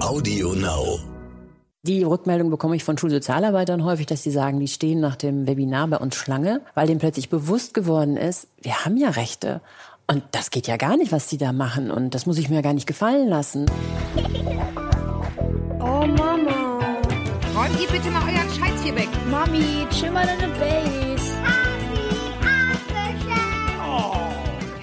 Audio 0.00 0.54
Now. 0.54 1.00
Die 1.82 2.04
Rückmeldung 2.04 2.50
bekomme 2.50 2.76
ich 2.76 2.84
von 2.84 2.96
Schulsozialarbeitern 2.96 3.84
häufig, 3.84 4.06
dass 4.06 4.22
sie 4.22 4.30
sagen, 4.30 4.60
die 4.60 4.68
stehen 4.68 5.00
nach 5.00 5.16
dem 5.16 5.48
Webinar 5.48 5.88
bei 5.88 5.96
uns 5.96 6.14
Schlange, 6.14 6.60
weil 6.74 6.86
denen 6.86 7.00
plötzlich 7.00 7.28
bewusst 7.28 7.74
geworden 7.74 8.16
ist, 8.16 8.46
wir 8.62 8.84
haben 8.84 8.96
ja 8.96 9.10
Rechte. 9.10 9.60
Und 10.06 10.22
das 10.30 10.50
geht 10.50 10.68
ja 10.68 10.76
gar 10.76 10.96
nicht, 10.96 11.10
was 11.10 11.26
die 11.26 11.36
da 11.36 11.52
machen. 11.52 11.90
Und 11.90 12.14
das 12.14 12.26
muss 12.26 12.38
ich 12.38 12.48
mir 12.48 12.62
gar 12.62 12.74
nicht 12.74 12.86
gefallen 12.86 13.28
lassen. 13.28 13.66
Oh 15.80 16.06
Mama. 16.06 16.78
Räumt 17.56 17.80
ihr 17.80 17.88
bitte 17.88 18.10
mal 18.10 18.22
euren 18.22 18.48
Scheiß 18.50 18.82
hier 18.84 18.94
weg. 18.94 19.08
Mami, 19.28 19.86
chill 19.90 20.12
mal 20.12 20.26
deine 20.26 20.52
Base. 20.54 21.07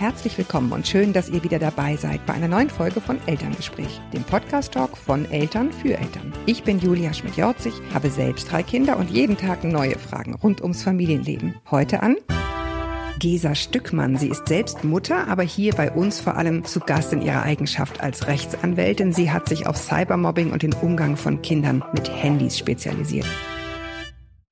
Herzlich 0.05 0.37
willkommen 0.37 0.71
und 0.71 0.85
schön, 0.85 1.13
dass 1.13 1.29
ihr 1.29 1.43
wieder 1.43 1.57
dabei 1.57 1.95
seid 1.95 2.23
bei 2.27 2.33
einer 2.35 2.47
neuen 2.47 2.69
Folge 2.69 3.01
von 3.01 3.17
Elterngespräch, 3.25 3.99
dem 4.13 4.21
Podcast-Talk 4.21 4.95
von 4.95 5.25
Eltern 5.31 5.73
für 5.73 5.97
Eltern. 5.97 6.31
Ich 6.45 6.61
bin 6.61 6.77
Julia 6.77 7.11
Schmidt-Jorzig, 7.11 7.73
habe 7.91 8.11
selbst 8.11 8.51
drei 8.51 8.61
Kinder 8.61 8.97
und 8.97 9.09
jeden 9.09 9.35
Tag 9.35 9.63
neue 9.63 9.97
Fragen 9.97 10.35
rund 10.35 10.61
ums 10.61 10.83
Familienleben. 10.83 11.55
Heute 11.71 12.03
an 12.03 12.17
Gesa 13.17 13.55
Stückmann. 13.55 14.15
Sie 14.15 14.27
ist 14.27 14.47
selbst 14.47 14.83
Mutter, 14.83 15.27
aber 15.27 15.41
hier 15.41 15.73
bei 15.73 15.91
uns 15.91 16.19
vor 16.19 16.37
allem 16.37 16.65
zu 16.65 16.81
Gast 16.81 17.11
in 17.11 17.23
ihrer 17.23 17.41
Eigenschaft 17.41 18.01
als 18.01 18.27
Rechtsanwältin. 18.27 19.11
Sie 19.11 19.31
hat 19.31 19.49
sich 19.49 19.65
auf 19.65 19.75
Cybermobbing 19.75 20.51
und 20.51 20.61
den 20.61 20.73
Umgang 20.73 21.17
von 21.17 21.41
Kindern 21.41 21.83
mit 21.93 22.11
Handys 22.11 22.59
spezialisiert. 22.59 23.25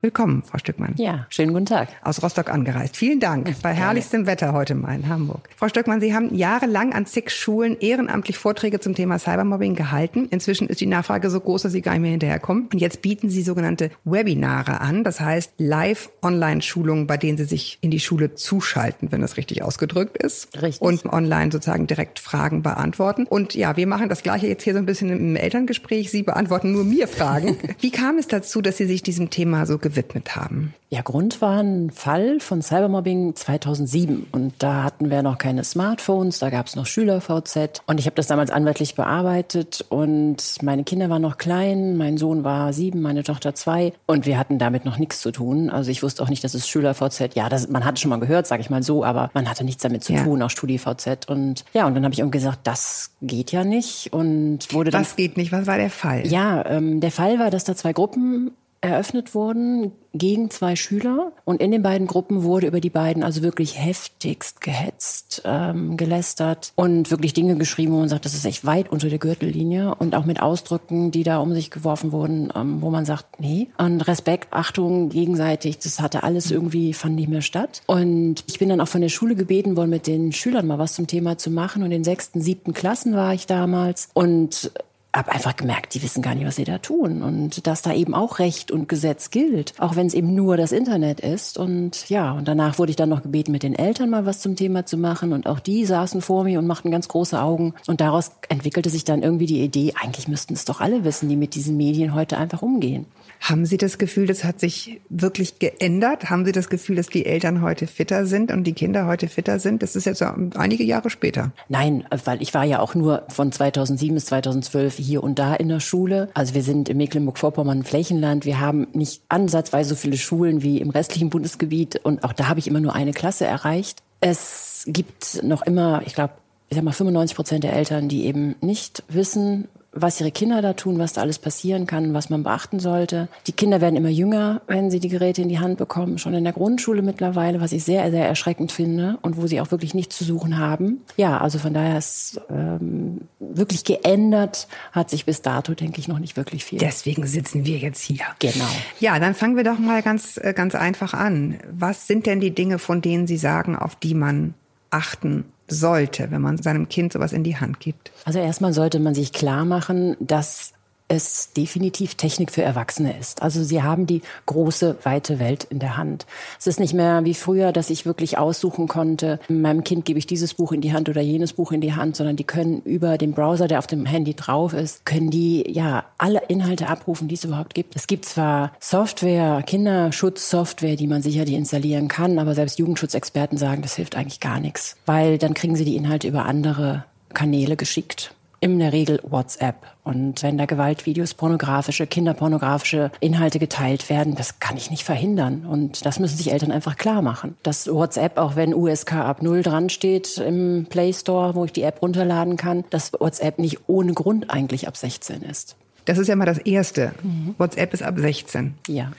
Willkommen, 0.04 0.44
Frau 0.44 0.58
Stückmann. 0.58 0.96
Ja, 0.98 1.28
schönen 1.30 1.54
guten 1.54 1.66
Tag. 1.66 1.88
Aus 2.02 2.22
Rostock 2.22 2.50
angereist. 2.50 2.98
Vielen 2.98 3.22
Dank. 3.22 3.50
Bei 3.62 3.72
herrlichstem 3.72 4.28
Wetter 4.28 4.52
heute 4.52 4.76
mal 4.76 4.96
in 4.96 5.08
Hamburg. 5.08 5.48
Frau 5.56 5.70
Stückmann, 5.70 6.02
Sie 6.02 6.14
haben 6.14 6.36
jahrelang 6.36 6.92
an 6.92 7.06
zig 7.06 7.30
Schulen 7.30 7.80
ehrenamtlich 7.80 8.38
Vorträge 8.38 8.82
zum 8.82 8.96
Thema 8.96 9.18
Cybermobbing 9.18 9.76
gehalten. 9.76 10.28
Inzwischen 10.30 10.68
ist 10.68 10.82
die 10.82 10.88
Nachfrage 10.88 11.30
so 11.30 11.40
groß, 11.40 11.62
dass 11.62 11.72
Sie 11.72 11.80
gar 11.80 11.94
nicht 11.94 12.02
mehr 12.02 12.12
hinterherkommen. 12.12 12.68
Und 12.74 12.82
jetzt 12.82 13.02
bieten 13.02 13.30
Sie 13.30 13.44
sogenannte 13.44 13.92
Webinare 14.04 14.82
an. 14.82 15.06
Das 15.06 15.22
heißt 15.22 15.54
Live-Online-Schulungen, 15.58 17.08
bei 17.08 17.16
denen 17.16 17.38
Sie 17.38 17.46
sich 17.46 17.78
in 17.80 17.90
die 17.90 18.02
Schule 18.02 18.36
zuschalten, 18.36 19.14
wenn 19.14 19.22
das 19.22 19.38
richtig 19.38 19.64
ausgedrückt 19.64 20.22
ist. 20.22 20.62
Richtig. 20.62 20.82
Und 20.82 21.06
online 21.06 21.50
sozusagen 21.50 21.88
direkt 21.88 22.20
Fragen 22.20 22.62
beantworten. 22.62 23.26
Und 23.26 23.56
ja, 23.56 23.78
wir 23.78 23.88
machen 23.88 24.10
das 24.10 24.22
Gleiche 24.22 24.48
jetzt 24.48 24.64
hier 24.64 24.74
so 24.74 24.80
ein 24.80 24.86
bisschen 24.86 25.10
im 25.12 25.38
Elterngespräch. 25.38 26.12
Sie 26.12 26.24
beantworten 26.24 26.74
nur 26.74 26.84
mir 26.84 27.08
Fragen. 27.08 27.58
Wie 27.80 27.92
kam 27.92 28.18
es 28.18 28.28
dazu, 28.28 28.62
dass 28.62 28.76
Sie 28.76 28.86
sich 28.86 29.02
diesem 29.02 29.30
Thema 29.30 29.66
so 29.66 29.78
gewidmet 29.94 30.36
haben? 30.36 30.74
Ja, 30.90 31.02
Grund 31.02 31.42
war 31.42 31.60
ein 31.62 31.90
Fall 31.90 32.40
von 32.40 32.62
Cybermobbing 32.62 33.36
2007. 33.36 34.28
Und 34.32 34.54
da 34.60 34.84
hatten 34.84 35.10
wir 35.10 35.24
noch 35.24 35.40
keine 35.40 35.64
Smartphones, 35.64 36.38
da 36.38 36.52
gab 36.52 36.68
es 36.68 36.76
noch 36.76 36.86
Schüler-VZ. 36.86 37.82
Und 37.88 38.00
ich 38.00 38.06
habe 38.06 38.16
das 38.16 38.28
damals 38.28 38.52
anwaltlich 38.52 38.94
bearbeitet. 38.94 39.84
Und 39.90 40.38
meine 40.62 40.84
Kinder 40.84 41.10
waren 41.10 41.24
noch 41.24 41.38
klein, 41.40 41.98
mein 41.98 42.18
Sohn 42.18 42.44
war 42.44 42.74
sieben, 42.74 43.02
meine 43.02 43.24
Tochter 43.24 43.56
zwei. 43.56 43.94
Und 44.06 44.28
wir 44.28 44.38
hatten 44.38 44.60
damit 44.60 44.86
noch 44.86 45.00
nichts 45.00 45.20
zu 45.22 45.32
tun. 45.32 45.72
Also 45.72 45.90
ich 45.90 46.04
wusste 46.04 46.22
auch 46.22 46.30
nicht, 46.30 46.44
dass 46.44 46.54
es 46.54 46.68
Schüler-VZ, 46.68 47.34
ja, 47.34 47.50
das, 47.50 47.70
man 47.70 47.86
hatte 47.86 48.00
schon 48.00 48.10
mal 48.10 48.20
gehört, 48.20 48.46
sage 48.46 48.62
ich 48.62 48.70
mal 48.70 48.84
so, 48.84 49.04
aber 49.04 49.32
man 49.34 49.50
hatte 49.50 49.64
nichts 49.64 49.82
damit 49.82 50.04
zu 50.04 50.14
Ja. 50.14 50.24
tun, 50.24 50.44
auch 50.44 50.52
StudiVZ. 50.52 51.28
Und 51.28 51.66
ja, 51.74 51.88
und 51.88 51.96
dann 51.96 52.04
habe 52.04 52.14
ich 52.14 52.20
irgendwie 52.20 52.38
gesagt, 52.38 52.60
das 52.66 53.12
geht 53.24 53.52
ja 53.52 53.64
nicht. 53.64 54.14
Und 54.14 54.72
wurde 54.72 54.92
dann 54.92 55.02
Was 55.02 55.16
geht 55.16 55.38
nicht? 55.38 55.52
Was 55.52 55.66
war 55.66 55.78
der 55.78 55.90
Fall? 55.90 56.28
ja, 56.28 56.64
ähm, 56.68 57.00
der 57.00 57.12
Fall 57.12 57.40
war, 57.40 57.50
dass 57.50 57.64
da 57.64 57.76
zwei 57.76 57.94
Gruppen 57.94 58.52
eröffnet 58.84 59.34
wurden 59.34 59.94
gegen 60.14 60.50
zwei 60.50 60.76
Schüler 60.76 61.32
und 61.46 61.62
in 61.62 61.72
den 61.72 61.82
beiden 61.82 62.06
Gruppen 62.06 62.44
wurde 62.44 62.68
über 62.68 62.82
die 62.82 62.90
beiden 62.90 63.24
also 63.24 63.42
wirklich 63.42 63.80
heftigst 63.80 64.60
gehetzt, 64.60 65.42
ähm, 65.46 65.96
gelästert 65.96 66.74
und 66.76 67.10
wirklich 67.10 67.34
Dinge 67.34 67.56
geschrieben, 67.56 67.94
wo 67.94 68.00
man 68.00 68.10
sagt, 68.10 68.26
das 68.26 68.34
ist 68.34 68.46
echt 68.46 68.66
weit 68.66 68.92
unter 68.92 69.10
der 69.10 69.20
Gürtellinie 69.20 69.96
und 69.96 70.16
auch 70.16 70.26
mit 70.26 70.42
Ausdrücken, 70.42 71.12
die 71.12 71.24
da 71.24 71.38
um 71.38 71.54
sich 71.54 71.72
geworfen 71.72 72.12
wurden, 72.12 72.52
ähm, 72.56 72.82
wo 72.82 72.90
man 72.90 73.06
sagt, 73.06 73.40
nee. 73.40 73.70
Und 73.78 74.02
Respekt, 74.02 74.50
Achtung, 74.52 75.10
gegenseitig, 75.10 75.80
das 75.80 76.02
hatte 76.02 76.24
alles 76.24 76.52
irgendwie, 76.52 76.94
fand 76.94 77.16
nicht 77.16 77.30
mehr 77.30 77.42
statt. 77.42 77.82
Und 77.88 78.44
ich 78.48 78.60
bin 78.60 78.68
dann 78.68 78.82
auch 78.82 78.88
von 78.90 79.02
der 79.02 79.10
Schule 79.10 79.36
gebeten 79.36 79.78
worden, 79.78 79.90
mit 79.90 80.08
den 80.08 80.34
Schülern 80.34 80.68
mal 80.68 80.78
was 80.78 80.94
zum 80.94 81.08
Thema 81.08 81.38
zu 81.38 81.50
machen 81.52 81.84
und 81.84 81.92
in 81.92 82.04
sechsten, 82.04 82.42
siebten 82.42 82.74
Klassen 82.74 83.16
war 83.16 83.34
ich 83.34 83.48
damals 83.48 84.10
und 84.14 84.72
habe 85.16 85.32
einfach 85.32 85.56
gemerkt, 85.56 85.94
die 85.94 86.02
wissen 86.02 86.24
gar 86.24 86.34
nicht, 86.34 86.46
was 86.46 86.56
sie 86.56 86.64
da 86.64 86.80
tun 86.80 87.22
und 87.22 87.68
dass 87.68 87.84
da 87.84 87.94
eben 87.94 88.16
auch 88.16 88.40
Recht 88.40 88.72
und 88.72 88.90
Gesetz 88.90 89.30
gilt, 89.30 89.74
auch 89.78 89.96
wenn 89.96 90.08
es 90.08 90.14
eben 90.14 90.34
nur 90.34 90.58
das 90.58 90.72
Internet 90.72 91.20
ist. 91.20 91.58
Und 91.58 92.10
ja, 92.10 92.32
und 92.32 92.48
danach 92.48 92.80
wurde 92.80 92.90
ich 92.90 92.96
dann 92.96 93.10
noch 93.10 93.22
gebeten, 93.22 93.52
mit 93.52 93.64
den 93.64 93.76
Eltern 93.76 94.10
mal 94.10 94.26
was 94.26 94.40
zum 94.40 94.56
Thema 94.56 94.86
zu 94.86 94.98
machen 94.98 95.32
und 95.32 95.46
auch 95.46 95.60
die 95.60 95.86
saßen 95.86 96.22
vor 96.22 96.44
mir 96.44 96.58
und 96.58 96.66
machten 96.66 96.90
ganz 96.90 97.08
große 97.08 97.40
Augen. 97.40 97.76
Und 97.86 98.02
daraus 98.02 98.32
entwickelte 98.50 98.90
sich 98.90 99.04
dann 99.04 99.22
irgendwie 99.22 99.46
die 99.46 99.62
Idee, 99.62 99.94
eigentlich 100.02 100.28
müssten 100.28 100.54
es 100.54 100.66
doch 100.66 100.82
alle 100.82 101.04
wissen, 101.04 101.30
die 101.30 101.36
mit 101.36 101.54
diesen 101.54 101.78
Medien 101.78 102.16
heute 102.16 102.38
einfach 102.38 102.64
umgehen. 102.64 103.06
Haben 103.40 103.66
Sie 103.66 103.78
das 103.78 103.98
Gefühl, 103.98 104.26
das 104.26 104.44
hat 104.46 104.60
sich 104.62 105.02
wirklich 105.10 105.60
geändert? 105.60 106.30
Haben 106.30 106.46
Sie 106.46 106.54
das 106.54 106.70
Gefühl, 106.70 106.96
dass 106.96 107.08
die 107.08 107.26
Eltern 107.26 107.62
heute 107.62 107.88
fitter 107.88 108.26
sind 108.26 108.52
und 108.52 108.64
die 108.64 108.74
Kinder 108.74 109.06
heute 109.06 109.28
fitter 109.28 109.60
sind? 109.60 109.84
Das 109.84 109.96
ist 109.98 110.06
jetzt 110.06 110.22
einige 110.22 110.84
Jahre 110.86 111.10
später. 111.10 111.52
Nein, 111.68 112.06
weil 112.24 112.42
ich 112.42 112.54
war 112.54 112.64
ja 112.64 112.80
auch 112.80 112.96
nur 112.96 113.24
von 113.28 113.52
2007 113.52 114.16
bis 114.16 114.26
2012 114.28 115.03
hier 115.04 115.24
und 115.24 115.38
da 115.38 115.54
in 115.54 115.70
der 115.70 115.80
Schule. 115.80 116.30
Also 116.34 116.54
wir 116.54 116.64
sind 116.64 116.90
in 116.90 116.98
Mecklenburg-Vorpommern 116.98 117.84
Flächenland. 117.84 118.46
Wir 118.46 118.60
haben 118.60 118.88
nicht 118.94 119.22
ansatzweise 119.30 119.90
so 119.90 119.96
viele 119.96 120.18
Schulen 120.18 120.64
wie 120.64 120.80
im 120.80 120.90
restlichen 120.90 121.30
Bundesgebiet. 121.30 121.98
Und 122.04 122.24
auch 122.24 122.34
da 122.34 122.48
habe 122.48 122.60
ich 122.60 122.68
immer 122.68 122.80
nur 122.80 122.96
eine 122.96 123.12
Klasse 123.12 123.46
erreicht. 123.46 124.02
Es 124.20 124.86
gibt 124.88 125.44
noch 125.44 125.62
immer, 125.64 126.02
ich 126.06 126.16
glaube, 126.16 126.34
ich 126.70 126.76
sag 126.76 126.84
mal 126.84 126.92
95 126.92 127.36
Prozent 127.36 127.64
der 127.64 127.74
Eltern, 127.74 128.10
die 128.10 128.26
eben 128.26 128.56
nicht 128.62 129.04
wissen, 129.08 129.68
was 129.94 130.20
ihre 130.20 130.32
Kinder 130.32 130.62
da 130.62 130.74
tun, 130.74 130.98
was 131.00 131.14
da 131.14 131.22
alles 131.22 131.40
passieren 131.40 131.86
kann, 131.88 132.14
was 132.14 132.30
man 132.30 132.44
beachten 132.44 132.80
sollte. 132.80 133.28
Die 133.48 133.52
Kinder 133.52 133.80
werden 133.80 133.96
immer 133.96 134.10
jünger, 134.10 134.62
wenn 134.68 134.90
sie 134.90 135.00
die 135.00 135.10
Geräte 135.10 135.42
in 135.42 135.50
die 135.50 135.60
Hand 135.60 135.78
bekommen, 135.78 136.18
schon 136.18 136.34
in 136.34 136.44
der 136.44 136.54
Grundschule 136.54 137.02
mittlerweile, 137.02 137.62
was 137.62 137.72
ich 137.72 137.84
sehr, 137.84 138.10
sehr 138.12 138.28
erschreckend 138.28 138.72
finde 138.72 139.18
und 139.22 139.38
wo 139.38 139.48
sie 139.48 139.62
auch 139.62 139.72
wirklich 139.72 139.94
nichts 139.94 140.18
zu 140.18 140.24
suchen 140.24 140.58
haben. 140.58 141.02
Ja, 141.18 141.38
also 141.40 141.60
von 141.60 141.74
daher 141.74 141.98
ist 141.98 142.42
ähm, 142.50 143.22
wirklich 143.40 143.84
geändert, 143.84 144.68
hat 144.92 145.10
sich 145.10 145.26
bis 145.26 145.42
dato, 145.42 145.74
denke 145.74 146.00
ich, 146.00 146.08
noch 146.08 146.20
nicht 146.20 146.38
wirklich 146.38 146.66
viel. 146.66 146.80
Deswegen 146.80 147.26
sitzen 147.28 147.66
wir 147.66 147.78
jetzt 147.78 148.02
hier. 148.02 148.26
Genau. 148.40 148.66
Ja, 149.00 149.20
dann 149.20 149.36
fangen 149.36 149.56
wir 149.56 149.64
doch 149.64 149.80
mal 149.80 150.02
ganz, 150.02 150.38
äh, 150.38 150.54
ganz 150.54 150.76
einfach 150.76 151.14
an. 151.14 151.60
Was 151.72 152.08
sind 152.08 152.26
denn 152.26 152.40
die 152.40 152.52
Dinge, 152.52 152.80
von 152.80 153.02
denen 153.02 153.28
Sie 153.28 153.38
sagen, 153.38 153.76
auf 153.76 153.96
die 153.96 154.16
man 154.16 154.56
achten 154.90 155.46
sollte, 155.74 156.32
wenn 156.32 156.42
man 156.42 156.58
seinem 156.58 156.88
Kind 156.88 157.14
sowas 157.14 157.34
in 157.34 157.44
die 157.44 157.58
Hand 157.58 157.80
gibt? 157.80 158.12
Also 158.26 158.40
erstmal 158.40 158.74
sollte 158.74 159.00
man 159.00 159.14
sich 159.16 159.34
klar 159.34 159.66
machen, 159.66 160.16
dass 160.20 160.74
es 161.08 161.54
definitiv 161.54 162.16
Technik 162.16 162.52
für 162.52 162.64
Erwachsene 162.64 163.18
ist. 163.18 163.42
Also 163.42 163.64
sie 163.64 163.84
haben 163.84 164.08
die 164.08 164.22
große, 164.46 164.98
weite 165.04 165.40
Welt 165.40 165.66
in 165.66 165.80
der 165.80 165.98
Hand. 165.98 166.26
Es 166.60 166.68
ist 166.68 166.80
nicht 166.80 166.94
mehr 166.94 167.26
wie 167.26 167.34
früher, 167.34 167.72
dass 167.72 167.90
ich 167.90 168.06
wirklich 168.06 168.38
aussuchen 168.38 168.88
konnte, 168.88 169.40
meinem 169.48 169.84
Kind 169.84 170.06
gebe 170.06 170.20
ich 170.20 170.28
dieses 170.28 170.54
Buch 170.54 170.72
in 170.72 170.82
die 170.82 170.94
Hand 170.94 171.10
oder 171.10 171.22
jenes 171.22 171.54
Buch 171.54 171.72
in 171.72 171.82
die 171.82 171.94
Hand, 171.94 172.16
sondern 172.16 172.36
die 172.36 172.44
können 172.44 172.82
über 172.82 173.18
den 173.18 173.34
Browser, 173.34 173.68
der 173.68 173.80
auf 173.80 173.88
dem 173.88 174.06
Handy 174.06 174.34
drauf 174.34 174.74
ist, 174.74 175.06
können 175.06 175.30
die 175.30 175.70
ja 175.70 176.06
alle 176.18 176.44
Inhalte 176.48 176.88
abrufen, 176.88 177.28
die 177.28 177.36
es 177.36 177.44
überhaupt 177.44 177.74
gibt. 177.74 177.96
Es 177.96 178.08
gibt 178.08 178.26
zwar 178.26 178.72
Software, 178.80 179.64
Kinderschutzsoftware, 179.66 180.96
die 180.96 181.08
man 181.08 181.22
sicherlich 181.22 181.56
installieren 181.56 182.08
kann, 182.08 182.40
aber 182.40 182.56
selbst 182.56 182.80
Jugendschutzexperten 182.80 183.58
sagen, 183.58 183.82
das 183.82 183.96
hilft 183.96 184.16
eigentlich 184.16 184.40
gar 184.40 184.60
nichts, 184.60 184.98
weil 185.06 185.38
dann 185.38 185.54
kriegen 185.54 185.76
sie 185.76 185.86
die 185.86 185.96
Inhalte 185.96 186.28
über 186.28 186.46
andere 186.46 187.06
Kanäle 187.34 187.76
geschickt 187.76 188.34
in 188.64 188.80
der 188.80 188.94
Regel 188.94 189.20
WhatsApp. 189.24 189.76
Und 190.06 190.42
wenn 190.42 190.58
da 190.58 190.66
Gewaltvideos, 190.66 191.34
pornografische, 191.34 192.08
kinderpornografische 192.08 193.12
Inhalte 193.20 193.60
geteilt 193.60 194.10
werden, 194.10 194.36
das 194.36 194.60
kann 194.60 194.78
ich 194.78 194.90
nicht 194.90 195.04
verhindern. 195.04 195.66
Und 195.66 196.06
das 196.06 196.18
müssen 196.18 196.38
sich 196.38 196.50
Eltern 196.50 196.72
einfach 196.72 196.96
klar 196.96 197.22
machen. 197.22 197.58
Dass 197.62 197.88
WhatsApp, 197.88 198.38
auch 198.38 198.56
wenn 198.56 198.74
USK 198.74 199.16
ab 199.16 199.42
Null 199.42 199.64
dran 199.64 199.90
steht 199.90 200.38
im 200.38 200.88
Play 200.90 201.12
Store, 201.12 201.56
wo 201.56 201.66
ich 201.66 201.74
die 201.74 201.82
App 201.82 202.02
runterladen 202.02 202.56
kann, 202.56 202.86
dass 202.90 203.12
WhatsApp 203.12 203.60
nicht 203.60 203.80
ohne 203.88 204.14
Grund 204.14 204.50
eigentlich 204.50 204.88
ab 204.88 204.96
16 204.96 205.42
ist. 205.42 205.76
Das 206.06 206.18
ist 206.18 206.30
ja 206.30 206.36
mal 206.38 206.46
das 206.46 206.60
Erste. 206.60 207.12
WhatsApp 207.58 207.94
ist 207.94 208.02
ab 208.02 208.18
16. 208.18 208.76
Ja. 208.88 209.12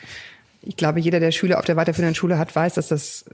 Ich 0.62 0.79
glaube, 0.79 1.00
jeder, 1.00 1.20
der 1.20 1.32
Schüler 1.32 1.58
auf 1.58 1.67
der 1.67 1.76
weiterführenden 1.76 2.14
Schule 2.14 2.38
hat, 2.38 2.56
weiß, 2.56 2.75
dass 2.75 2.88
das 2.88 3.26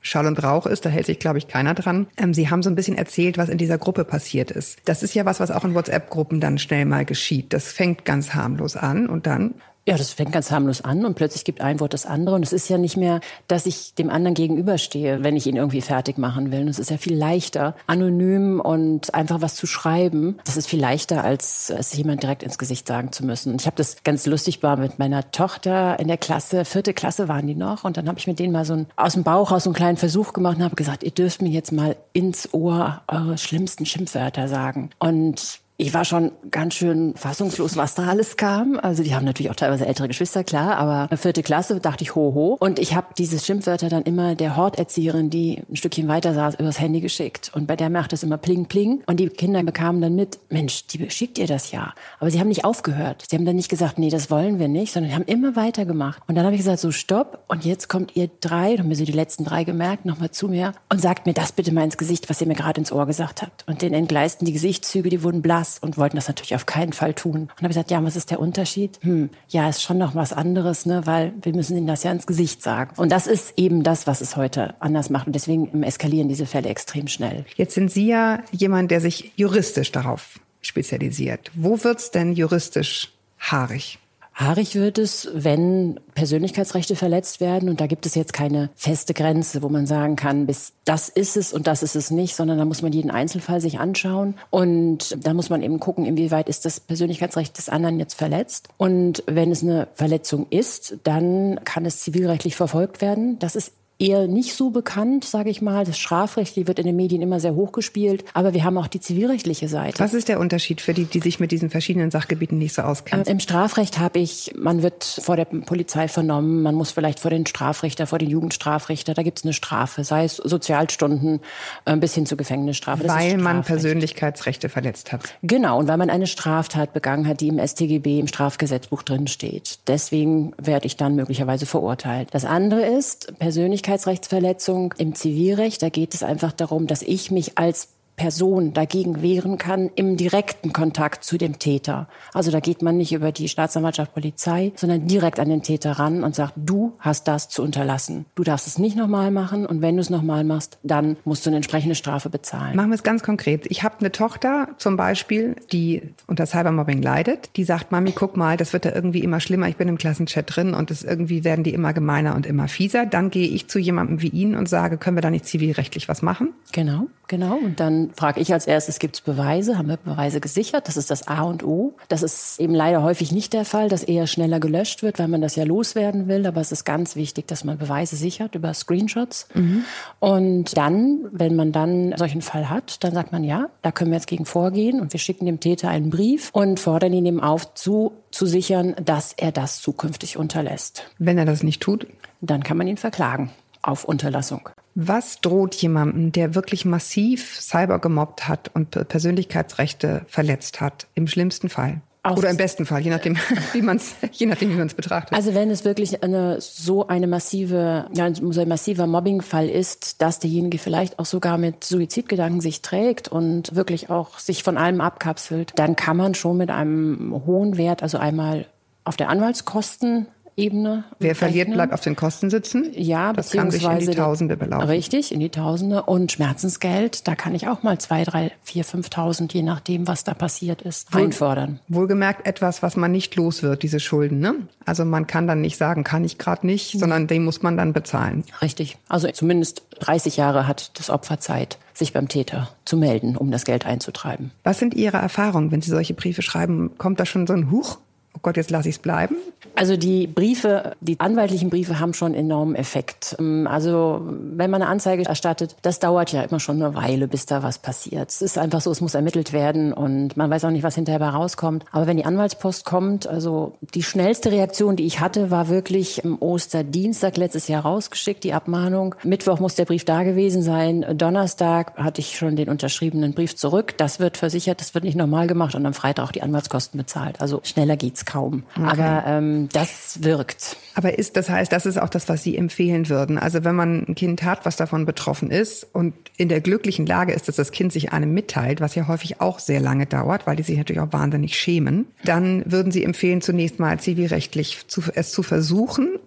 Schall 0.00 0.26
und 0.26 0.42
Rauch 0.42 0.66
ist. 0.66 0.84
Da 0.84 0.90
hält 0.90 1.06
sich, 1.06 1.18
glaube 1.18 1.38
ich, 1.38 1.48
keiner 1.48 1.74
dran. 1.74 2.06
Ähm, 2.16 2.34
Sie 2.34 2.50
haben 2.50 2.62
so 2.62 2.70
ein 2.70 2.74
bisschen 2.76 2.96
erzählt, 2.96 3.38
was 3.38 3.48
in 3.48 3.58
dieser 3.58 3.78
Gruppe 3.78 4.04
passiert 4.04 4.50
ist. 4.50 4.78
Das 4.84 5.02
ist 5.02 5.14
ja 5.14 5.24
was, 5.24 5.40
was 5.40 5.50
auch 5.50 5.64
in 5.64 5.74
WhatsApp-Gruppen 5.74 6.40
dann 6.40 6.58
schnell 6.58 6.84
mal 6.84 7.04
geschieht. 7.04 7.52
Das 7.52 7.72
fängt 7.72 8.04
ganz 8.04 8.34
harmlos 8.34 8.76
an 8.76 9.08
und 9.08 9.26
dann 9.26 9.54
Ja, 9.88 9.96
das 9.96 10.12
fängt 10.12 10.32
ganz 10.32 10.50
harmlos 10.50 10.82
an 10.82 11.06
und 11.06 11.14
plötzlich 11.14 11.44
gibt 11.44 11.62
ein 11.62 11.80
Wort 11.80 11.94
das 11.94 12.04
andere. 12.04 12.34
Und 12.34 12.42
es 12.42 12.52
ist 12.52 12.68
ja 12.68 12.76
nicht 12.76 12.98
mehr, 12.98 13.20
dass 13.46 13.64
ich 13.64 13.94
dem 13.94 14.10
anderen 14.10 14.34
gegenüberstehe, 14.34 15.24
wenn 15.24 15.34
ich 15.34 15.46
ihn 15.46 15.56
irgendwie 15.56 15.80
fertig 15.80 16.18
machen 16.18 16.52
will. 16.52 16.60
Und 16.60 16.68
es 16.68 16.78
ist 16.78 16.90
ja 16.90 16.98
viel 16.98 17.16
leichter, 17.16 17.74
anonym 17.86 18.60
und 18.60 19.14
einfach 19.14 19.40
was 19.40 19.54
zu 19.54 19.66
schreiben. 19.66 20.36
Das 20.44 20.58
ist 20.58 20.68
viel 20.68 20.78
leichter, 20.80 21.24
als 21.24 21.70
es 21.70 21.94
jemand 21.94 22.22
direkt 22.22 22.42
ins 22.42 22.58
Gesicht 22.58 22.86
sagen 22.86 23.12
zu 23.12 23.24
müssen. 23.24 23.52
Und 23.52 23.62
ich 23.62 23.66
habe 23.66 23.76
das 23.76 24.02
ganz 24.04 24.26
lustig 24.26 24.62
war 24.62 24.76
mit 24.76 24.98
meiner 24.98 25.30
Tochter 25.30 25.98
in 25.98 26.08
der 26.08 26.18
Klasse, 26.18 26.66
vierte 26.66 26.92
Klasse 26.92 27.28
waren 27.28 27.46
die 27.46 27.54
noch. 27.54 27.84
Und 27.84 27.96
dann 27.96 28.08
habe 28.08 28.18
ich 28.18 28.26
mit 28.26 28.38
denen 28.38 28.52
mal 28.52 28.66
so 28.66 28.74
ein, 28.74 28.86
aus 28.96 29.14
dem 29.14 29.22
Bauch 29.22 29.52
aus 29.52 29.64
so 29.64 29.70
einen 29.70 29.74
kleinen 29.74 29.96
Versuch 29.96 30.34
gemacht 30.34 30.58
und 30.58 30.64
habe 30.64 30.76
gesagt, 30.76 31.02
ihr 31.02 31.12
dürft 31.12 31.40
mir 31.40 31.48
jetzt 31.48 31.72
mal 31.72 31.96
ins 32.12 32.52
Ohr 32.52 33.00
eure 33.08 33.38
schlimmsten 33.38 33.86
Schimpfwörter 33.86 34.48
sagen. 34.48 34.90
Und 34.98 35.60
ich 35.80 35.94
war 35.94 36.04
schon 36.04 36.32
ganz 36.50 36.74
schön 36.74 37.14
fassungslos, 37.14 37.76
was 37.76 37.94
da 37.94 38.08
alles 38.08 38.36
kam. 38.36 38.80
Also 38.82 39.04
die 39.04 39.14
haben 39.14 39.24
natürlich 39.24 39.52
auch 39.52 39.56
teilweise 39.56 39.86
ältere 39.86 40.08
Geschwister, 40.08 40.42
klar, 40.42 40.76
aber 40.76 41.16
vierte 41.16 41.44
Klasse 41.44 41.78
dachte 41.78 42.02
ich 42.02 42.16
ho 42.16 42.34
ho. 42.34 42.56
Und 42.58 42.80
ich 42.80 42.96
habe 42.96 43.06
diese 43.16 43.38
Schimpfwörter 43.38 43.88
dann 43.88 44.02
immer 44.02 44.34
der 44.34 44.56
Horterzieherin, 44.56 45.30
die 45.30 45.62
ein 45.70 45.76
Stückchen 45.76 46.08
weiter 46.08 46.34
saß, 46.34 46.56
übers 46.56 46.80
Handy 46.80 47.00
geschickt. 47.00 47.52
Und 47.54 47.68
bei 47.68 47.76
der 47.76 47.90
macht 47.90 48.12
es 48.12 48.24
immer 48.24 48.38
pling 48.38 48.66
pling. 48.66 49.04
Und 49.06 49.20
die 49.20 49.28
Kinder 49.28 49.62
bekamen 49.62 50.00
dann 50.00 50.16
mit, 50.16 50.40
Mensch, 50.50 50.88
die 50.88 51.08
schickt 51.10 51.38
ihr 51.38 51.46
das 51.46 51.70
ja. 51.70 51.94
Aber 52.18 52.32
sie 52.32 52.40
haben 52.40 52.48
nicht 52.48 52.64
aufgehört. 52.64 53.24
Sie 53.30 53.36
haben 53.36 53.46
dann 53.46 53.54
nicht 53.54 53.68
gesagt, 53.68 54.00
nee, 54.00 54.10
das 54.10 54.32
wollen 54.32 54.58
wir 54.58 54.66
nicht, 54.66 54.92
sondern 54.92 55.14
haben 55.14 55.26
immer 55.26 55.54
weitergemacht. 55.54 56.20
Und 56.26 56.34
dann 56.34 56.44
habe 56.44 56.56
ich 56.56 56.60
gesagt, 56.60 56.80
so 56.80 56.90
stopp. 56.90 57.44
Und 57.46 57.64
jetzt 57.64 57.88
kommt 57.88 58.16
ihr 58.16 58.28
drei, 58.40 58.76
haben 58.78 58.88
mir 58.88 58.96
so 58.96 59.04
die 59.04 59.12
letzten 59.12 59.44
drei 59.44 59.62
gemerkt, 59.62 60.06
nochmal 60.06 60.32
zu 60.32 60.48
mir 60.48 60.72
und 60.88 61.00
sagt 61.00 61.26
mir 61.26 61.34
das 61.34 61.52
bitte 61.52 61.72
mal 61.72 61.84
ins 61.84 61.98
Gesicht, 61.98 62.28
was 62.28 62.40
ihr 62.40 62.48
mir 62.48 62.56
gerade 62.56 62.80
ins 62.80 62.90
Ohr 62.90 63.06
gesagt 63.06 63.42
habt. 63.42 63.64
Und 63.68 63.80
den 63.82 63.94
entgleisten 63.94 64.44
die 64.44 64.52
Gesichtszüge, 64.52 65.08
die 65.08 65.22
wurden 65.22 65.40
blass 65.40 65.67
und 65.76 65.98
wollten 65.98 66.16
das 66.16 66.28
natürlich 66.28 66.54
auf 66.54 66.64
keinen 66.64 66.94
Fall 66.94 67.12
tun. 67.12 67.42
Und 67.42 67.56
habe 67.58 67.68
gesagt, 67.68 67.90
ja, 67.90 68.02
was 68.02 68.16
ist 68.16 68.30
der 68.30 68.40
Unterschied? 68.40 68.98
Hm, 69.02 69.28
ja, 69.48 69.68
ist 69.68 69.82
schon 69.82 69.98
noch 69.98 70.14
was 70.14 70.32
anderes, 70.32 70.86
ne, 70.86 71.02
weil 71.04 71.34
wir 71.42 71.54
müssen 71.54 71.76
ihnen 71.76 71.86
das 71.86 72.02
ja 72.02 72.12
ins 72.12 72.26
Gesicht 72.26 72.62
sagen. 72.62 72.92
Und 72.96 73.12
das 73.12 73.26
ist 73.26 73.54
eben 73.56 73.82
das, 73.82 74.06
was 74.06 74.20
es 74.20 74.36
heute 74.36 74.74
anders 74.80 75.10
macht. 75.10 75.26
Und 75.26 75.34
deswegen 75.34 75.82
eskalieren 75.82 76.28
diese 76.28 76.46
Fälle 76.46 76.68
extrem 76.68 77.08
schnell. 77.08 77.44
Jetzt 77.56 77.74
sind 77.74 77.90
Sie 77.90 78.06
ja 78.06 78.42
jemand, 78.52 78.90
der 78.90 79.00
sich 79.00 79.32
juristisch 79.36 79.92
darauf 79.92 80.40
spezialisiert. 80.60 81.50
Wo 81.54 81.82
wird's 81.84 82.10
denn 82.10 82.32
juristisch 82.32 83.12
haarig? 83.38 83.98
Haarig 84.38 84.76
wird 84.76 84.98
es, 84.98 85.28
wenn 85.34 85.98
Persönlichkeitsrechte 86.14 86.94
verletzt 86.94 87.40
werden. 87.40 87.68
Und 87.68 87.80
da 87.80 87.88
gibt 87.88 88.06
es 88.06 88.14
jetzt 88.14 88.32
keine 88.32 88.70
feste 88.76 89.12
Grenze, 89.12 89.62
wo 89.62 89.68
man 89.68 89.84
sagen 89.84 90.14
kann, 90.14 90.46
bis 90.46 90.74
das 90.84 91.08
ist 91.08 91.36
es 91.36 91.52
und 91.52 91.66
das 91.66 91.82
ist 91.82 91.96
es 91.96 92.12
nicht, 92.12 92.36
sondern 92.36 92.56
da 92.56 92.64
muss 92.64 92.80
man 92.80 92.92
jeden 92.92 93.10
Einzelfall 93.10 93.60
sich 93.60 93.80
anschauen. 93.80 94.36
Und 94.50 95.26
da 95.26 95.34
muss 95.34 95.50
man 95.50 95.64
eben 95.64 95.80
gucken, 95.80 96.06
inwieweit 96.06 96.48
ist 96.48 96.64
das 96.64 96.78
Persönlichkeitsrecht 96.78 97.58
des 97.58 97.68
anderen 97.68 97.98
jetzt 97.98 98.14
verletzt. 98.14 98.68
Und 98.76 99.24
wenn 99.26 99.50
es 99.50 99.64
eine 99.64 99.88
Verletzung 99.94 100.46
ist, 100.50 100.98
dann 101.02 101.58
kann 101.64 101.84
es 101.84 101.98
zivilrechtlich 101.98 102.54
verfolgt 102.54 103.00
werden. 103.00 103.40
Das 103.40 103.56
ist 103.56 103.72
eher 103.98 104.28
nicht 104.28 104.54
so 104.54 104.70
bekannt, 104.70 105.24
sage 105.24 105.50
ich 105.50 105.60
mal. 105.60 105.84
Das 105.84 105.98
Strafrechtliche 105.98 106.68
wird 106.68 106.78
in 106.78 106.86
den 106.86 106.96
Medien 106.96 107.20
immer 107.20 107.40
sehr 107.40 107.54
hochgespielt, 107.54 108.24
aber 108.32 108.54
wir 108.54 108.62
haben 108.62 108.78
auch 108.78 108.86
die 108.86 109.00
zivilrechtliche 109.00 109.68
Seite. 109.68 109.98
Was 109.98 110.14
ist 110.14 110.28
der 110.28 110.38
Unterschied 110.38 110.80
für 110.80 110.94
die, 110.94 111.04
die 111.04 111.20
sich 111.20 111.40
mit 111.40 111.50
diesen 111.50 111.68
verschiedenen 111.68 112.10
Sachgebieten 112.10 112.58
nicht 112.58 112.74
so 112.74 112.82
auskennen? 112.82 113.26
Äh, 113.26 113.30
Im 113.30 113.40
Strafrecht 113.40 113.98
habe 113.98 114.20
ich, 114.20 114.54
man 114.56 114.82
wird 114.82 115.04
vor 115.04 115.36
der 115.36 115.46
Polizei 115.46 116.06
vernommen, 116.06 116.62
man 116.62 116.76
muss 116.76 116.92
vielleicht 116.92 117.18
vor 117.18 117.30
den 117.30 117.44
Strafrichter, 117.46 118.06
vor 118.06 118.18
den 118.18 118.30
Jugendstrafrichter, 118.30 119.14
da 119.14 119.22
gibt 119.22 119.38
es 119.38 119.44
eine 119.44 119.52
Strafe, 119.52 120.04
sei 120.04 120.24
es 120.24 120.36
Sozialstunden 120.36 121.40
äh, 121.84 121.96
bis 121.96 122.14
hin 122.14 122.24
zur 122.24 122.38
Gefängnisstrafe. 122.38 123.02
Das 123.02 123.16
weil 123.16 123.36
man 123.36 123.64
Persönlichkeitsrechte 123.64 124.68
verletzt 124.68 125.12
hat. 125.12 125.34
Genau, 125.42 125.78
und 125.78 125.88
weil 125.88 125.96
man 125.96 126.10
eine 126.10 126.28
Straftat 126.28 126.92
begangen 126.92 127.26
hat, 127.26 127.40
die 127.40 127.48
im 127.48 127.58
StGB, 127.58 128.20
im 128.20 128.28
Strafgesetzbuch 128.28 129.02
drin 129.02 129.26
steht. 129.26 129.80
Deswegen 129.88 130.52
werde 130.56 130.86
ich 130.86 130.96
dann 130.96 131.16
möglicherweise 131.16 131.66
verurteilt. 131.66 132.28
Das 132.30 132.44
andere 132.44 132.82
ist, 132.82 133.36
Persönlichkeit 133.38 133.87
Persönlichkeitsrechtsverletzung 133.88 134.94
im 134.98 135.14
Zivilrecht. 135.14 135.82
Da 135.82 135.88
geht 135.88 136.12
es 136.12 136.22
einfach 136.22 136.52
darum, 136.52 136.86
dass 136.86 137.00
ich 137.00 137.30
mich 137.30 137.56
als 137.56 137.88
Person 138.18 138.74
dagegen 138.74 139.22
wehren 139.22 139.56
kann 139.56 139.90
im 139.94 140.18
direkten 140.18 140.74
Kontakt 140.74 141.24
zu 141.24 141.38
dem 141.38 141.58
Täter. 141.58 142.08
Also 142.34 142.50
da 142.50 142.60
geht 142.60 142.82
man 142.82 142.98
nicht 142.98 143.12
über 143.12 143.32
die 143.32 143.48
Staatsanwaltschaft, 143.48 144.12
Polizei, 144.12 144.72
sondern 144.76 145.06
direkt 145.06 145.40
an 145.40 145.48
den 145.48 145.62
Täter 145.62 145.92
ran 145.92 146.24
und 146.24 146.34
sagt, 146.34 146.52
du 146.56 146.92
hast 146.98 147.28
das 147.28 147.48
zu 147.48 147.62
unterlassen. 147.62 148.26
Du 148.34 148.42
darfst 148.42 148.66
es 148.66 148.78
nicht 148.78 148.96
nochmal 148.96 149.30
machen 149.30 149.64
und 149.64 149.80
wenn 149.80 149.96
du 149.96 150.02
es 150.02 150.10
nochmal 150.10 150.44
machst, 150.44 150.78
dann 150.82 151.16
musst 151.24 151.46
du 151.46 151.50
eine 151.50 151.56
entsprechende 151.56 151.94
Strafe 151.94 152.28
bezahlen. 152.28 152.76
Machen 152.76 152.90
wir 152.90 152.96
es 152.96 153.02
ganz 153.02 153.22
konkret. 153.22 153.66
Ich 153.70 153.82
habe 153.82 154.00
eine 154.00 154.12
Tochter 154.12 154.68
zum 154.76 154.96
Beispiel, 154.96 155.56
die 155.72 156.02
unter 156.26 156.44
Cybermobbing 156.44 157.00
leidet. 157.00 157.56
Die 157.56 157.64
sagt, 157.64 157.92
Mami, 157.92 158.12
guck 158.12 158.36
mal, 158.36 158.56
das 158.56 158.72
wird 158.72 158.84
ja 158.84 158.94
irgendwie 158.94 159.20
immer 159.20 159.40
schlimmer. 159.40 159.68
Ich 159.68 159.76
bin 159.76 159.88
im 159.88 159.96
Klassenchat 159.96 160.56
drin 160.56 160.74
und 160.74 160.90
das 160.90 161.04
irgendwie 161.04 161.44
werden 161.44 161.62
die 161.62 161.72
immer 161.72 161.92
gemeiner 161.92 162.34
und 162.34 162.46
immer 162.46 162.68
fieser. 162.68 163.06
Dann 163.06 163.30
gehe 163.30 163.48
ich 163.48 163.68
zu 163.68 163.78
jemandem 163.78 164.20
wie 164.20 164.28
Ihnen 164.28 164.56
und 164.56 164.68
sage, 164.68 164.98
können 164.98 165.16
wir 165.16 165.22
da 165.22 165.30
nicht 165.30 165.46
zivilrechtlich 165.46 166.08
was 166.08 166.22
machen? 166.22 166.52
Genau, 166.72 167.06
genau. 167.28 167.56
Und 167.56 167.78
dann 167.80 168.07
frage 168.14 168.40
ich 168.40 168.52
als 168.52 168.66
erstes, 168.66 168.98
gibt 168.98 169.16
es 169.16 169.20
Beweise? 169.20 169.78
Haben 169.78 169.88
wir 169.88 169.96
Beweise 169.96 170.40
gesichert? 170.40 170.88
Das 170.88 170.96
ist 170.96 171.10
das 171.10 171.28
A 171.28 171.42
und 171.42 171.64
O. 171.64 171.94
Das 172.08 172.22
ist 172.22 172.60
eben 172.60 172.74
leider 172.74 173.02
häufig 173.02 173.32
nicht 173.32 173.52
der 173.52 173.64
Fall, 173.64 173.88
dass 173.88 174.02
eher 174.02 174.26
schneller 174.26 174.60
gelöscht 174.60 175.02
wird, 175.02 175.18
weil 175.18 175.28
man 175.28 175.40
das 175.40 175.56
ja 175.56 175.64
loswerden 175.64 176.28
will. 176.28 176.46
Aber 176.46 176.60
es 176.60 176.72
ist 176.72 176.84
ganz 176.84 177.16
wichtig, 177.16 177.46
dass 177.46 177.64
man 177.64 177.78
Beweise 177.78 178.16
sichert 178.16 178.54
über 178.54 178.72
Screenshots. 178.74 179.48
Mhm. 179.54 179.84
Und 180.20 180.76
dann, 180.76 181.26
wenn 181.32 181.56
man 181.56 181.72
dann 181.72 182.14
solchen 182.16 182.42
Fall 182.42 182.70
hat, 182.70 183.02
dann 183.04 183.14
sagt 183.14 183.32
man, 183.32 183.44
ja, 183.44 183.68
da 183.82 183.92
können 183.92 184.10
wir 184.10 184.16
jetzt 184.16 184.28
gegen 184.28 184.44
vorgehen 184.44 185.00
und 185.00 185.12
wir 185.12 185.20
schicken 185.20 185.46
dem 185.46 185.60
Täter 185.60 185.88
einen 185.88 186.10
Brief 186.10 186.50
und 186.52 186.80
fordern 186.80 187.12
ihn 187.12 187.26
eben 187.26 187.40
auf, 187.40 187.74
zu, 187.74 188.12
zu 188.30 188.46
sichern, 188.46 188.94
dass 189.02 189.32
er 189.32 189.52
das 189.52 189.80
zukünftig 189.80 190.36
unterlässt. 190.36 191.04
Wenn 191.18 191.38
er 191.38 191.44
das 191.44 191.62
nicht 191.62 191.80
tut? 191.80 192.06
Dann 192.40 192.62
kann 192.62 192.76
man 192.76 192.86
ihn 192.86 192.96
verklagen 192.96 193.50
auf 193.88 194.04
Unterlassung. 194.04 194.68
Was 194.94 195.40
droht 195.40 195.74
jemandem, 195.76 196.32
der 196.32 196.54
wirklich 196.54 196.84
massiv 196.84 197.58
Cyber 197.60 197.98
gemobbt 197.98 198.48
hat 198.48 198.70
und 198.74 198.90
Persönlichkeitsrechte 199.08 200.22
verletzt 200.26 200.80
hat, 200.80 201.06
im 201.14 201.26
schlimmsten 201.26 201.68
Fall? 201.68 202.00
Oder 202.36 202.50
im 202.50 202.56
besten 202.56 202.84
Fall, 202.84 203.00
je 203.00 203.10
nachdem, 203.10 203.36
wie 203.72 203.80
man 203.80 203.96
es, 203.96 204.16
je 204.32 204.46
nachdem, 204.46 204.70
wie 204.70 204.74
man 204.74 204.88
es 204.88 204.94
betrachtet. 204.94 205.32
Also 205.32 205.54
wenn 205.54 205.70
es 205.70 205.84
wirklich 205.84 206.22
eine 206.22 206.60
so 206.60 207.06
eine 207.06 207.26
massive, 207.26 208.06
ja, 208.12 208.34
so 208.34 208.60
ein 208.60 208.68
massiver 208.68 209.06
Mobbingfall 209.06 209.68
ist, 209.68 210.20
dass 210.20 210.38
derjenige 210.40 210.78
vielleicht 210.78 211.18
auch 211.18 211.26
sogar 211.26 211.56
mit 211.56 211.84
Suizidgedanken 211.84 212.60
sich 212.60 212.82
trägt 212.82 213.28
und 213.28 213.74
wirklich 213.74 214.10
auch 214.10 214.38
sich 214.38 214.62
von 214.62 214.76
allem 214.76 215.00
abkapselt, 215.00 215.72
dann 215.76 215.96
kann 215.96 216.16
man 216.16 216.34
schon 216.34 216.58
mit 216.58 216.70
einem 216.70 217.42
hohen 217.46 217.78
Wert, 217.78 218.02
also 218.02 218.18
einmal 218.18 218.66
auf 219.04 219.16
der 219.16 219.30
Anwaltskosten 219.30 220.26
Ebene. 220.58 221.04
Wer 221.20 221.34
verliert, 221.34 221.72
bleibt 221.72 221.92
auf 221.92 222.00
den 222.00 222.16
Kosten 222.16 222.50
sitzen. 222.50 222.90
Ja, 222.94 223.32
das 223.32 223.52
kann 223.52 223.70
sich 223.70 223.84
in 223.84 223.98
die 224.00 224.06
Tausende 224.06 224.56
belaufen. 224.56 224.88
Richtig, 224.88 225.32
in 225.32 225.40
die 225.40 225.50
Tausende. 225.50 226.02
Und 226.02 226.32
Schmerzensgeld, 226.32 227.28
da 227.28 227.36
kann 227.36 227.54
ich 227.54 227.68
auch 227.68 227.84
mal 227.84 227.98
zwei, 227.98 228.24
drei, 228.24 228.50
vier, 228.62 228.84
fünftausend, 228.84 229.54
je 229.54 229.62
nachdem, 229.62 230.08
was 230.08 230.24
da 230.24 230.34
passiert 230.34 230.82
ist, 230.82 231.14
Wohl, 231.14 231.22
einfordern. 231.22 231.78
Wohlgemerkt 231.86 232.46
etwas, 232.46 232.82
was 232.82 232.96
man 232.96 233.12
nicht 233.12 233.36
los 233.36 233.62
wird, 233.62 233.84
diese 233.84 234.00
Schulden. 234.00 234.40
Ne? 234.40 234.54
Also 234.84 235.04
man 235.04 235.26
kann 235.26 235.46
dann 235.46 235.60
nicht 235.60 235.76
sagen, 235.76 236.02
kann 236.02 236.24
ich 236.24 236.38
gerade 236.38 236.66
nicht, 236.66 236.94
mhm. 236.94 236.98
sondern 236.98 237.26
den 237.28 237.44
muss 237.44 237.62
man 237.62 237.76
dann 237.76 237.92
bezahlen. 237.92 238.42
Richtig. 238.60 238.98
Also 239.08 239.28
zumindest 239.30 239.82
30 240.00 240.36
Jahre 240.36 240.66
hat 240.66 240.98
das 240.98 241.08
Opfer 241.08 241.38
Zeit, 241.38 241.78
sich 241.94 242.12
beim 242.12 242.28
Täter 242.28 242.68
zu 242.84 242.96
melden, 242.96 243.36
um 243.36 243.50
das 243.50 243.64
Geld 243.64 243.86
einzutreiben. 243.86 244.50
Was 244.64 244.78
sind 244.78 244.94
Ihre 244.94 245.18
Erfahrungen, 245.18 245.70
wenn 245.70 245.82
Sie 245.82 245.90
solche 245.90 246.14
Briefe 246.14 246.42
schreiben? 246.42 246.92
Kommt 246.98 247.20
da 247.20 247.26
schon 247.26 247.46
so 247.46 247.52
ein 247.52 247.70
Huch? 247.70 247.98
Oh 248.38 248.40
Gott, 248.42 248.56
jetzt 248.56 248.70
lasse 248.70 248.88
ich 248.88 248.96
es 248.96 248.98
bleiben? 249.00 249.36
Also 249.74 249.96
die 249.96 250.26
Briefe, 250.26 250.96
die 251.00 251.18
anwaltlichen 251.18 251.70
Briefe 251.70 251.98
haben 251.98 252.14
schon 252.14 252.34
enormen 252.34 252.74
Effekt. 252.74 253.36
Ähm, 253.38 253.66
also 253.66 254.22
wenn 254.22 254.70
man 254.70 254.82
eine 254.82 254.90
Anzeige 254.90 255.24
erstattet, 255.24 255.76
das 255.82 255.98
dauert 255.98 256.32
ja 256.32 256.42
immer 256.42 256.60
schon 256.60 256.82
eine 256.82 256.94
Weile, 256.94 257.28
bis 257.28 257.46
da 257.46 257.62
was 257.62 257.78
passiert. 257.78 258.30
Es 258.30 258.42
ist 258.42 258.58
einfach 258.58 258.80
so, 258.80 258.90
es 258.90 259.00
muss 259.00 259.14
ermittelt 259.14 259.52
werden 259.52 259.92
und 259.92 260.36
man 260.36 260.50
weiß 260.50 260.64
auch 260.64 260.70
nicht, 260.70 260.82
was 260.82 260.94
hinterher 260.94 261.20
rauskommt. 261.28 261.84
Aber 261.90 262.06
wenn 262.06 262.16
die 262.16 262.24
Anwaltspost 262.24 262.84
kommt, 262.84 263.26
also 263.26 263.76
die 263.94 264.02
schnellste 264.02 264.52
Reaktion, 264.52 264.96
die 264.96 265.04
ich 265.04 265.20
hatte, 265.20 265.50
war 265.50 265.68
wirklich 265.68 266.24
im 266.24 266.40
Osterdienstag 266.40 267.36
letztes 267.36 267.68
Jahr 267.68 267.82
rausgeschickt, 267.82 268.44
die 268.44 268.52
Abmahnung. 268.52 269.14
Mittwoch 269.24 269.58
muss 269.58 269.74
der 269.74 269.84
Brief 269.84 270.04
da 270.04 270.22
gewesen 270.22 270.62
sein. 270.62 271.04
Donnerstag 271.16 271.96
hatte 271.96 272.20
ich 272.20 272.36
schon 272.36 272.56
den 272.56 272.68
unterschriebenen 272.68 273.34
Brief 273.34 273.56
zurück. 273.56 273.94
Das 273.96 274.20
wird 274.20 274.36
versichert, 274.36 274.80
das 274.80 274.94
wird 274.94 275.04
nicht 275.04 275.16
normal 275.16 275.46
gemacht 275.48 275.74
und 275.74 275.84
am 275.86 275.94
Freitag 275.94 276.24
auch 276.24 276.32
die 276.32 276.42
Anwaltskosten 276.42 276.98
bezahlt. 276.98 277.40
Also 277.40 277.60
schneller 277.64 277.96
geht's 277.96 278.24
kaum. 278.28 278.62
Okay. 278.76 278.86
Aber 278.86 279.24
ähm, 279.26 279.68
das 279.72 280.22
wirkt. 280.22 280.76
Aber 280.94 281.18
ist, 281.18 281.36
das 281.36 281.48
heißt, 281.48 281.72
das 281.72 281.86
ist 281.86 281.98
auch 281.98 282.10
das, 282.10 282.28
was 282.28 282.42
Sie 282.42 282.56
empfehlen 282.56 283.08
würden. 283.08 283.38
Also 283.38 283.64
wenn 283.64 283.74
man 283.74 284.04
ein 284.06 284.14
Kind 284.14 284.42
hat, 284.42 284.66
was 284.66 284.76
davon 284.76 285.06
betroffen 285.06 285.50
ist 285.50 285.84
und 285.92 286.14
in 286.36 286.48
der 286.48 286.60
glücklichen 286.60 287.06
Lage 287.06 287.32
ist, 287.32 287.48
dass 287.48 287.56
das 287.56 287.72
Kind 287.72 287.92
sich 287.92 288.12
einem 288.12 288.34
mitteilt, 288.34 288.80
was 288.80 288.94
ja 288.94 289.08
häufig 289.08 289.40
auch 289.40 289.58
sehr 289.58 289.80
lange 289.80 290.06
dauert, 290.06 290.46
weil 290.46 290.56
die 290.56 290.62
sich 290.62 290.76
natürlich 290.76 291.00
auch 291.00 291.12
wahnsinnig 291.12 291.58
schämen, 291.58 292.06
dann 292.24 292.62
würden 292.70 292.92
Sie 292.92 293.02
empfehlen, 293.02 293.40
zunächst 293.40 293.80
mal 293.80 293.98
zivilrechtlich 293.98 294.86
zu, 294.88 295.02
es 295.14 295.32
zu 295.32 295.42
versuchen 295.42 296.18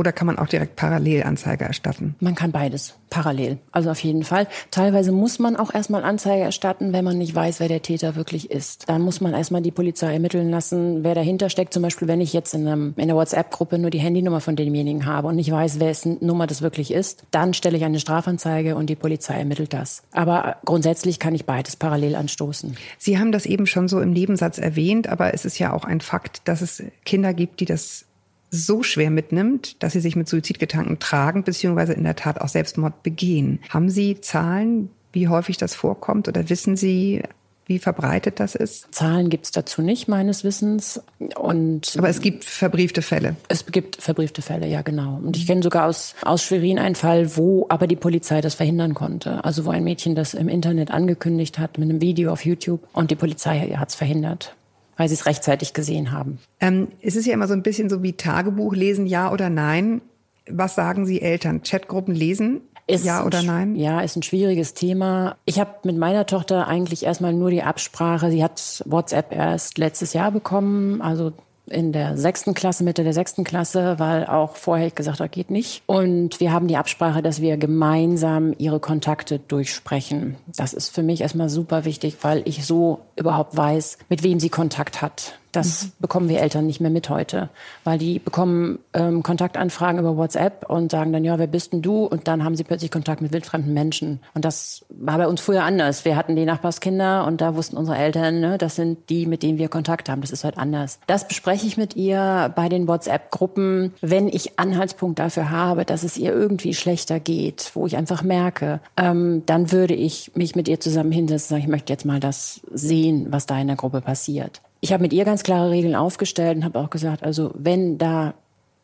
oder 0.00 0.12
kann 0.12 0.26
man 0.26 0.38
auch 0.38 0.48
direkt 0.48 0.76
parallel 0.76 1.24
Anzeige 1.24 1.66
erstatten? 1.66 2.14
Man 2.20 2.34
kann 2.34 2.52
beides 2.52 2.94
parallel. 3.10 3.58
Also 3.70 3.90
auf 3.90 4.02
jeden 4.02 4.24
Fall. 4.24 4.46
Teilweise 4.70 5.12
muss 5.12 5.38
man 5.38 5.56
auch 5.56 5.74
erstmal 5.74 6.04
Anzeige 6.04 6.42
erstatten, 6.42 6.94
wenn 6.94 7.04
man 7.04 7.18
nicht 7.18 7.34
weiß, 7.34 7.60
wer 7.60 7.68
der 7.68 7.82
Täter 7.82 8.16
wirklich 8.16 8.50
ist. 8.50 8.88
Dann 8.88 9.02
muss 9.02 9.20
man 9.20 9.34
erstmal 9.34 9.60
die 9.60 9.70
Polizei 9.70 10.14
ermitteln 10.14 10.48
lassen, 10.48 11.04
wer 11.04 11.14
dahinter 11.14 11.50
steckt. 11.50 11.74
Zum 11.74 11.82
Beispiel, 11.82 12.08
wenn 12.08 12.22
ich 12.22 12.32
jetzt 12.32 12.54
in, 12.54 12.66
einem, 12.66 12.94
in 12.96 13.02
einer 13.02 13.16
WhatsApp-Gruppe 13.16 13.78
nur 13.78 13.90
die 13.90 13.98
Handynummer 13.98 14.40
von 14.40 14.56
demjenigen 14.56 15.04
habe 15.04 15.28
und 15.28 15.36
nicht 15.36 15.50
weiß, 15.50 15.80
wessen 15.80 16.16
Nummer 16.22 16.46
das 16.46 16.62
wirklich 16.62 16.94
ist, 16.94 17.24
dann 17.30 17.52
stelle 17.52 17.76
ich 17.76 17.84
eine 17.84 18.00
Strafanzeige 18.00 18.76
und 18.76 18.88
die 18.88 18.96
Polizei 18.96 19.34
ermittelt 19.34 19.74
das. 19.74 20.02
Aber 20.12 20.56
grundsätzlich 20.64 21.18
kann 21.18 21.34
ich 21.34 21.44
beides 21.44 21.76
parallel 21.76 22.16
anstoßen. 22.16 22.74
Sie 22.96 23.18
haben 23.18 23.32
das 23.32 23.44
eben 23.44 23.66
schon 23.66 23.88
so 23.88 24.00
im 24.00 24.12
Nebensatz 24.12 24.56
erwähnt, 24.56 25.08
aber 25.08 25.34
es 25.34 25.44
ist 25.44 25.58
ja 25.58 25.74
auch 25.74 25.84
ein 25.84 26.00
Fakt, 26.00 26.48
dass 26.48 26.62
es 26.62 26.82
Kinder 27.04 27.34
gibt, 27.34 27.60
die 27.60 27.66
das 27.66 28.06
so 28.50 28.82
schwer 28.82 29.10
mitnimmt, 29.10 29.82
dass 29.82 29.92
sie 29.92 30.00
sich 30.00 30.16
mit 30.16 30.28
Suizidgedanken 30.28 30.98
tragen, 30.98 31.44
beziehungsweise 31.44 31.92
in 31.92 32.04
der 32.04 32.16
Tat 32.16 32.40
auch 32.40 32.48
Selbstmord 32.48 33.02
begehen. 33.02 33.60
Haben 33.68 33.90
Sie 33.90 34.20
Zahlen, 34.20 34.90
wie 35.12 35.28
häufig 35.28 35.56
das 35.56 35.74
vorkommt 35.74 36.28
oder 36.28 36.48
wissen 36.48 36.76
Sie, 36.76 37.22
wie 37.70 37.78
verbreitet 37.78 38.40
das 38.40 38.56
ist? 38.56 38.92
Zahlen 38.92 39.30
gibt 39.30 39.44
es 39.44 39.52
dazu 39.52 39.80
nicht, 39.80 40.08
meines 40.08 40.42
Wissens. 40.42 41.00
Und 41.36 41.94
Aber 41.96 42.08
es 42.08 42.20
gibt 42.20 42.44
verbriefte 42.44 43.00
Fälle. 43.00 43.36
Es 43.46 43.64
gibt 43.64 44.02
verbriefte 44.02 44.42
Fälle, 44.42 44.66
ja 44.66 44.82
genau. 44.82 45.20
Und 45.22 45.36
ich 45.36 45.46
kenne 45.46 45.62
sogar 45.62 45.86
aus, 45.86 46.16
aus 46.22 46.42
Schwerin 46.42 46.80
einen 46.80 46.96
Fall, 46.96 47.36
wo 47.36 47.66
aber 47.68 47.86
die 47.86 47.94
Polizei 47.94 48.40
das 48.40 48.56
verhindern 48.56 48.94
konnte. 48.94 49.44
Also 49.44 49.66
wo 49.66 49.70
ein 49.70 49.84
Mädchen 49.84 50.16
das 50.16 50.34
im 50.34 50.48
Internet 50.48 50.90
angekündigt 50.90 51.60
hat 51.60 51.78
mit 51.78 51.88
einem 51.88 52.00
Video 52.00 52.32
auf 52.32 52.44
YouTube 52.44 52.80
und 52.92 53.12
die 53.12 53.16
Polizei 53.16 53.60
hat 53.76 53.90
es 53.90 53.94
verhindert 53.94 54.56
weil 55.00 55.08
sie 55.08 55.14
es 55.14 55.24
rechtzeitig 55.24 55.72
gesehen 55.72 56.10
haben. 56.10 56.38
Ähm, 56.60 56.88
es 57.00 57.16
ist 57.16 57.24
ja 57.24 57.32
immer 57.32 57.48
so 57.48 57.54
ein 57.54 57.62
bisschen 57.62 57.88
so 57.88 58.02
wie 58.02 58.12
Tagebuch 58.12 58.74
lesen, 58.74 59.06
ja 59.06 59.32
oder 59.32 59.48
nein. 59.48 60.02
Was 60.46 60.74
sagen 60.74 61.06
Sie 61.06 61.22
Eltern? 61.22 61.62
Chatgruppen 61.62 62.14
lesen? 62.14 62.60
Ist 62.86 63.06
ja 63.06 63.24
oder 63.24 63.42
nein? 63.42 63.76
Ja, 63.76 64.02
ist 64.02 64.16
ein 64.16 64.22
schwieriges 64.22 64.74
Thema. 64.74 65.36
Ich 65.46 65.58
habe 65.58 65.70
mit 65.84 65.96
meiner 65.96 66.26
Tochter 66.26 66.68
eigentlich 66.68 67.06
erstmal 67.06 67.32
nur 67.32 67.50
die 67.50 67.62
Absprache. 67.62 68.30
Sie 68.30 68.44
hat 68.44 68.84
WhatsApp 68.84 69.32
erst 69.32 69.78
letztes 69.78 70.12
Jahr 70.12 70.32
bekommen, 70.32 71.00
also 71.00 71.32
in 71.70 71.92
der 71.92 72.16
sechsten 72.16 72.54
Klasse, 72.54 72.84
Mitte 72.84 73.04
der 73.04 73.12
sechsten 73.12 73.44
Klasse, 73.44 73.98
weil 73.98 74.26
auch 74.26 74.56
vorher 74.56 74.88
ich 74.88 74.94
gesagt 74.94 75.20
habe, 75.20 75.28
geht 75.28 75.50
nicht. 75.50 75.82
Und 75.86 76.40
wir 76.40 76.52
haben 76.52 76.68
die 76.68 76.76
Absprache, 76.76 77.22
dass 77.22 77.40
wir 77.40 77.56
gemeinsam 77.56 78.54
ihre 78.58 78.80
Kontakte 78.80 79.38
durchsprechen. 79.38 80.36
Das 80.56 80.74
ist 80.74 80.90
für 80.90 81.02
mich 81.02 81.20
erstmal 81.20 81.48
super 81.48 81.84
wichtig, 81.84 82.18
weil 82.22 82.42
ich 82.44 82.66
so 82.66 83.00
überhaupt 83.16 83.56
weiß, 83.56 83.98
mit 84.08 84.22
wem 84.22 84.40
sie 84.40 84.50
Kontakt 84.50 85.00
hat. 85.02 85.39
Das 85.52 85.84
mhm. 85.84 85.92
bekommen 85.98 86.28
wir 86.28 86.40
Eltern 86.40 86.66
nicht 86.66 86.80
mehr 86.80 86.90
mit 86.90 87.08
heute, 87.10 87.48
weil 87.84 87.98
die 87.98 88.18
bekommen 88.18 88.78
ähm, 88.92 89.22
Kontaktanfragen 89.22 90.00
über 90.00 90.16
WhatsApp 90.16 90.68
und 90.68 90.90
sagen 90.90 91.12
dann, 91.12 91.24
ja, 91.24 91.38
wer 91.38 91.46
bist 91.46 91.72
denn 91.72 91.82
du? 91.82 92.04
Und 92.04 92.28
dann 92.28 92.44
haben 92.44 92.56
sie 92.56 92.64
plötzlich 92.64 92.90
Kontakt 92.90 93.20
mit 93.20 93.32
wildfremden 93.32 93.74
Menschen. 93.74 94.20
Und 94.34 94.44
das 94.44 94.84
war 94.88 95.18
bei 95.18 95.26
uns 95.26 95.40
früher 95.40 95.64
anders. 95.64 96.04
Wir 96.04 96.16
hatten 96.16 96.36
die 96.36 96.44
Nachbarskinder 96.44 97.26
und 97.26 97.40
da 97.40 97.56
wussten 97.56 97.76
unsere 97.76 97.98
Eltern, 97.98 98.40
ne, 98.40 98.58
das 98.58 98.76
sind 98.76 99.10
die, 99.10 99.26
mit 99.26 99.42
denen 99.42 99.58
wir 99.58 99.68
Kontakt 99.68 100.08
haben. 100.08 100.20
Das 100.20 100.30
ist 100.30 100.44
halt 100.44 100.56
anders. 100.56 101.00
Das 101.06 101.26
bespreche 101.26 101.66
ich 101.66 101.76
mit 101.76 101.96
ihr 101.96 102.52
bei 102.54 102.68
den 102.68 102.86
WhatsApp-Gruppen, 102.86 103.94
wenn 104.00 104.28
ich 104.28 104.58
Anhaltspunkt 104.58 105.18
dafür 105.18 105.50
habe, 105.50 105.84
dass 105.84 106.04
es 106.04 106.16
ihr 106.16 106.32
irgendwie 106.32 106.74
schlechter 106.74 107.18
geht, 107.18 107.72
wo 107.74 107.86
ich 107.86 107.96
einfach 107.96 108.22
merke, 108.22 108.80
ähm, 108.96 109.42
dann 109.46 109.72
würde 109.72 109.94
ich 109.94 110.32
mich 110.34 110.54
mit 110.54 110.68
ihr 110.68 110.80
zusammen 110.80 111.12
hinsetzen 111.12 111.54
und 111.54 111.60
sagen, 111.60 111.62
ich 111.62 111.70
möchte 111.70 111.92
jetzt 111.92 112.04
mal 112.04 112.20
das 112.20 112.60
sehen, 112.72 113.26
was 113.30 113.46
da 113.46 113.58
in 113.58 113.66
der 113.66 113.76
Gruppe 113.76 114.00
passiert 114.00 114.60
ich 114.80 114.92
habe 114.92 115.02
mit 115.02 115.12
ihr 115.12 115.24
ganz 115.24 115.42
klare 115.42 115.70
Regeln 115.70 115.94
aufgestellt 115.94 116.56
und 116.56 116.64
habe 116.64 116.78
auch 116.78 116.90
gesagt, 116.90 117.22
also 117.22 117.50
wenn 117.54 117.98
da 117.98 118.34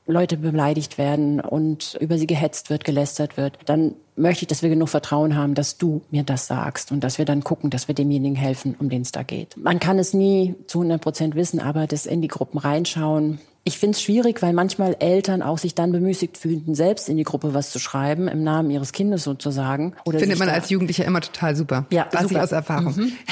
Leute 0.07 0.37
beleidigt 0.37 0.99
werden 0.99 1.41
und 1.41 1.97
über 2.01 2.17
sie 2.17 2.27
gehetzt 2.27 2.71
wird, 2.71 2.85
gelästert 2.85 3.37
wird, 3.37 3.59
dann 3.67 3.95
möchte 4.15 4.45
ich, 4.45 4.49
dass 4.49 4.63
wir 4.63 4.69
genug 4.69 4.89
Vertrauen 4.89 5.37
haben, 5.37 5.55
dass 5.55 5.79
du 5.79 6.03
mir 6.11 6.23
das 6.23 6.47
sagst 6.47 6.93
und 6.93 7.01
dass 7.01 7.19
wir 7.19 7.25
dann 7.25 7.43
gucken, 7.43 7.71
dass 7.71 7.89
wir 7.89 7.95
demjenigen 7.95 8.37
helfen, 8.37 8.77
um 8.79 8.89
den 8.89 9.03
es 9.03 9.11
da 9.11 9.25
geht. 9.25 9.57
Man 9.57 9.81
kann 9.81 9.99
es 9.99 10.15
nie 10.15 10.55
zu 10.69 10.79
100 10.79 11.01
Prozent 11.01 11.35
wissen, 11.35 11.61
aber 11.61 11.87
das 11.87 12.07
in 12.07 12.23
die 12.23 12.29
Gruppen 12.29 12.59
reinschauen, 12.59 13.41
ich 13.67 13.79
finde 13.79 13.97
es 13.97 14.03
schwierig, 14.03 14.43
weil 14.43 14.53
manchmal 14.53 14.97
Eltern 15.01 15.43
auch 15.43 15.59
sich 15.59 15.75
dann 15.75 15.91
bemüßigt 15.91 16.39
fühlen, 16.39 16.77
selbst 16.77 17.09
in 17.09 17.17
die 17.17 17.25
Gruppe 17.25 17.53
was 17.53 17.71
zu 17.71 17.81
schreiben, 17.81 18.29
im 18.29 18.45
Namen 18.45 18.71
ihres 18.71 18.93
Kindes 18.93 19.25
sozusagen. 19.25 19.93
Oder 20.05 20.21
Findet 20.21 20.39
man 20.39 20.49
als 20.49 20.71
Jugendlicher 20.71 21.05
immer 21.05 21.21
total 21.21 21.57
super. 21.57 21.85
Ja, 21.91 22.07
Weiß 22.13 22.23
super. 22.23 22.35
ich 22.35 22.41
aus 22.41 22.53
Erfahrung. 22.53 22.95
Mhm. 22.97 23.13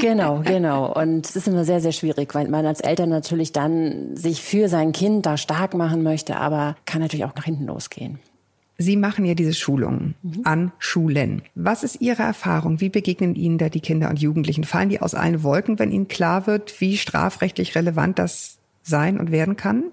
Genau, 0.00 0.40
genau. 0.44 0.92
Und 0.92 1.26
es 1.26 1.36
ist 1.36 1.46
immer 1.46 1.64
sehr, 1.64 1.80
sehr 1.80 1.92
schwierig, 1.92 2.34
weil 2.34 2.48
man 2.48 2.64
als 2.64 2.80
Eltern 2.80 3.10
natürlich 3.10 3.52
dann 3.52 4.16
sich 4.16 4.40
für 4.40 4.68
sein 4.68 4.92
Kind 4.92 5.26
da 5.26 5.36
stark 5.36 5.74
machen 5.74 6.02
möchte, 6.02 6.36
aber 6.36 6.76
kann 6.86 7.02
natürlich 7.02 7.24
auch 7.24 7.34
nach 7.34 7.44
hinten 7.44 7.66
losgehen. 7.66 8.18
Sie 8.78 8.96
machen 8.96 9.26
ja 9.26 9.34
diese 9.34 9.52
Schulungen 9.52 10.14
mhm. 10.22 10.40
an 10.44 10.72
Schulen. 10.78 11.42
Was 11.54 11.82
ist 11.82 12.00
Ihre 12.00 12.22
Erfahrung? 12.22 12.80
Wie 12.80 12.88
begegnen 12.88 13.34
Ihnen 13.34 13.58
da 13.58 13.68
die 13.68 13.80
Kinder 13.80 14.08
und 14.08 14.20
Jugendlichen? 14.20 14.64
Fallen 14.64 14.88
die 14.88 15.02
aus 15.02 15.14
allen 15.14 15.42
Wolken, 15.42 15.78
wenn 15.78 15.90
Ihnen 15.90 16.08
klar 16.08 16.46
wird, 16.46 16.80
wie 16.80 16.96
strafrechtlich 16.96 17.74
relevant 17.74 18.18
das 18.18 18.59
sein 18.82 19.18
und 19.18 19.30
werden 19.30 19.56
kann? 19.56 19.92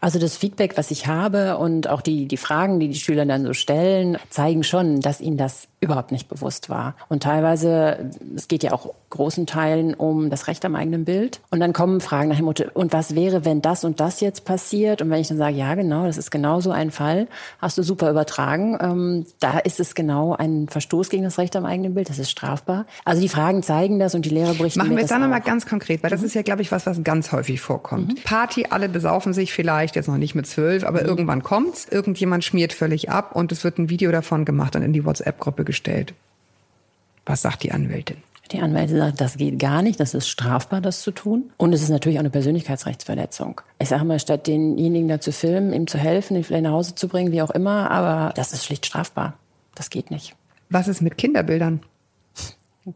Also 0.00 0.18
das 0.18 0.36
Feedback, 0.36 0.76
was 0.76 0.90
ich 0.90 1.06
habe 1.06 1.56
und 1.58 1.88
auch 1.88 2.00
die, 2.00 2.26
die 2.26 2.36
Fragen, 2.36 2.80
die 2.80 2.88
die 2.88 2.98
Schüler 2.98 3.26
dann 3.26 3.44
so 3.44 3.52
stellen, 3.52 4.18
zeigen 4.30 4.64
schon, 4.64 5.00
dass 5.00 5.20
ihnen 5.20 5.36
das 5.36 5.68
überhaupt 5.80 6.10
nicht 6.10 6.28
bewusst 6.28 6.68
war. 6.68 6.94
Und 7.08 7.22
teilweise, 7.22 8.10
es 8.34 8.48
geht 8.48 8.62
ja 8.62 8.72
auch 8.72 8.94
großen 9.10 9.46
Teilen 9.46 9.94
um 9.94 10.30
das 10.30 10.48
Recht 10.48 10.64
am 10.64 10.74
eigenen 10.74 11.04
Bild. 11.04 11.40
Und 11.50 11.60
dann 11.60 11.72
kommen 11.72 12.00
Fragen 12.00 12.28
nach 12.28 12.36
dem 12.36 12.46
Motto, 12.46 12.64
und 12.74 12.92
was 12.92 13.14
wäre, 13.14 13.44
wenn 13.44 13.62
das 13.62 13.84
und 13.84 14.00
das 14.00 14.20
jetzt 14.20 14.44
passiert? 14.44 15.00
Und 15.00 15.10
wenn 15.10 15.20
ich 15.20 15.28
dann 15.28 15.38
sage, 15.38 15.56
ja, 15.56 15.74
genau, 15.74 16.06
das 16.06 16.16
ist 16.16 16.30
genau 16.30 16.60
so 16.60 16.70
ein 16.70 16.90
Fall, 16.90 17.28
hast 17.60 17.78
du 17.78 17.82
super 17.82 18.10
übertragen. 18.10 18.76
Ähm, 18.80 19.26
da 19.38 19.58
ist 19.58 19.78
es 19.78 19.94
genau 19.94 20.34
ein 20.34 20.68
Verstoß 20.68 21.08
gegen 21.08 21.22
das 21.22 21.38
Recht 21.38 21.54
am 21.56 21.64
eigenen 21.66 21.94
Bild. 21.94 22.08
Das 22.08 22.18
ist 22.18 22.30
strafbar. 22.30 22.86
Also 23.04 23.20
die 23.20 23.28
Fragen 23.28 23.62
zeigen 23.62 23.98
das 23.98 24.14
und 24.14 24.24
die 24.24 24.30
Lehrer 24.30 24.54
berichten 24.54 24.80
Machen 24.80 24.96
wir 24.96 25.04
es 25.04 25.10
dann 25.10 25.20
nochmal 25.20 25.40
ganz 25.40 25.66
konkret, 25.66 26.02
weil 26.02 26.10
das 26.10 26.20
mhm. 26.20 26.26
ist 26.26 26.34
ja, 26.34 26.42
glaube 26.42 26.62
ich, 26.62 26.72
was, 26.72 26.86
was 26.86 27.02
ganz 27.04 27.32
häufig 27.32 27.60
vorkommt. 27.60 28.08
Mhm. 28.08 28.22
Party, 28.24 28.66
alle 28.70 28.88
besaufen 28.88 29.32
sich 29.32 29.52
vielleicht, 29.52 29.65
jetzt 29.94 30.08
noch 30.08 30.16
nicht 30.16 30.34
mit 30.34 30.46
zwölf, 30.46 30.84
aber 30.84 31.00
mhm. 31.02 31.06
irgendwann 31.06 31.42
kommt's. 31.42 31.86
Irgendjemand 31.90 32.44
schmiert 32.44 32.72
völlig 32.72 33.10
ab 33.10 33.34
und 33.34 33.52
es 33.52 33.64
wird 33.64 33.78
ein 33.78 33.90
Video 33.90 34.10
davon 34.10 34.44
gemacht 34.44 34.76
und 34.76 34.82
in 34.82 34.92
die 34.92 35.04
WhatsApp-Gruppe 35.04 35.64
gestellt. 35.64 36.14
Was 37.24 37.42
sagt 37.42 37.62
die 37.62 37.72
Anwältin? 37.72 38.18
Die 38.52 38.60
Anwältin 38.60 38.98
sagt, 38.98 39.20
das 39.20 39.36
geht 39.36 39.58
gar 39.58 39.82
nicht, 39.82 39.98
das 39.98 40.14
ist 40.14 40.28
strafbar, 40.28 40.80
das 40.80 41.02
zu 41.02 41.10
tun. 41.10 41.50
Und 41.56 41.72
es 41.72 41.82
ist 41.82 41.88
natürlich 41.88 42.18
auch 42.18 42.20
eine 42.20 42.30
Persönlichkeitsrechtsverletzung. 42.30 43.60
Ich 43.80 43.88
sage 43.88 44.04
mal, 44.04 44.20
statt 44.20 44.46
denjenigen 44.46 45.08
da 45.08 45.20
zu 45.20 45.32
filmen, 45.32 45.72
ihm 45.72 45.88
zu 45.88 45.98
helfen, 45.98 46.36
ihn 46.36 46.44
vielleicht 46.44 46.62
nach 46.62 46.72
Hause 46.72 46.94
zu 46.94 47.08
bringen, 47.08 47.32
wie 47.32 47.42
auch 47.42 47.50
immer, 47.50 47.90
aber 47.90 48.32
das 48.34 48.52
ist 48.52 48.64
schlicht 48.64 48.86
strafbar. 48.86 49.34
Das 49.74 49.90
geht 49.90 50.12
nicht. 50.12 50.36
Was 50.70 50.86
ist 50.86 51.02
mit 51.02 51.18
Kinderbildern? 51.18 51.80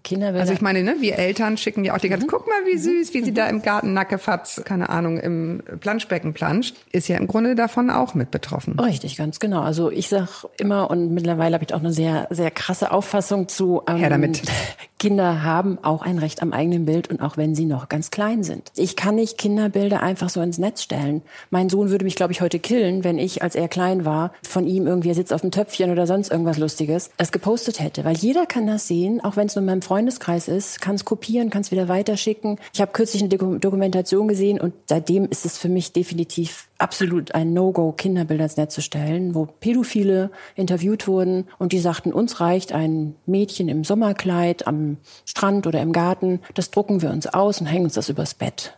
Kinderbilder. 0.03 0.41
Also 0.41 0.53
ich 0.53 0.61
meine, 0.61 0.83
ne, 0.83 0.97
wir 1.01 1.19
Eltern 1.19 1.57
schicken 1.57 1.85
ja 1.85 1.95
auch 1.95 1.99
die 1.99 2.09
ganze, 2.09 2.27
mhm. 2.27 2.31
guck 2.31 2.47
mal, 2.47 2.67
wie 2.67 2.79
süß, 2.79 3.13
wie 3.15 3.25
sie 3.25 3.35
da 3.35 3.49
im 3.49 3.63
Garten 3.63 3.93
Nackefatz, 3.93 4.63
keine 4.65 4.89
Ahnung, 4.89 5.19
im 5.19 5.63
Planschbecken 5.81 6.33
planscht, 6.33 6.77
ist 6.93 7.09
ja 7.09 7.17
im 7.17 7.27
Grunde 7.27 7.55
davon 7.55 7.91
auch 7.91 8.15
mit 8.15 8.31
betroffen. 8.31 8.79
Richtig, 8.79 9.17
ganz 9.17 9.41
genau. 9.41 9.63
Also 9.63 9.91
ich 9.91 10.09
sag 10.09 10.47
immer 10.59 10.91
und 10.91 11.13
mittlerweile 11.13 11.55
habe 11.55 11.65
ich 11.65 11.75
auch 11.75 11.81
eine 11.81 11.93
sehr, 11.93 12.29
sehr 12.31 12.51
krasse 12.51 12.93
Auffassung 12.93 13.49
zu. 13.49 13.83
Ähm, 13.89 13.97
Her 13.97 14.11
damit. 14.11 14.43
Kinder 15.01 15.43
haben 15.43 15.79
auch 15.83 16.03
ein 16.03 16.19
Recht 16.19 16.43
am 16.43 16.53
eigenen 16.53 16.85
Bild 16.85 17.09
und 17.09 17.23
auch 17.23 17.39
wenn 17.39 17.55
sie 17.55 17.65
noch 17.65 17.89
ganz 17.89 18.11
klein 18.11 18.43
sind. 18.43 18.71
Ich 18.77 18.97
kann 18.97 19.15
nicht 19.15 19.39
Kinderbilder 19.39 20.03
einfach 20.03 20.29
so 20.29 20.43
ins 20.43 20.59
Netz 20.59 20.83
stellen. 20.83 21.23
Mein 21.49 21.71
Sohn 21.71 21.89
würde 21.89 22.05
mich, 22.05 22.17
glaube 22.17 22.33
ich, 22.33 22.43
heute 22.43 22.59
killen, 22.59 23.03
wenn 23.03 23.19
ich, 23.19 23.43
als 23.43 23.55
er 23.55 23.69
klein 23.69 24.05
war, 24.05 24.35
von 24.43 24.67
ihm 24.67 24.87
irgendwie, 24.87 25.09
er 25.09 25.15
sitzt 25.15 25.33
auf 25.33 25.41
dem 25.41 25.53
Töpfchen 25.53 25.91
oder 25.91 26.07
sonst 26.07 26.31
irgendwas 26.31 26.59
Lustiges, 26.59 27.11
das 27.17 27.33
gepostet 27.33 27.81
hätte. 27.81 28.05
Weil 28.05 28.19
jeder 28.19 28.45
kann 28.45 28.67
das 28.67 28.89
sehen, 28.89 29.23
auch 29.25 29.37
wenn 29.37 29.47
es 29.47 29.57
nur 29.57 29.63
in 29.63 29.80
meinem 29.81 29.83
Freundeskreis 29.83 30.49
ist, 30.49 30.81
kann 30.81 30.95
es 30.95 31.05
kopieren, 31.05 31.51
kann 31.51 31.63
es 31.63 31.71
wieder 31.71 31.89
weiterschicken. 31.89 32.59
Ich 32.73 32.81
habe 32.81 32.93
kürzlich 32.93 33.23
eine 33.23 33.31
Dokumentation 33.59 34.29
gesehen 34.29 34.61
und 34.61 34.75
seitdem 34.87 35.25
ist 35.27 35.47
es 35.47 35.59
für 35.59 35.69
mich 35.69 35.93
definitiv 35.93 36.69
absolut 36.79 37.35
ein 37.35 37.53
No-Go, 37.53 37.93
Kinderbilder 37.93 38.45
ins 38.45 38.57
Netz 38.57 38.75
zu 38.75 38.83
stellen, 38.83 39.35
wo 39.35 39.47
Pädophile 39.47 40.31
interviewt 40.55 41.09
wurden 41.09 41.47
und 41.59 41.73
die 41.73 41.81
sagten, 41.81 42.13
uns 42.13 42.41
reicht 42.41 42.73
ein 42.73 43.15
Mädchen 43.27 43.69
im 43.69 43.85
Sommerkleid 43.85 44.67
am 44.67 44.99
Strand 45.25 45.67
oder 45.67 45.81
im 45.81 45.93
Garten, 45.93 46.41
das 46.55 46.71
drucken 46.71 47.03
wir 47.03 47.11
uns 47.11 47.27
aus 47.27 47.61
und 47.61 47.67
hängen 47.67 47.85
uns 47.85 47.95
das 47.95 48.09
übers 48.09 48.35
Bett. 48.35 48.77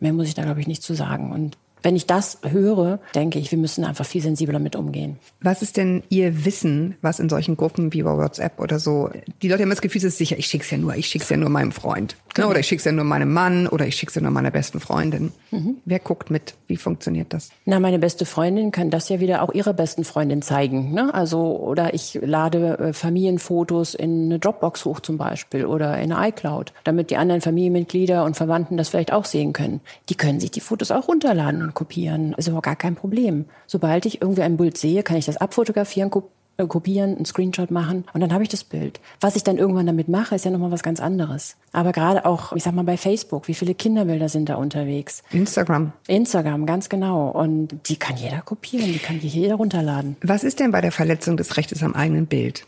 Mehr 0.00 0.12
muss 0.12 0.28
ich 0.28 0.34
da, 0.34 0.42
glaube 0.42 0.60
ich, 0.60 0.66
nicht 0.66 0.82
zu 0.82 0.94
sagen. 0.94 1.32
Und 1.32 1.56
wenn 1.84 1.96
ich 1.96 2.06
das 2.06 2.38
höre, 2.42 2.98
denke 3.14 3.38
ich, 3.38 3.50
wir 3.50 3.58
müssen 3.58 3.84
einfach 3.84 4.06
viel 4.06 4.22
sensibler 4.22 4.58
mit 4.58 4.74
umgehen. 4.74 5.18
Was 5.40 5.60
ist 5.60 5.76
denn 5.76 6.02
Ihr 6.08 6.44
Wissen, 6.44 6.96
was 7.02 7.20
in 7.20 7.28
solchen 7.28 7.56
Gruppen 7.56 7.92
wie 7.92 8.02
bei 8.02 8.16
WhatsApp 8.16 8.58
oder 8.58 8.78
so, 8.78 9.10
die 9.42 9.48
Leute 9.48 9.62
haben 9.62 9.70
das 9.70 9.82
Gefühl, 9.82 9.98
es 9.98 10.04
ist 10.04 10.18
sicher, 10.18 10.38
ich 10.38 10.46
schicke 10.46 10.64
es 10.64 10.70
ja 10.70 10.78
nur, 10.78 10.96
ich 10.96 11.06
schicke 11.06 11.24
es 11.24 11.28
ja 11.28 11.36
nur 11.36 11.50
meinem 11.50 11.72
Freund. 11.72 12.16
Genau. 12.32 12.48
Oder 12.48 12.60
ich 12.60 12.66
schicke 12.66 12.80
es 12.80 12.84
ja 12.84 12.92
nur 12.92 13.04
meinem 13.04 13.32
Mann 13.32 13.68
oder 13.68 13.86
ich 13.86 13.96
schicke 13.96 14.10
es 14.10 14.16
ja 14.16 14.22
nur 14.22 14.30
meiner 14.30 14.50
besten 14.50 14.80
Freundin. 14.80 15.32
Mhm. 15.50 15.76
Wer 15.84 15.98
guckt 16.00 16.30
mit? 16.30 16.54
Wie 16.66 16.76
funktioniert 16.76 17.32
das? 17.32 17.50
Na, 17.64 17.78
meine 17.78 17.98
beste 17.98 18.24
Freundin 18.24 18.72
kann 18.72 18.90
das 18.90 19.08
ja 19.08 19.20
wieder 19.20 19.42
auch 19.42 19.52
ihrer 19.52 19.74
besten 19.74 20.04
Freundin 20.04 20.42
zeigen. 20.42 20.92
Ne? 20.92 21.14
Also, 21.14 21.56
oder 21.58 21.94
ich 21.94 22.18
lade 22.22 22.78
äh, 22.78 22.92
Familienfotos 22.92 23.94
in 23.94 24.24
eine 24.24 24.38
Dropbox 24.38 24.84
hoch 24.84 25.00
zum 25.00 25.18
Beispiel 25.18 25.66
oder 25.66 25.98
in 26.00 26.12
eine 26.12 26.30
iCloud, 26.30 26.72
damit 26.82 27.10
die 27.10 27.16
anderen 27.16 27.40
Familienmitglieder 27.40 28.24
und 28.24 28.36
Verwandten 28.36 28.78
das 28.78 28.88
vielleicht 28.88 29.12
auch 29.12 29.26
sehen 29.26 29.52
können. 29.52 29.80
Die 30.08 30.16
können 30.16 30.40
sich 30.40 30.50
die 30.50 30.60
Fotos 30.60 30.90
auch 30.90 31.08
runterladen 31.08 31.73
kopieren. 31.74 32.34
Ist 32.34 32.48
überhaupt 32.48 32.66
gar 32.66 32.76
kein 32.76 32.94
Problem. 32.94 33.46
Sobald 33.66 34.06
ich 34.06 34.22
irgendwie 34.22 34.42
ein 34.42 34.56
Bild 34.56 34.78
sehe, 34.78 35.02
kann 35.02 35.16
ich 35.16 35.26
das 35.26 35.36
abfotografieren, 35.36 36.10
äh, 36.56 36.66
kopieren, 36.66 37.16
einen 37.16 37.24
Screenshot 37.24 37.72
machen 37.72 38.04
und 38.12 38.20
dann 38.20 38.32
habe 38.32 38.44
ich 38.44 38.48
das 38.48 38.62
Bild. 38.62 39.00
Was 39.20 39.34
ich 39.34 39.42
dann 39.42 39.58
irgendwann 39.58 39.86
damit 39.86 40.08
mache, 40.08 40.36
ist 40.36 40.44
ja 40.44 40.52
nochmal 40.52 40.70
was 40.70 40.84
ganz 40.84 41.00
anderes. 41.00 41.56
Aber 41.72 41.90
gerade 41.90 42.24
auch, 42.24 42.52
ich 42.52 42.62
sag 42.62 42.74
mal 42.74 42.84
bei 42.84 42.96
Facebook, 42.96 43.48
wie 43.48 43.54
viele 43.54 43.74
Kinderbilder 43.74 44.28
sind 44.28 44.48
da 44.48 44.54
unterwegs? 44.54 45.24
Instagram. 45.32 45.92
Instagram, 46.06 46.64
ganz 46.64 46.88
genau. 46.88 47.30
Und 47.30 47.88
die 47.88 47.96
kann 47.96 48.16
jeder 48.16 48.40
kopieren, 48.42 48.92
die 48.92 48.98
kann 48.98 49.18
jeder 49.18 49.56
runterladen. 49.56 50.16
Was 50.22 50.44
ist 50.44 50.60
denn 50.60 50.70
bei 50.70 50.80
der 50.80 50.92
Verletzung 50.92 51.36
des 51.36 51.56
Rechtes 51.56 51.82
am 51.82 51.94
eigenen 51.94 52.26
Bild? 52.26 52.66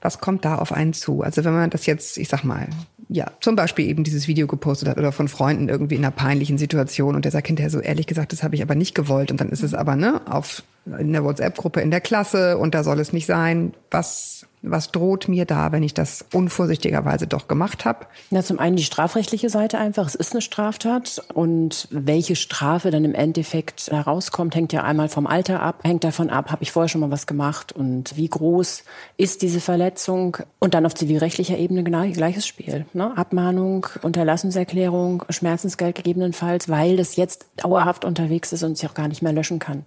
Was 0.00 0.20
kommt 0.20 0.44
da 0.44 0.56
auf 0.56 0.72
einen 0.72 0.94
zu? 0.94 1.22
Also 1.22 1.44
wenn 1.44 1.52
man 1.52 1.68
das 1.68 1.84
jetzt, 1.84 2.16
ich 2.16 2.28
sag 2.28 2.42
mal, 2.42 2.68
ja, 3.08 3.30
zum 3.40 3.54
Beispiel 3.54 3.88
eben 3.88 4.02
dieses 4.02 4.26
Video 4.26 4.46
gepostet 4.46 4.88
hat 4.88 4.98
oder 4.98 5.12
von 5.12 5.28
Freunden 5.28 5.68
irgendwie 5.68 5.94
in 5.94 6.04
einer 6.04 6.10
peinlichen 6.10 6.58
Situation 6.58 7.14
und 7.14 7.24
der 7.24 7.32
sagt 7.32 7.46
hinterher 7.46 7.70
so, 7.70 7.80
ehrlich 7.80 8.06
gesagt, 8.06 8.32
das 8.32 8.42
habe 8.42 8.56
ich 8.56 8.62
aber 8.62 8.74
nicht 8.74 8.94
gewollt 8.94 9.30
und 9.30 9.40
dann 9.40 9.50
ist 9.50 9.62
es 9.62 9.74
aber, 9.74 9.94
ne, 9.94 10.20
auf, 10.26 10.64
in 10.86 11.12
der 11.12 11.22
WhatsApp-Gruppe 11.22 11.80
in 11.80 11.90
der 11.90 12.00
Klasse 12.00 12.58
und 12.58 12.74
da 12.74 12.82
soll 12.82 12.98
es 12.98 13.12
nicht 13.12 13.26
sein. 13.26 13.74
Was 13.90 14.46
Was 14.68 14.90
droht 14.90 15.28
mir 15.28 15.44
da, 15.44 15.70
wenn 15.70 15.84
ich 15.84 15.94
das 15.94 16.24
unvorsichtigerweise 16.32 17.28
doch 17.28 17.46
gemacht 17.46 17.84
habe? 17.84 18.06
Na, 18.30 18.42
zum 18.42 18.58
einen 18.58 18.76
die 18.76 18.82
strafrechtliche 18.82 19.48
Seite 19.48 19.78
einfach. 19.78 20.06
Es 20.06 20.16
ist 20.16 20.32
eine 20.32 20.42
Straftat. 20.42 21.22
Und 21.32 21.86
welche 21.90 22.34
Strafe 22.34 22.90
dann 22.90 23.04
im 23.04 23.14
Endeffekt 23.14 23.88
herauskommt, 23.92 24.56
hängt 24.56 24.72
ja 24.72 24.82
einmal 24.82 25.08
vom 25.08 25.26
Alter 25.26 25.62
ab, 25.62 25.80
hängt 25.84 26.02
davon 26.02 26.30
ab, 26.30 26.50
habe 26.50 26.64
ich 26.64 26.72
vorher 26.72 26.88
schon 26.88 27.00
mal 27.00 27.12
was 27.12 27.26
gemacht 27.26 27.72
und 27.72 28.16
wie 28.16 28.28
groß 28.28 28.84
ist 29.16 29.42
diese 29.42 29.60
Verletzung. 29.60 30.38
Und 30.58 30.74
dann 30.74 30.84
auf 30.84 30.94
zivilrechtlicher 30.94 31.56
Ebene 31.56 31.84
genau 31.84 32.06
gleiches 32.10 32.46
Spiel. 32.46 32.86
Ne? 32.92 33.16
Abmahnung, 33.16 33.86
Unterlassenserklärung, 34.02 35.22
Schmerzensgeld 35.30 35.94
gegebenenfalls, 35.94 36.68
weil 36.68 36.96
das 36.96 37.16
jetzt 37.16 37.46
dauerhaft 37.56 38.04
unterwegs 38.04 38.52
ist 38.52 38.64
und 38.64 38.76
sich 38.76 38.88
auch 38.88 38.94
gar 38.94 39.08
nicht 39.08 39.22
mehr 39.22 39.32
löschen 39.32 39.58
kann. 39.58 39.84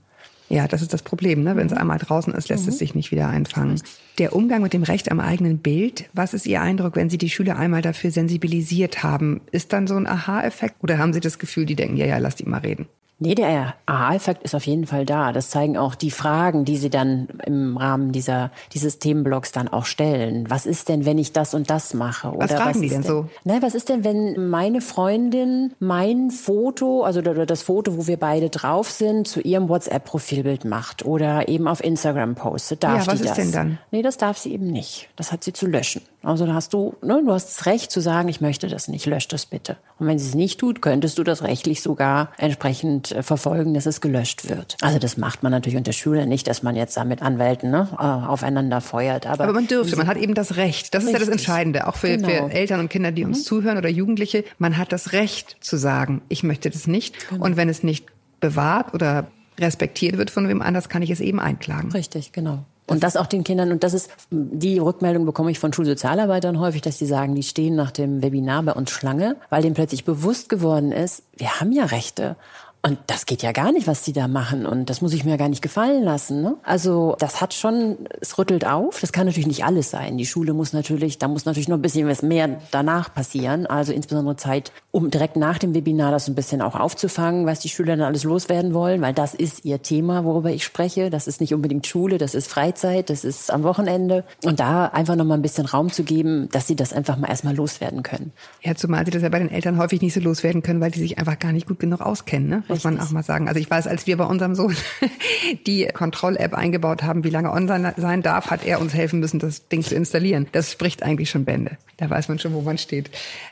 Ja, 0.49 0.67
das 0.67 0.81
ist 0.81 0.93
das 0.93 1.03
Problem. 1.03 1.43
Ne? 1.43 1.55
Wenn 1.55 1.67
es 1.67 1.73
mhm. 1.73 1.77
einmal 1.77 1.99
draußen 1.99 2.33
ist, 2.33 2.49
lässt 2.49 2.63
mhm. 2.63 2.69
es 2.69 2.79
sich 2.79 2.95
nicht 2.95 3.11
wieder 3.11 3.29
einfangen. 3.29 3.81
Der 4.17 4.35
Umgang 4.35 4.61
mit 4.61 4.73
dem 4.73 4.83
Recht 4.83 5.11
am 5.11 5.19
eigenen 5.19 5.59
Bild, 5.59 6.09
was 6.13 6.33
ist 6.33 6.47
Ihr 6.47 6.61
Eindruck, 6.61 6.95
wenn 6.95 7.09
Sie 7.09 7.17
die 7.17 7.29
Schüler 7.29 7.57
einmal 7.57 7.81
dafür 7.81 8.11
sensibilisiert 8.11 9.03
haben? 9.03 9.41
Ist 9.51 9.71
dann 9.71 9.87
so 9.87 9.95
ein 9.95 10.07
Aha-Effekt 10.07 10.75
oder 10.81 10.97
haben 10.97 11.13
Sie 11.13 11.21
das 11.21 11.39
Gefühl, 11.39 11.65
die 11.65 11.75
denken, 11.75 11.97
ja, 11.97 12.05
ja, 12.05 12.17
lass 12.17 12.35
die 12.35 12.45
mal 12.45 12.57
reden? 12.57 12.87
Nee, 13.21 13.35
der 13.35 13.75
Aha-Effekt 13.85 14.43
ist 14.43 14.55
auf 14.55 14.65
jeden 14.65 14.87
Fall 14.87 15.05
da. 15.05 15.33
Das 15.33 15.49
zeigen 15.49 15.77
auch 15.77 15.93
die 15.93 16.09
Fragen, 16.09 16.63
die 16.63 16.77
Sie 16.77 16.89
dann 16.89 17.27
im 17.45 17.75
Rahmen 17.75 18.13
dieser, 18.13 18.49
dieses 18.73 18.99
Themenblocks 18.99 19.51
dann 19.51 19.67
auch 19.67 19.85
stellen. 19.85 20.49
Was 20.49 20.65
ist 20.65 20.87
denn, 20.87 21.05
wenn 21.05 21.17
ich 21.17 21.33
das 21.33 21.53
und 21.53 21.69
das 21.69 21.93
mache? 21.93 22.29
Oder 22.29 22.45
was 22.45 22.53
fragen 22.53 22.69
was 22.69 22.81
die 22.81 22.87
denn, 22.87 23.01
denn 23.01 23.11
so? 23.11 23.25
Na, 23.43 23.61
was 23.61 23.75
ist 23.75 23.89
denn, 23.89 24.05
wenn 24.05 24.49
meine 24.49 24.79
Freundin 24.79 25.73
mein 25.79 26.31
Foto, 26.31 27.03
also 27.03 27.21
das 27.21 27.61
Foto, 27.61 27.97
wo 27.97 28.07
wir 28.07 28.17
beide 28.17 28.49
drauf 28.49 28.89
sind, 28.89 29.27
zu 29.27 29.41
ihrem 29.41 29.67
WhatsApp-Profilbild 29.67 30.63
macht 30.63 31.05
oder 31.05 31.49
eben 31.49 31.67
auf 31.67 31.83
Instagram 31.83 32.35
postet? 32.35 32.83
Darf 32.83 33.05
ja, 33.05 33.11
was 33.11 33.19
die 33.19 33.25
ist 33.25 33.29
das? 33.31 33.37
denn 33.37 33.51
dann? 33.51 33.77
Nee, 33.91 34.01
das 34.01 34.15
darf 34.15 34.37
sie 34.37 34.53
eben 34.53 34.67
nicht. 34.67 35.09
Das 35.17 35.33
hat 35.33 35.43
sie 35.43 35.51
zu 35.51 35.67
löschen. 35.67 36.01
Also 36.21 36.45
da 36.45 36.53
hast 36.53 36.73
du, 36.73 36.95
ne, 37.01 37.21
du 37.25 37.31
hast 37.31 37.59
das 37.59 37.65
Recht 37.65 37.91
zu 37.91 38.01
sagen, 38.01 38.27
ich 38.27 38.41
möchte 38.41 38.67
das 38.67 38.89
nicht, 38.89 39.05
lösch 39.05 39.27
das 39.29 39.45
bitte. 39.45 39.77
Und 39.99 40.07
wenn 40.07 40.19
sie 40.19 40.27
es 40.27 40.35
nicht 40.35 40.59
tut, 40.59 40.81
könntest 40.81 41.17
du 41.17 41.23
das 41.23 41.43
rechtlich 41.43 41.81
sogar 41.81 42.31
entsprechend 42.37 43.11
äh, 43.11 43.23
verfolgen, 43.23 43.73
dass 43.73 43.85
es 43.85 44.01
gelöscht 44.01 44.49
wird. 44.49 44.75
Also 44.81 44.99
das 44.99 45.15
macht 45.15 45.43
man 45.43 45.51
natürlich 45.51 45.77
unter 45.77 45.93
Schule 45.93 46.27
nicht, 46.27 46.47
dass 46.47 46.61
man 46.61 46.75
jetzt 46.75 46.97
da 46.97 47.05
mit 47.05 47.21
Anwälten 47.21 47.71
ne, 47.71 47.87
äh, 47.93 48.03
aufeinander 48.03 48.81
feuert. 48.81 49.27
Aber, 49.27 49.45
aber 49.45 49.53
man 49.53 49.67
dürfte, 49.67 49.95
man 49.95 50.07
hat 50.07 50.17
eben 50.17 50.33
das 50.33 50.57
Recht. 50.57 50.93
Das 50.93 51.03
richtig. 51.03 51.15
ist 51.15 51.19
ja 51.21 51.25
das 51.25 51.29
Entscheidende, 51.29 51.87
auch 51.87 51.95
für, 51.95 52.17
genau. 52.17 52.27
für, 52.27 52.51
Eltern 52.51 52.81
und 52.81 52.89
Kinder, 52.89 53.11
die 53.11 53.23
uns 53.23 53.39
mhm. 53.39 53.43
zuhören 53.43 53.77
oder 53.77 53.89
Jugendliche. 53.89 54.43
Man 54.57 54.77
hat 54.77 54.91
das 54.91 55.13
Recht 55.13 55.57
zu 55.61 55.77
sagen, 55.77 56.21
ich 56.27 56.43
möchte 56.43 56.69
das 56.69 56.85
nicht. 56.85 57.29
Genau. 57.29 57.45
Und 57.45 57.55
wenn 57.55 57.69
es 57.69 57.81
nicht 57.81 58.05
bewahrt 58.41 58.93
oder 58.93 59.27
respektiert 59.57 60.17
wird 60.17 60.31
von 60.31 60.47
wem 60.47 60.61
anders, 60.61 60.89
kann 60.89 61.01
ich 61.01 61.09
es 61.09 61.19
eben 61.19 61.39
einklagen. 61.39 61.91
Richtig, 61.91 62.31
genau. 62.31 62.65
Und 62.89 63.03
das 63.03 63.15
auch 63.15 63.27
den 63.27 63.43
Kindern, 63.43 63.71
und 63.71 63.83
das 63.83 63.93
ist, 63.93 64.09
die 64.31 64.79
Rückmeldung 64.79 65.25
bekomme 65.25 65.51
ich 65.51 65.59
von 65.59 65.71
Schulsozialarbeitern 65.71 66.59
häufig, 66.59 66.81
dass 66.81 66.97
die 66.97 67.05
sagen, 67.05 67.35
die 67.35 67.43
stehen 67.43 67.75
nach 67.75 67.91
dem 67.91 68.23
Webinar 68.23 68.63
bei 68.63 68.73
uns 68.73 68.89
Schlange, 68.89 69.35
weil 69.49 69.61
denen 69.61 69.75
plötzlich 69.75 70.05
bewusst 70.05 70.49
geworden 70.49 70.91
ist, 70.91 71.21
wir 71.37 71.59
haben 71.59 71.71
ja 71.71 71.85
Rechte. 71.85 72.35
Und 72.81 72.97
das 73.07 73.25
geht 73.25 73.43
ja 73.43 73.51
gar 73.51 73.73
nicht, 73.73 73.87
was 73.87 74.03
die 74.03 74.13
da 74.13 74.29
machen. 74.29 74.65
Und 74.65 74.89
das 74.89 75.01
muss 75.01 75.13
ich 75.13 75.25
mir 75.25 75.37
gar 75.37 75.49
nicht 75.49 75.61
gefallen 75.61 76.01
lassen. 76.03 76.41
Ne? 76.41 76.55
Also 76.63 77.17
das 77.19 77.41
hat 77.41 77.53
schon, 77.53 77.97
es 78.21 78.37
rüttelt 78.37 78.65
auf. 78.65 79.01
Das 79.01 79.11
kann 79.11 79.25
natürlich 79.25 79.47
nicht 79.47 79.65
alles 79.65 79.89
sein. 79.89 80.17
Die 80.17 80.25
Schule 80.25 80.53
muss 80.53 80.71
natürlich, 80.71 81.17
da 81.17 81.27
muss 81.27 81.43
natürlich 81.43 81.67
noch 81.67 81.77
ein 81.77 81.81
bisschen 81.81 82.07
was 82.07 82.21
mehr 82.21 82.61
danach 82.71 83.13
passieren. 83.13 83.65
Also 83.67 83.91
insbesondere 83.91 84.37
Zeit, 84.37 84.71
um 84.91 85.11
direkt 85.11 85.35
nach 85.35 85.57
dem 85.57 85.73
Webinar 85.73 86.11
das 86.11 86.29
ein 86.29 86.35
bisschen 86.35 86.61
auch 86.61 86.75
aufzufangen, 86.75 87.45
was 87.45 87.59
die 87.59 87.67
Schüler 87.67 87.97
dann 87.97 88.07
alles 88.07 88.23
loswerden 88.23 88.73
wollen, 88.73 89.01
weil 89.01 89.13
das 89.13 89.33
ist 89.33 89.65
ihr 89.65 89.81
Thema, 89.81 90.23
worüber 90.23 90.51
ich 90.51 90.63
spreche. 90.63 91.09
Das 91.09 91.27
ist 91.27 91.41
nicht 91.41 91.53
unbedingt 91.53 91.85
Schule, 91.85 92.17
das 92.17 92.33
ist 92.33 92.47
Freizeit, 92.47 93.09
das 93.09 93.25
ist 93.25 93.51
am 93.51 93.63
Wochenende. 93.63 94.23
Und 94.45 94.61
da 94.61 94.85
einfach 94.85 95.17
noch 95.17 95.25
mal 95.25 95.35
ein 95.35 95.41
bisschen 95.41 95.65
Raum 95.65 95.91
zu 95.91 96.03
geben, 96.03 96.47
dass 96.53 96.67
sie 96.67 96.77
das 96.77 96.93
einfach 96.93 97.17
mal 97.17 97.27
erstmal 97.27 97.55
loswerden 97.55 98.03
können. 98.03 98.31
Ja, 98.61 98.73
zumal 98.75 99.03
sie 99.03 99.11
das 99.11 99.21
ja 99.21 99.27
bei 99.27 99.39
den 99.39 99.51
Eltern 99.51 99.77
häufig 99.77 100.01
nicht 100.01 100.13
so 100.13 100.21
loswerden 100.21 100.63
können, 100.63 100.79
weil 100.79 100.91
die 100.91 100.99
sich 100.99 101.17
einfach 101.17 101.37
gar 101.37 101.51
nicht 101.51 101.67
gut 101.67 101.79
genug 101.79 101.99
auskennen. 101.99 102.47
Ne? 102.49 102.63
Muss 102.69 102.83
man 102.83 102.99
auch 102.99 103.09
mal 103.11 103.23
sagen. 103.23 103.47
Also 103.47 103.59
ich 103.59 103.69
weiß, 103.69 103.87
als 103.87 104.07
wir 104.07 104.17
bei 104.17 104.25
unserem 104.25 104.55
Sohn 104.55 104.75
die 105.67 105.87
Kontroll-App 105.87 106.53
eingebaut 106.53 107.03
haben, 107.03 107.23
wie 107.23 107.29
lange 107.29 107.51
online 107.51 107.93
sein 107.97 108.21
darf, 108.21 108.49
hat 108.49 108.65
er 108.65 108.79
uns 108.79 108.93
helfen 108.93 109.19
müssen, 109.19 109.39
das 109.39 109.67
Ding 109.67 109.83
zu 109.83 109.95
installieren. 109.95 110.47
Das 110.51 110.71
spricht 110.71 111.03
eigentlich 111.03 111.29
schon 111.29 111.45
Bände. 111.45 111.77
Da 111.97 112.09
weiß 112.09 112.29
man 112.29 112.39
schon, 112.39 112.53
wo 112.53 112.61
man 112.61 112.77
steht. 112.77 113.09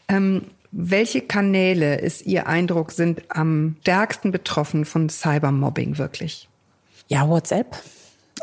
Ähm, 0.07 0.43
welche 0.71 1.21
Kanäle 1.21 1.99
ist 1.99 2.25
Ihr 2.25 2.47
Eindruck, 2.47 2.91
sind 2.91 3.23
am 3.29 3.77
stärksten 3.81 4.31
betroffen 4.31 4.85
von 4.85 5.09
Cybermobbing 5.09 5.97
wirklich? 5.97 6.49
Ja, 7.07 7.27
WhatsApp. 7.27 7.77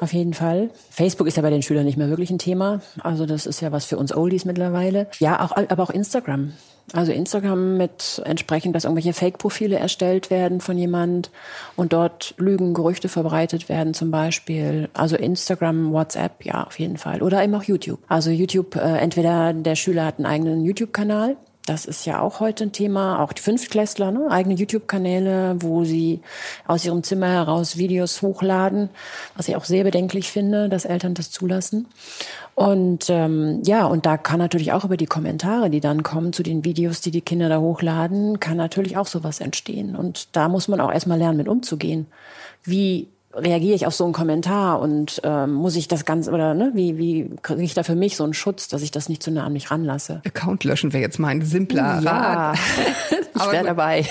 Auf 0.01 0.12
jeden 0.12 0.35
Fall. 0.35 0.70
Facebook 0.90 1.29
ist 1.29 1.37
ja 1.37 1.42
bei 1.42 1.51
den 1.51 1.62
Schülern 1.62 1.85
nicht 1.85 1.96
mehr 1.96 2.09
wirklich 2.09 2.31
ein 2.31 2.38
Thema. 2.38 2.81
Also 3.01 3.27
das 3.27 3.46
ist 3.46 3.61
ja 3.61 3.70
was 3.70 3.85
für 3.85 3.96
uns 3.96 4.12
Oldies 4.12 4.44
mittlerweile. 4.44 5.07
Ja, 5.20 5.44
auch, 5.44 5.53
aber 5.57 5.83
auch 5.83 5.90
Instagram. 5.90 6.53
Also 6.92 7.12
Instagram 7.12 7.77
mit 7.77 8.23
entsprechend, 8.25 8.77
dass 8.77 8.85
irgendwelche 8.85 9.14
Fake-Profile 9.14 9.79
erstellt 9.79 10.31
werden 10.31 10.61
von 10.61 10.77
jemand 10.77 11.31
und 11.77 11.92
dort 11.92 12.35
Lügen, 12.37 12.75
Gerüchte 12.75 13.09
verbreitet 13.09 13.68
werden 13.68 13.94
zum 13.94 14.11
Beispiel. 14.11 14.88
Also 14.92 15.16
Instagram, 15.16 15.92
WhatsApp, 15.92 16.44
ja, 16.44 16.64
auf 16.64 16.79
jeden 16.79 16.99
Fall. 16.99 17.23
Oder 17.23 17.42
eben 17.42 17.55
auch 17.55 17.64
YouTube. 17.64 18.01
Also 18.09 18.31
YouTube, 18.31 18.77
äh, 18.77 18.99
entweder 18.99 19.53
der 19.53 19.77
Schüler 19.77 20.05
hat 20.05 20.18
einen 20.18 20.27
eigenen 20.27 20.64
YouTube-Kanal 20.64 21.37
das 21.66 21.87
ist 21.87 22.05
ja 22.05 22.20
auch 22.20 22.40
heute 22.40 22.64
ein 22.64 22.73
Thema. 22.73 23.20
Auch 23.20 23.33
die 23.33 23.40
Fünftklässler, 23.40 24.11
ne? 24.11 24.31
eigene 24.31 24.55
YouTube-Kanäle, 24.55 25.57
wo 25.61 25.85
sie 25.85 26.20
aus 26.66 26.85
ihrem 26.85 27.03
Zimmer 27.03 27.29
heraus 27.29 27.79
Videos 27.79 28.20
hochladen, 28.20 28.90
was 29.35 29.49
ich 29.49 29.57
auch 29.57 29.64
sehr 29.64 29.85
bedenklich 29.85 30.31
finde, 30.31 30.68
dass 30.68 30.85
Eltern 30.85 31.14
das 31.14 31.31
zulassen. 31.31 31.87
Und 32.55 33.11
ähm, 33.11 33.62
ja, 33.64 33.85
und 33.87 34.07
da 34.07 34.17
kann 34.17 34.38
natürlich 34.38 34.73
auch 34.73 34.85
über 34.85 34.97
die 34.97 35.07
Kommentare, 35.07 35.71
die 35.71 35.81
dann 35.81 36.03
kommen 36.05 36.33
zu 36.33 36.43
den 36.43 36.64
Videos, 36.64 37.01
die 37.01 37.11
die 37.11 37.21
Kinder 37.21 37.49
da 37.49 37.59
hochladen, 37.59 38.38
kann 38.38 38.57
natürlich 38.57 38.97
auch 38.97 39.07
sowas 39.07 39.40
entstehen. 39.40 39.97
Und 39.97 40.37
da 40.37 40.49
muss 40.49 40.69
man 40.69 40.81
auch 40.81 40.93
erstmal 40.93 41.19
lernen, 41.19 41.37
mit 41.37 41.49
umzugehen. 41.49 42.07
Wie 42.62 43.09
reagiere 43.35 43.75
ich 43.75 43.87
auf 43.87 43.95
so 43.95 44.05
einen 44.05 44.12
Kommentar 44.12 44.81
und 44.81 45.21
ähm, 45.25 45.53
muss 45.53 45.75
ich 45.75 45.88
das 45.88 46.05
Ganze 46.05 46.31
oder 46.31 46.55
ne, 46.55 46.71
wie, 46.75 46.97
wie 46.99 47.31
kriege 47.43 47.62
ich 47.62 47.75
da 47.75 47.83
für 47.83 47.97
mich 47.97 48.17
so 48.17 48.23
einen 48.23 48.35
Schutz, 48.35 48.69
dass 48.69 48.83
ich 48.83 48.93
das 48.93 49.09
nicht 49.09 49.25
zu 49.25 49.33
nah 49.33 49.45
an 49.45 49.53
mich 49.53 49.73
ranlasse? 49.73 50.23
Account 50.25 50.62
löschen 50.62 50.93
wäre 50.93 51.03
jetzt 51.03 51.19
mein 51.19 51.43
simpler 51.43 52.01
ja, 52.01 52.53
Rat. 52.53 52.59
ich 53.35 53.53
wäre 53.53 53.64
dabei. 53.64 54.07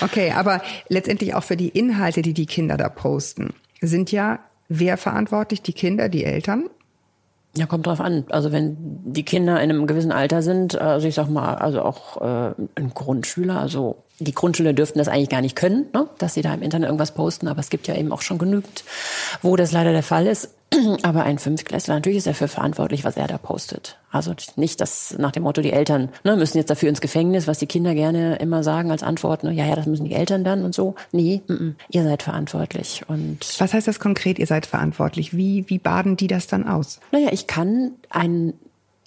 Okay, 0.00 0.32
aber 0.32 0.60
letztendlich 0.88 1.34
auch 1.34 1.44
für 1.44 1.56
die 1.56 1.68
Inhalte, 1.68 2.22
die 2.22 2.34
die 2.34 2.46
Kinder 2.46 2.76
da 2.76 2.88
posten, 2.88 3.54
sind 3.80 4.10
ja 4.10 4.40
wer 4.68 4.96
verantwortlich? 4.96 5.62
Die 5.62 5.72
Kinder, 5.72 6.08
die 6.08 6.24
Eltern? 6.24 6.68
Ja, 7.54 7.66
kommt 7.66 7.86
drauf 7.86 8.00
an. 8.00 8.24
Also 8.30 8.50
wenn 8.50 8.76
die 8.78 9.24
Kinder 9.24 9.60
in 9.62 9.70
einem 9.70 9.86
gewissen 9.86 10.12
Alter 10.12 10.40
sind, 10.40 10.80
also 10.80 11.06
ich 11.06 11.14
sag 11.14 11.28
mal, 11.28 11.56
also 11.56 11.82
auch 11.82 12.20
äh, 12.22 12.54
ein 12.76 12.94
Grundschüler, 12.94 13.60
also 13.60 13.96
die 14.20 14.32
Grundschüler 14.32 14.72
dürften 14.72 14.98
das 14.98 15.08
eigentlich 15.08 15.28
gar 15.28 15.42
nicht 15.42 15.56
können, 15.56 15.86
ne? 15.92 16.08
dass 16.18 16.34
sie 16.34 16.42
da 16.42 16.54
im 16.54 16.62
Internet 16.62 16.88
irgendwas 16.88 17.12
posten, 17.12 17.48
aber 17.48 17.60
es 17.60 17.68
gibt 17.68 17.88
ja 17.88 17.94
eben 17.94 18.10
auch 18.10 18.22
schon 18.22 18.38
genügend, 18.38 18.84
wo 19.42 19.56
das 19.56 19.72
leider 19.72 19.92
der 19.92 20.02
Fall 20.02 20.26
ist. 20.26 20.50
Aber 21.02 21.24
ein 21.24 21.38
Fünftklässler, 21.38 21.94
natürlich 21.94 22.18
ist 22.18 22.26
er 22.26 22.34
für 22.34 22.48
verantwortlich, 22.48 23.04
was 23.04 23.16
er 23.16 23.26
da 23.26 23.38
postet. 23.38 23.98
Also 24.10 24.34
nicht, 24.56 24.80
dass 24.80 25.16
nach 25.18 25.32
dem 25.32 25.42
Motto, 25.42 25.62
die 25.62 25.72
Eltern 25.72 26.10
ne, 26.24 26.36
müssen 26.36 26.58
jetzt 26.58 26.70
dafür 26.70 26.88
ins 26.88 27.00
Gefängnis, 27.00 27.46
was 27.46 27.58
die 27.58 27.66
Kinder 27.66 27.94
gerne 27.94 28.36
immer 28.36 28.62
sagen 28.62 28.90
als 28.90 29.02
Antwort, 29.02 29.44
ne, 29.44 29.52
ja, 29.52 29.66
ja, 29.66 29.76
das 29.76 29.86
müssen 29.86 30.04
die 30.04 30.14
Eltern 30.14 30.44
dann 30.44 30.64
und 30.64 30.74
so. 30.74 30.94
Nee, 31.12 31.42
m 31.48 31.56
-m, 31.56 31.74
ihr 31.90 32.02
seid 32.04 32.22
verantwortlich. 32.22 33.02
Und 33.08 33.38
was 33.58 33.72
heißt 33.72 33.88
das 33.88 34.00
konkret, 34.00 34.38
ihr 34.38 34.46
seid 34.46 34.66
verantwortlich? 34.66 35.36
Wie, 35.36 35.64
wie 35.68 35.78
baden 35.78 36.16
die 36.16 36.26
das 36.26 36.46
dann 36.46 36.66
aus? 36.66 37.00
Naja, 37.10 37.28
ich 37.32 37.46
kann 37.46 37.92
einen 38.10 38.54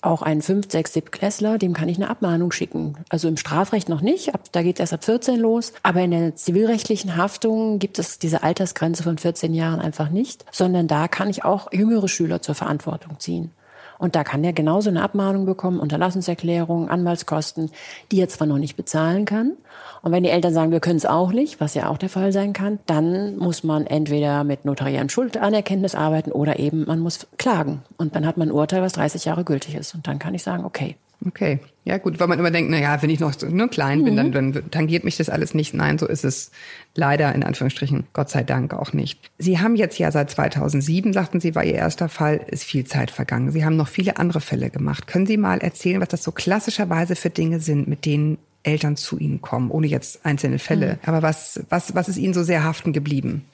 auch 0.02 0.22
ein 0.22 0.42
5, 0.42 0.72
6, 0.72 0.94
7 0.94 1.12
Klässler, 1.12 1.58
dem 1.58 1.74
kann 1.74 1.90
ich 1.90 1.98
eine 1.98 2.10
Abmahnung 2.10 2.52
schicken. 2.52 2.96
Also 3.10 3.28
im 3.28 3.38
Strafrecht 3.38 3.90
noch 3.90 4.02
nicht, 4.02 4.34
ab, 4.34 4.42
da 4.52 4.62
geht 4.62 4.76
es 4.76 4.80
erst 4.82 4.94
ab 4.94 5.04
14 5.04 5.40
los. 5.40 5.74
Aber 5.84 6.02
in 6.02 6.12
der 6.12 6.36
zivilrechtlichen 6.36 7.16
Haftung 7.16 7.80
gibt 7.80 8.00
es 8.00 8.20
diese 8.20 8.44
Altersgrenze 8.44 9.04
von 9.04 9.18
14 9.18 9.54
Jahren 9.54 9.80
einfach 9.80 10.10
nicht, 10.10 10.46
sondern 10.52 10.88
da 10.88 11.08
kann 11.08 11.30
ich 11.30 11.44
auch 11.44 11.72
jüngere 11.72 12.08
Schüler 12.08 12.42
zur 12.42 12.56
Verantwortung 12.56 13.20
ziehen. 13.20 13.52
Und 13.98 14.16
da 14.16 14.24
kann 14.24 14.44
er 14.44 14.54
genauso 14.54 14.90
eine 14.90 15.02
Abmahnung 15.02 15.46
bekommen, 15.46 15.80
Unterlassenserklärung, 15.80 16.90
Anwaltskosten, 16.90 17.72
die 18.12 18.20
er 18.20 18.30
zwar 18.30 18.48
noch 18.48 18.58
nicht 18.58 18.76
bezahlen 18.76 19.26
kann. 19.26 19.54
Und 20.02 20.12
wenn 20.12 20.24
die 20.24 20.30
Eltern 20.30 20.54
sagen, 20.54 20.72
wir 20.72 20.80
können 20.80 20.98
es 20.98 21.06
auch 21.06 21.32
nicht, 21.32 21.60
was 21.60 21.74
ja 21.74 21.90
auch 21.90 21.98
der 21.98 22.10
Fall 22.10 22.32
sein 22.32 22.54
kann, 22.54 22.80
dann 22.86 23.38
muss 23.38 23.64
man 23.64 23.88
entweder 23.88 24.44
mit 24.44 24.66
notariellem 24.66 25.10
Schuldanerkenntnis 25.10 25.96
arbeiten 25.96 26.32
oder 26.32 26.60
eben 26.60 26.86
man 26.86 27.00
muss 27.00 27.28
klagen. 27.38 27.82
Und 27.98 28.16
dann 28.16 28.26
hat 28.26 28.38
man 28.38 28.50
ein 28.50 28.54
Urteil, 28.54 28.82
was 28.82 28.94
30 28.94 29.26
Jahre 29.26 29.44
gültig 29.44 29.76
ist. 29.76 29.96
Und 29.96 30.08
dann 30.08 30.20
kann 30.20 30.36
ich 30.36 30.44
sagen, 30.44 30.66
okay, 30.66 30.96
Okay, 31.26 31.60
ja 31.86 31.98
gut, 31.98 32.20
weil 32.20 32.28
man 32.28 32.40
immer 32.40 32.52
denkt, 32.52 32.72
na 32.72 32.80
ja, 32.80 33.02
wenn 33.02 33.10
ich 33.10 33.20
noch 33.20 33.34
so 33.34 33.48
nur 33.48 33.70
klein 33.70 34.04
bin, 34.04 34.14
mhm. 34.16 34.32
dann, 34.32 34.52
dann 34.52 34.72
tangiert 34.72 35.04
mich 35.04 35.18
das 35.18 35.30
alles 35.30 35.54
nicht. 35.54 35.74
Nein, 35.74 35.98
so 35.98 36.08
ist 36.08 36.26
es 36.26 36.52
leider 36.96 37.34
in 37.34 37.44
Anführungsstrichen, 37.44 38.06
Gott 38.14 38.30
sei 38.30 38.44
Dank 38.44 38.74
auch 38.74 38.94
nicht. 38.94 39.32
Sie 39.38 39.60
haben 39.60 39.76
jetzt 39.76 39.98
ja 40.00 40.12
seit 40.12 40.30
2007, 40.32 41.14
sagten 41.14 41.40
Sie, 41.40 41.56
war 41.56 41.64
Ihr 41.64 41.76
erster 41.76 42.10
Fall, 42.10 42.42
ist 42.48 42.64
viel 42.64 42.86
Zeit 42.86 43.12
vergangen. 43.12 43.52
Sie 43.52 43.64
haben 43.64 43.76
noch 43.76 43.88
viele 43.88 44.18
andere 44.18 44.42
Fälle 44.42 44.70
gemacht. 44.70 45.08
Können 45.08 45.26
Sie 45.26 45.38
mal 45.38 45.60
erzählen, 45.60 46.02
was 46.02 46.10
das 46.10 46.24
so 46.24 46.32
klassischerweise 46.32 47.16
für 47.16 47.30
Dinge 47.30 47.60
sind, 47.60 47.88
mit 47.88 48.06
denen 48.06 48.38
Eltern 48.66 48.96
zu 48.96 49.18
Ihnen 49.18 49.42
kommen, 49.42 49.72
ohne 49.72 49.88
jetzt 49.88 50.26
einzelne 50.26 50.60
Fälle. 50.60 50.94
Mhm. 50.94 51.10
Aber 51.10 51.22
was, 51.22 51.64
was, 51.70 51.96
was 51.96 52.10
ist 52.10 52.18
Ihnen 52.18 52.34
so 52.34 52.44
sehr 52.44 52.64
haften 52.64 52.94
geblieben? 52.94 53.46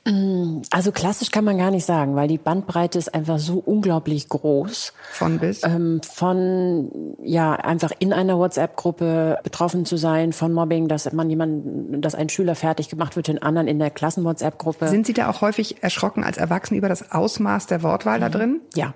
Also 0.71 0.91
klassisch 0.91 1.31
kann 1.31 1.45
man 1.45 1.57
gar 1.57 1.71
nicht 1.71 1.85
sagen, 1.85 2.15
weil 2.15 2.27
die 2.27 2.37
Bandbreite 2.37 2.97
ist 2.97 3.13
einfach 3.13 3.39
so 3.39 3.59
unglaublich 3.59 4.29
groß. 4.29 4.93
Von 5.11 5.39
bis? 5.39 5.63
Ähm, 5.63 6.01
von, 6.03 6.91
ja, 7.23 7.53
einfach 7.53 7.91
in 7.99 8.13
einer 8.13 8.37
WhatsApp-Gruppe 8.37 9.39
betroffen 9.43 9.85
zu 9.85 9.97
sein 9.97 10.33
von 10.33 10.53
Mobbing, 10.53 10.87
dass 10.87 11.11
man 11.11 11.29
jemanden, 11.29 12.01
dass 12.01 12.15
ein 12.15 12.29
Schüler 12.29 12.55
fertig 12.55 12.89
gemacht 12.89 13.15
wird, 13.15 13.27
den 13.27 13.41
anderen 13.41 13.67
in 13.67 13.79
der 13.79 13.89
Klassen-WhatsApp-Gruppe. 13.89 14.87
Sind 14.87 15.05
Sie 15.05 15.13
da 15.13 15.29
auch 15.29 15.41
häufig 15.41 15.83
erschrocken 15.83 16.23
als 16.23 16.37
Erwachsene 16.37 16.77
über 16.77 16.89
das 16.89 17.11
Ausmaß 17.11 17.67
der 17.67 17.83
Wortwahl 17.83 18.17
mhm. 18.17 18.21
da 18.21 18.29
drin? 18.29 18.61
Ja, 18.75 18.81
ja. 18.85 18.93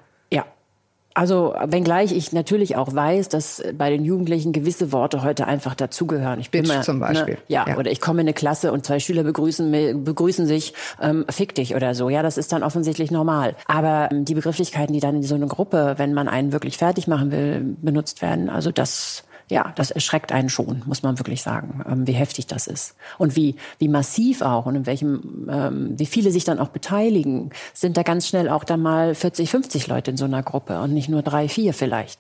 Also, 1.16 1.56
wenngleich 1.64 2.12
ich 2.12 2.34
natürlich 2.34 2.76
auch 2.76 2.94
weiß, 2.94 3.30
dass 3.30 3.64
bei 3.78 3.90
den 3.90 4.04
Jugendlichen 4.04 4.52
gewisse 4.52 4.92
Worte 4.92 5.24
heute 5.24 5.48
einfach 5.48 5.74
dazugehören. 5.74 6.42
Ich 6.42 6.52
bin 6.52 6.64
Bitch 6.64 6.74
mal, 6.74 6.84
zum 6.84 7.00
ne, 7.00 7.06
Beispiel. 7.06 7.34
Ne, 7.36 7.42
ja, 7.48 7.66
ja, 7.70 7.78
oder 7.78 7.90
ich 7.90 8.02
komme 8.02 8.20
in 8.20 8.28
eine 8.28 8.34
Klasse 8.34 8.74
und 8.74 8.86
zwei 8.86 9.00
Schüler 9.00 9.24
begrüßen, 9.24 10.04
begrüßen 10.04 10.46
sich, 10.46 10.74
ähm, 11.02 11.26
fick 11.30 11.56
dich 11.56 11.74
oder 11.74 11.96
so. 11.96 12.10
Ja, 12.10 12.22
das 12.22 12.38
ist 12.38 12.52
dann 12.52 12.64
offensichtlich 12.64 13.12
normal. 13.12 13.56
Aber 13.66 14.10
ähm, 14.12 14.26
die 14.26 14.36
Begrifflichkeiten, 14.36 14.94
die 14.94 15.00
dann 15.00 15.16
in 15.16 15.24
so 15.24 15.36
einer 15.36 15.48
Gruppe, 15.48 15.94
wenn 15.96 16.14
man 16.14 16.28
einen 16.28 16.52
wirklich 16.52 16.78
fertig 16.78 17.08
machen 17.08 17.32
will, 17.32 17.78
benutzt 17.82 18.22
werden, 18.22 18.50
also 18.50 18.72
das 18.72 19.24
ja, 19.50 19.74
das 19.76 19.92
erschreckt 19.92 20.32
einen 20.32 20.50
schon, 20.50 20.82
muss 20.86 21.04
man 21.04 21.20
wirklich 21.20 21.44
sagen, 21.44 21.84
ähm, 21.88 22.08
wie 22.08 22.14
heftig 22.14 22.48
das 22.48 22.66
ist. 22.66 22.96
Und 23.18 23.36
wie, 23.36 23.56
wie 23.78 23.88
massiv 23.88 24.42
auch 24.42 24.66
und 24.66 24.76
in 24.76 24.86
welchem, 24.86 25.48
ähm, 25.50 25.94
wie 25.98 26.08
viele 26.08 26.32
sich 26.32 26.46
dann 26.46 26.60
auch 26.60 26.70
beteiligen, 26.70 27.52
sind 27.74 27.96
da 27.96 28.04
ganz 28.04 28.28
schnell 28.28 28.50
auch 28.50 28.64
dann 28.64 28.82
mal 28.82 29.14
40, 29.14 29.50
50 29.50 29.88
Leute 29.88 30.12
in 30.12 30.18
so 30.18 30.26
einer 30.26 30.42
Gruppe 30.42 30.82
und 30.82 30.94
nicht 30.94 31.10
nur 31.10 31.22
drei, 31.22 31.48
vier 31.48 31.74
vielleicht, 31.74 32.20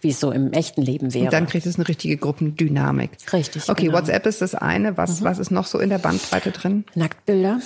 wie 0.00 0.08
es 0.10 0.18
so 0.18 0.32
im 0.32 0.52
echten 0.52 0.82
Leben 0.82 1.14
wäre. 1.14 1.26
Und 1.26 1.32
dann 1.32 1.46
kriegt 1.46 1.66
es 1.66 1.76
eine 1.76 1.86
richtige 1.86 2.16
Gruppendynamik. 2.16 3.10
Richtig. 3.32 3.68
Okay, 3.68 3.86
genau. 3.86 3.98
WhatsApp 3.98 4.26
ist 4.26 4.42
das 4.42 4.54
eine. 4.54 4.96
Was, 4.96 5.20
mhm. 5.20 5.24
was 5.24 5.38
ist 5.38 5.50
noch 5.52 5.66
so 5.66 5.78
in 5.78 5.90
der 5.90 5.98
Bandbreite 5.98 6.50
drin? 6.50 6.84
Nacktbilder. 6.94 7.60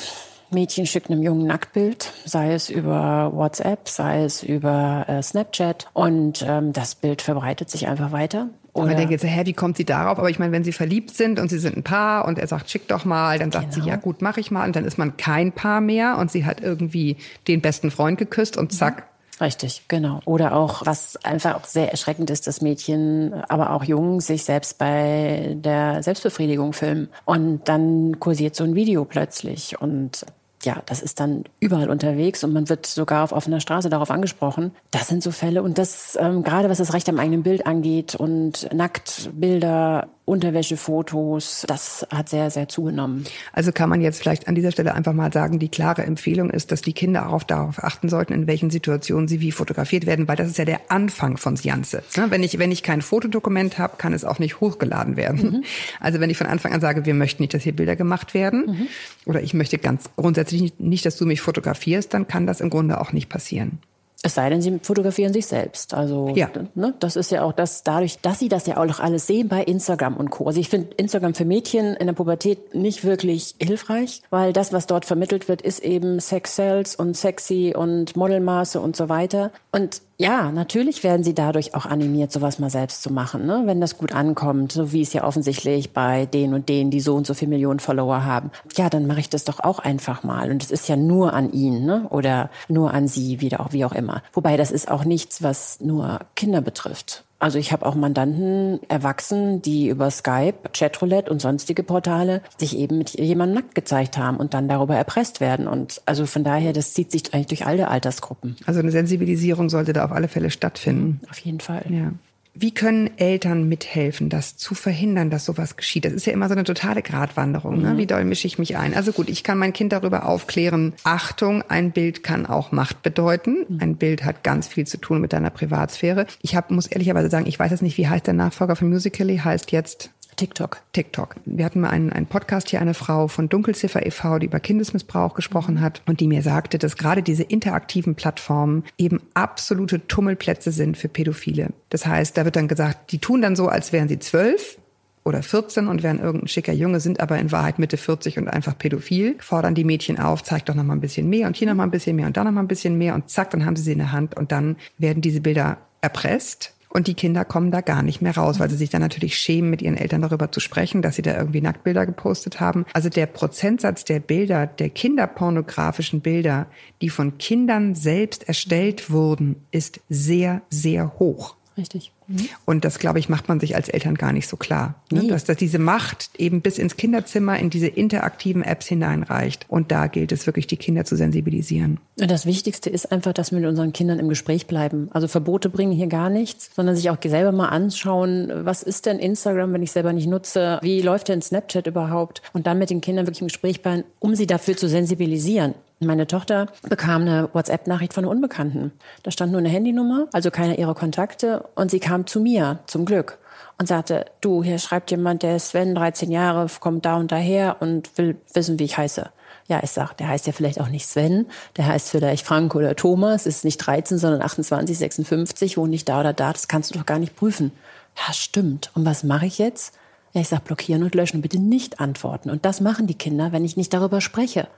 Mädchen 0.51 0.87
schickt 0.87 1.11
einem 1.11 1.23
jungen 1.23 1.47
Nacktbild, 1.47 2.13
sei 2.25 2.55
es 2.55 2.71
über 2.71 3.33
WhatsApp, 3.35 3.89
sei 3.89 4.25
es 4.25 4.43
über 4.43 5.05
äh, 5.07 5.23
Snapchat. 5.23 5.89
Und 5.93 6.45
ähm, 6.47 6.73
das 6.73 6.95
Bild 6.95 7.23
verbreitet 7.23 7.69
sich 7.71 7.87
einfach 7.87 8.13
weiter. 8.13 8.49
Oder 8.79 8.89
man 8.89 8.97
denkt 8.97 9.13
jetzt, 9.13 9.25
hä, 9.25 9.43
wie 9.45 9.53
kommt 9.53 9.77
sie 9.77 9.85
darauf? 9.85 10.19
Aber 10.19 10.31
ich 10.31 10.39
meine, 10.39 10.53
wenn 10.53 10.65
sie 10.65 10.73
verliebt 10.73 11.15
sind 11.15 11.39
und 11.39 11.49
sie 11.49 11.59
sind 11.59 11.77
ein 11.77 11.83
Paar 11.83 12.27
und 12.27 12.39
er 12.39 12.47
sagt, 12.47 12.71
schick 12.71 12.89
doch 12.89 13.05
mal, 13.05 13.39
dann 13.39 13.53
sagt 13.53 13.73
genau. 13.73 13.85
sie, 13.85 13.91
ja 13.91 13.97
gut, 13.97 14.23
mach 14.23 14.37
ich 14.37 14.51
mal. 14.51 14.67
Und 14.67 14.77
dann 14.77 14.85
ist 14.85 14.99
man 14.99 15.17
kein 15.17 15.53
Paar 15.53 15.81
mehr 15.81 16.19
und 16.19 16.31
sie 16.31 16.45
hat 16.45 16.61
irgendwie 16.61 17.17
den 17.47 17.61
besten 17.61 17.91
Freund 17.91 18.19
geküsst 18.19 18.57
und 18.57 18.73
zack. 18.73 19.09
Richtig, 19.41 19.85
genau. 19.87 20.21
Oder 20.25 20.55
auch, 20.55 20.85
was 20.85 21.17
einfach 21.25 21.55
auch 21.55 21.65
sehr 21.65 21.91
erschreckend 21.91 22.29
ist, 22.31 22.47
dass 22.47 22.61
Mädchen, 22.61 23.33
aber 23.49 23.71
auch 23.71 23.85
Jungen 23.85 24.21
sich 24.21 24.45
selbst 24.45 24.79
bei 24.79 25.55
der 25.57 26.03
Selbstbefriedigung 26.03 26.73
filmen. 26.73 27.09
Und 27.25 27.69
dann 27.69 28.19
kursiert 28.19 28.57
so 28.57 28.65
ein 28.65 28.75
Video 28.75 29.05
plötzlich. 29.05 29.81
Und 29.81 30.27
ja, 30.65 30.83
das 30.87 31.03
ist 31.03 31.21
dann 31.21 31.45
überall 31.61 31.91
unterwegs 31.91 32.43
und 32.43 32.53
man 32.53 32.69
wird 32.69 32.87
sogar 32.87 33.25
auf 33.25 33.33
offener 33.33 33.61
Straße 33.61 33.91
darauf 33.91 34.11
angesprochen. 34.11 34.75
Das 34.91 35.09
sind 35.09 35.23
so 35.23 35.31
Fälle 35.31 35.63
und 35.63 35.79
das 35.79 36.19
ähm, 36.21 36.43
gerade 36.43 36.69
was 36.69 36.79
das 36.79 36.95
Recht 36.95 37.09
am 37.09 37.19
eigenen 37.19 37.43
Bild 37.43 37.67
angeht 37.67 38.15
und 38.15 38.69
Nacktbilder, 38.73 40.09
Unterwäschefotos, 40.29 41.65
das 41.67 42.07
hat 42.11 42.29
sehr, 42.29 42.51
sehr 42.51 42.69
zugenommen. 42.69 43.25
Also 43.53 43.73
kann 43.73 43.89
man 43.89 44.01
jetzt 44.01 44.21
vielleicht 44.21 44.47
an 44.47 44.55
dieser 44.55 44.71
Stelle 44.71 44.95
einfach 44.95 45.13
mal 45.13 45.33
sagen, 45.33 45.59
die 45.59 45.69
klare 45.69 46.03
Empfehlung 46.03 46.51
ist, 46.51 46.71
dass 46.71 46.83
die 46.83 46.93
Kinder 46.93 47.31
auch 47.31 47.43
darauf 47.43 47.83
achten 47.83 48.09
sollten, 48.09 48.33
in 48.33 48.47
welchen 48.47 48.71
Situationen 48.71 49.27
sie 49.27 49.41
wie 49.41 49.53
fotografiert 49.53 50.07
werden, 50.07 50.29
weil 50.29 50.37
das 50.37 50.49
ist 50.49 50.59
ja 50.59 50.65
der 50.65 50.81
Anfang 50.89 51.37
von 51.37 51.57
Janze. 51.57 52.03
Ne, 52.17 52.27
wenn 52.31 52.43
ich, 52.43 52.59
wenn 52.59 52.71
ich 52.71 52.83
kein 52.83 53.03
Fotodokument 53.03 53.79
habe, 53.79 53.97
kann 53.97 54.13
es 54.13 54.25
auch 54.25 54.39
nicht 54.39 54.61
hochgeladen 54.61 55.17
werden. 55.17 55.51
Mhm. 55.51 55.65
Also 56.01 56.21
wenn 56.21 56.31
ich 56.31 56.37
von 56.37 56.47
Anfang 56.47 56.73
an 56.73 56.81
sage, 56.81 57.07
wir 57.07 57.15
möchten 57.15 57.43
nicht, 57.43 57.55
dass 57.55 57.63
hier 57.63 57.75
Bilder 57.75 57.97
gemacht 57.97 58.35
werden 58.35 58.67
mhm. 58.67 58.89
oder 59.27 59.43
ich 59.43 59.55
möchte 59.55 59.79
ganz 59.79 60.11
grundsätzlich 60.17 60.61
nicht, 60.61 60.81
nicht, 60.81 61.07
dass 61.07 61.17
du 61.17 61.27
mich 61.27 61.41
fotografierst, 61.41 62.13
dann 62.13 62.29
kann 62.29 62.47
das 62.47 62.61
im 62.61 62.71
Grunde 62.71 63.01
auch 63.01 63.13
nicht 63.13 63.29
passieren. 63.29 63.79
Es 64.23 64.35
sei 64.35 64.51
denn, 64.51 64.61
sie 64.61 64.81
fotografieren 64.83 65.33
sich 65.33 65.47
selbst. 65.47 65.95
Also 65.95 66.33
ja. 66.35 66.51
ne, 66.75 66.93
das 66.99 67.15
ist 67.15 67.31
ja 67.31 67.43
auch 67.43 67.53
das, 67.53 67.85
dadurch, 67.85 68.19
dass 68.21 68.41
sie 68.41 68.49
das 68.49 68.67
ja 68.67 68.77
auch 68.77 68.85
noch 68.85 68.99
alles 68.99 69.29
sehen 69.29 69.49
bei 69.49 69.63
Instagram 69.63 70.17
und 70.17 70.31
Co. 70.31 70.47
Also 70.47 70.59
ich 70.59 70.69
finde 70.69 70.95
Instagram 70.97 71.35
für 71.35 71.45
Mädchen 71.45 71.95
in 71.95 72.09
der 72.09 72.15
Pubertät 72.15 72.75
nicht 72.75 73.05
wirklich 73.05 73.55
hilfreich, 73.61 74.23
weil 74.31 74.53
das, 74.53 74.73
was 74.73 74.87
dort 74.87 75.05
vermittelt 75.05 75.49
wird, 75.49 75.63
ist 75.63 75.79
eben 75.81 76.19
Sex 76.19 76.57
Sales 76.57 76.97
und 76.97 77.17
sexy 77.17 77.75
und 77.77 78.17
Modelmaße 78.17 78.81
und 78.81 78.97
so 78.97 79.09
weiter. 79.09 79.53
Und 79.71 80.03
ja, 80.21 80.51
natürlich 80.51 81.05
werden 81.05 81.23
sie 81.23 81.35
dadurch 81.35 81.77
auch 81.77 81.87
animiert, 81.87 82.33
sowas 82.33 82.59
mal 82.59 82.71
selbst 82.71 83.03
zu 83.03 83.13
machen, 83.13 83.47
ne? 83.47 83.63
wenn 83.67 83.81
das 83.81 83.99
gut 83.99 84.13
ankommt, 84.13 84.73
so 84.73 84.93
wie 84.93 85.01
es 85.01 85.13
ja 85.13 85.23
offensichtlich 85.23 85.93
bei 85.93 86.27
den 86.27 86.55
und 86.55 86.69
denen, 86.69 86.91
die 86.91 87.01
so 87.01 87.15
und 87.15 87.25
so 87.25 87.35
viele 87.35 87.51
Millionen 87.51 87.79
Follower 87.79 88.25
haben. 88.25 88.51
Ja, 88.77 88.91
dann 88.91 89.07
mache 89.07 89.21
ich 89.21 89.29
das 89.29 89.45
doch 89.45 89.61
auch 89.61 89.79
einfach 89.79 90.25
mal. 90.25 90.51
Und 90.51 90.65
es 90.65 90.73
ist 90.73 90.89
ja 90.89 90.97
nur 90.97 91.35
an 91.35 91.53
ihn 91.53 91.87
ne? 91.87 92.09
oder 92.11 92.51
nur 92.69 92.93
an 92.93 93.07
sie, 93.07 93.41
wieder 93.41 93.61
auch 93.61 93.73
wie 93.73 93.85
auch 93.85 93.93
immer. 93.93 94.25
Wobei 94.33 94.57
das 94.57 94.73
ist 94.73 94.91
auch 94.91 95.05
nichts, 95.05 95.41
was 95.45 95.81
nur 95.81 96.19
Kinder 96.35 96.63
betrifft. 96.63 97.25
Also 97.41 97.59
ich 97.59 97.73
habe 97.73 97.87
auch 97.87 97.95
Mandanten 97.95 98.81
erwachsen, 98.89 99.63
die 99.63 99.89
über 99.89 100.11
Skype, 100.11 100.55
Chatroulette 100.73 101.31
und 101.31 101.41
sonstige 101.41 101.83
Portale 101.85 102.43
sich 102.57 102.77
eben 102.77 102.99
mit 102.99 103.11
jemandem 103.11 103.57
nackt 103.63 103.75
gezeigt 103.75 104.19
haben 104.19 104.39
und 104.39 104.55
dann 104.55 104.69
darüber 104.69 104.97
erpresst 104.97 105.41
werden. 105.41 105.69
Und 105.69 106.03
also 106.05 106.27
von 106.27 106.43
daher, 106.43 106.73
das 106.73 106.95
zieht 106.95 107.13
sich 107.13 107.33
eigentlich 107.33 107.47
durch 107.47 107.67
alle 107.67 107.89
Altersgruppen. 107.89 108.57
Also 108.67 108.81
eine 108.81 108.91
Sensibilisierung 108.91 109.71
sollte 109.71 109.93
da 109.93 110.05
auf 110.05 110.13
alle 110.13 110.29
Fälle 110.29 110.51
stattfinden. 110.51 111.21
Auf 111.31 111.39
jeden 111.39 111.61
Fall. 111.61 111.85
Ja. 111.89 112.13
Wie 112.61 112.75
können 112.75 113.11
Eltern 113.19 113.69
mithelfen, 113.69 114.31
das 114.31 114.57
zu 114.57 114.75
verhindern, 114.75 115.31
dass 115.31 115.45
sowas 115.45 115.77
geschieht? 115.77 116.05
Das 116.05 116.13
ist 116.13 116.27
ja 116.27 116.33
immer 116.33 116.49
so 116.49 116.55
eine 116.55 116.65
totale 116.65 117.03
Gratwanderung. 117.03 117.81
Ne? 117.81 117.93
Mhm. 117.95 117.99
Wie 117.99 118.07
doll 118.07 118.25
mische 118.25 118.49
ich 118.49 118.59
mich 118.59 118.77
ein? 118.77 118.95
Also 118.95 119.13
gut, 119.13 119.29
ich 119.29 119.45
kann 119.45 119.59
mein 119.59 119.73
Kind 119.73 119.93
darüber 119.93 120.27
aufklären. 120.27 120.93
Achtung, 121.05 121.63
ein 121.69 121.93
Bild 121.93 122.25
kann 122.25 122.47
auch 122.47 122.73
Macht 122.73 123.03
bedeuten. 123.03 123.65
Mhm. 123.69 123.79
Ein 123.81 123.97
Bild 123.97 124.25
hat 124.25 124.43
ganz 124.43 124.67
viel 124.67 124.89
zu 124.89 124.99
tun 124.99 125.21
mit 125.21 125.33
deiner 125.33 125.51
Privatsphäre. 125.51 126.27
Ich 126.43 126.57
hab, 126.57 126.73
muss 126.73 126.89
ehrlicherweise 126.89 127.31
sagen, 127.31 127.47
ich 127.47 127.61
weiß 127.61 127.71
jetzt 127.71 127.83
nicht, 127.83 127.97
wie 127.97 128.09
heißt 128.09 128.27
der 128.27 128.35
Nachfolger 128.35 128.75
von 128.75 128.89
Musical.ly, 128.89 129.39
heißt 129.39 129.71
jetzt 129.71 130.11
TikTok. 130.39 130.83
TikTok. 130.93 131.35
Wir 131.47 131.65
hatten 131.65 131.81
mal 131.81 131.91
einen, 131.91 132.13
einen 132.13 132.27
Podcast 132.27 132.71
hier, 132.71 132.81
eine 132.81 132.95
Frau 132.95 133.27
von 133.27 133.49
Dunkelziffer 133.49 134.07
e.V., 134.07 134.39
die 134.39 134.47
über 134.47 134.61
Kindesmissbrauch 134.61 135.35
gesprochen 135.35 135.81
hat 135.81 136.01
und 136.07 136.21
die 136.21 136.29
mir 136.29 136.43
sagte, 136.43 136.79
dass 136.79 136.97
gerade 136.97 137.25
diese 137.25 137.43
interaktiven 137.43 138.15
Plattformen 138.15 138.85
eben 138.99 139.21
absolute 139.35 140.07
Tummelplätze 140.07 140.71
sind 140.71 140.97
für 140.97 141.09
Pädophile. 141.09 141.71
Das 141.91 142.07
heißt, 142.07 142.37
da 142.37 142.45
wird 142.45 142.55
dann 142.55 142.69
gesagt, 142.69 143.11
die 143.11 143.19
tun 143.19 143.43
dann 143.43 143.57
so, 143.57 143.67
als 143.67 143.93
wären 143.93 144.09
sie 144.09 144.21
zwölf 144.21 144.79
oder 145.25 145.43
14 145.43 145.89
und 145.89 146.05
wären 146.05 146.21
irgendein 146.21 146.47
schicker 146.47 146.73
Junge, 146.73 147.01
sind 147.01 147.19
aber 147.19 147.37
in 147.39 147.51
Wahrheit 147.51 147.81
Mitte 147.81 147.97
40 147.97 148.39
und 148.39 148.47
einfach 148.47 148.79
pädophil, 148.79 149.35
fordern 149.41 149.75
die 149.75 149.85
Mädchen 149.85 150.21
auf, 150.21 150.45
zeig 150.45 150.67
doch 150.67 150.77
noch 150.77 150.85
mal 150.85 150.95
ein 150.95 151.01
bisschen 151.01 151.29
mehr 151.29 151.49
und 151.49 151.57
hier 151.57 151.67
noch 151.67 151.75
mal 151.75 151.83
ein 151.83 151.91
bisschen 151.91 152.15
mehr 152.15 152.29
und 152.29 152.37
da 152.37 152.45
noch 152.45 152.53
mal 152.53 152.63
ein 152.63 152.69
bisschen 152.69 152.97
mehr 152.97 153.17
und 153.17 153.29
zack, 153.29 153.51
dann 153.51 153.67
haben 153.67 153.75
sie 153.75 153.83
sie 153.83 153.93
in 153.93 153.99
der 153.99 154.13
Hand 154.13 154.37
und 154.37 154.53
dann 154.53 154.77
werden 154.99 155.21
diese 155.21 155.41
Bilder 155.41 155.79
erpresst 156.01 156.75
und 156.89 157.07
die 157.07 157.15
Kinder 157.15 157.45
kommen 157.45 157.71
da 157.71 157.81
gar 157.81 158.03
nicht 158.03 158.23
mehr 158.23 158.37
raus, 158.37 158.61
weil 158.61 158.71
sie 158.71 158.77
sich 158.77 158.91
dann 158.91 159.03
natürlich 159.03 159.37
schämen, 159.37 159.71
mit 159.71 159.83
ihren 159.83 159.97
Eltern 159.97 160.23
darüber 160.23 160.51
zu 160.51 160.61
sprechen, 160.61 161.03
dass 161.03 161.17
sie 161.17 161.23
da 161.23 161.37
irgendwie 161.37 161.61
Nacktbilder 161.61 162.07
gepostet 162.07 162.61
haben. 162.61 162.87
Also 162.93 163.09
der 163.09 163.27
Prozentsatz 163.27 164.05
der 164.05 164.21
Bilder, 164.21 164.67
der 164.67 164.91
kinderpornografischen 164.91 166.21
Bilder, 166.21 166.67
die 167.03 167.11
von 167.11 167.39
Kindern 167.39 167.95
selbst 167.95 168.49
erstellt 168.49 169.11
wurden, 169.11 169.57
ist 169.71 170.01
sehr, 170.09 170.63
sehr 170.71 171.19
hoch. 171.19 171.57
Richtig. 171.77 172.13
Mhm. 172.29 172.49
Und 172.65 172.85
das, 172.85 172.99
glaube 172.99 173.19
ich, 173.19 173.29
macht 173.29 173.49
man 173.49 173.59
sich 173.59 173.75
als 173.75 173.89
Eltern 173.89 174.15
gar 174.15 174.33
nicht 174.33 174.47
so 174.49 174.57
klar. 174.57 174.95
Ne? 175.11 175.27
Dass, 175.27 175.45
dass 175.45 175.57
diese 175.57 175.79
Macht 175.79 176.31
eben 176.39 176.61
bis 176.61 176.79
ins 176.79 176.97
Kinderzimmer, 176.97 177.59
in 177.59 177.71
diese 177.71 177.89
interaktiven 177.89 178.63
Apps 178.63 178.87
hineinreicht. 178.87 179.67
Und 179.69 179.91
da 179.91 180.07
gilt 180.07 180.33
es 180.33 180.47
wirklich, 180.47 180.67
die 180.67 180.77
Kinder 180.77 181.05
zu 181.05 181.17
sensibilisieren. 181.17 181.99
Das 182.17 182.47
Wichtigste 182.47 182.91
ist 182.91 183.11
einfach, 183.11 183.33
dass 183.33 183.51
wir 183.51 183.59
mit 183.59 183.69
unseren 183.69 183.93
Kindern 183.93 184.19
im 184.19 184.29
Gespräch 184.29 184.67
bleiben. 184.67 185.09
Also 185.13 185.27
Verbote 185.27 185.71
bringen 185.71 185.93
hier 185.93 186.07
gar 186.07 186.31
nichts, 186.31 186.71
sondern 186.77 186.95
sich 186.95 187.11
auch 187.11 187.19
selber 187.25 187.53
mal 187.53 187.69
anschauen, 187.69 188.51
was 188.53 188.83
ist 188.83 189.07
denn 189.07 189.19
Instagram, 189.19 189.73
wenn 189.73 189.83
ich 189.83 189.93
selber 189.93 190.13
nicht 190.13 190.29
nutze? 190.29 190.79
Wie 190.83 191.01
läuft 191.01 191.29
denn 191.29 191.43
Snapchat 191.43 191.87
überhaupt? 191.87 192.43
Und 192.53 192.67
dann 192.67 192.79
mit 192.79 192.91
den 192.91 193.01
Kindern 193.01 193.27
wirklich 193.27 193.41
im 193.41 193.49
Gespräch 193.49 193.83
bleiben, 193.83 194.05
um 194.19 194.35
sie 194.35 194.47
dafür 194.47 194.77
zu 194.77 194.89
sensibilisieren. 194.89 195.75
Meine 196.01 196.29
Tochter 196.29 196.67
bekam 196.89 197.23
eine 197.23 197.49
WhatsApp-Nachricht 197.53 198.15
von 198.15 198.25
einer 198.25 198.31
Unbekannten. 198.31 198.93
Da 199.25 199.33
stand 199.33 199.51
nur 199.51 199.59
eine 199.59 199.69
Handynummer, 199.69 200.29
also 200.33 200.53
keiner 200.53 200.79
ihrer 200.79 200.95
Kontakte. 200.95 201.69
Und 201.75 201.91
sie 201.91 201.99
kam 201.99 202.27
zu 202.27 202.41
mir, 202.41 202.79
zum 202.87 203.05
Glück, 203.05 203.39
und 203.79 203.89
sagte, 203.89 204.27
du, 204.41 204.63
hier 204.63 204.79
schreibt 204.79 205.11
jemand, 205.11 205.43
der 205.43 205.57
ist 205.57 205.71
Sven, 205.71 205.97
13 205.97 206.31
Jahre, 206.31 206.67
kommt 206.79 207.05
da 207.05 207.17
und 207.17 207.33
daher 207.33 207.79
und 207.81 208.17
will 208.17 208.37
wissen, 208.55 208.79
wie 208.79 208.85
ich 208.85 208.97
heiße. 208.97 209.29
Ja, 209.67 209.81
ich 209.83 209.91
sag, 209.91 210.15
der 210.15 210.29
heißt 210.29 210.47
ja 210.47 210.53
vielleicht 210.53 210.81
auch 210.81 210.89
nicht 210.89 211.07
Sven, 211.07 211.47
der 211.77 211.87
heißt 211.87 212.11
vielleicht 212.11 212.47
Frank 212.47 212.75
oder 212.75 212.95
Thomas, 212.95 213.45
ist 213.45 213.65
nicht 213.65 213.79
13, 213.79 214.19
sondern 214.19 214.41
28, 214.43 214.97
56, 214.97 215.77
wohnt 215.77 215.91
nicht 215.91 216.09
da 216.09 216.21
oder 216.21 216.33
da, 216.33 216.53
das 216.53 216.69
kannst 216.69 216.95
du 216.95 216.99
doch 216.99 217.07
gar 217.07 217.19
nicht 217.19 217.37
prüfen. 217.37 217.73
Ja, 218.17 218.33
stimmt. 218.33 218.91
Und 218.95 219.05
was 219.05 219.25
mache 219.25 219.47
ich 219.47 219.59
jetzt? 219.59 219.99
Ja, 220.35 220.43
ich 220.43 220.49
sag, 220.49 220.65
blockieren 220.65 221.03
und 221.03 221.15
löschen, 221.15 221.41
bitte 221.41 221.59
nicht 221.59 222.01
antworten. 222.01 222.51
Und 222.51 222.65
das 222.65 222.81
machen 222.81 223.07
die 223.07 223.15
Kinder, 223.15 223.53
wenn 223.53 223.65
ich 223.65 223.77
nicht 223.77 223.95
darüber 223.95 224.21
spreche. 224.21 224.69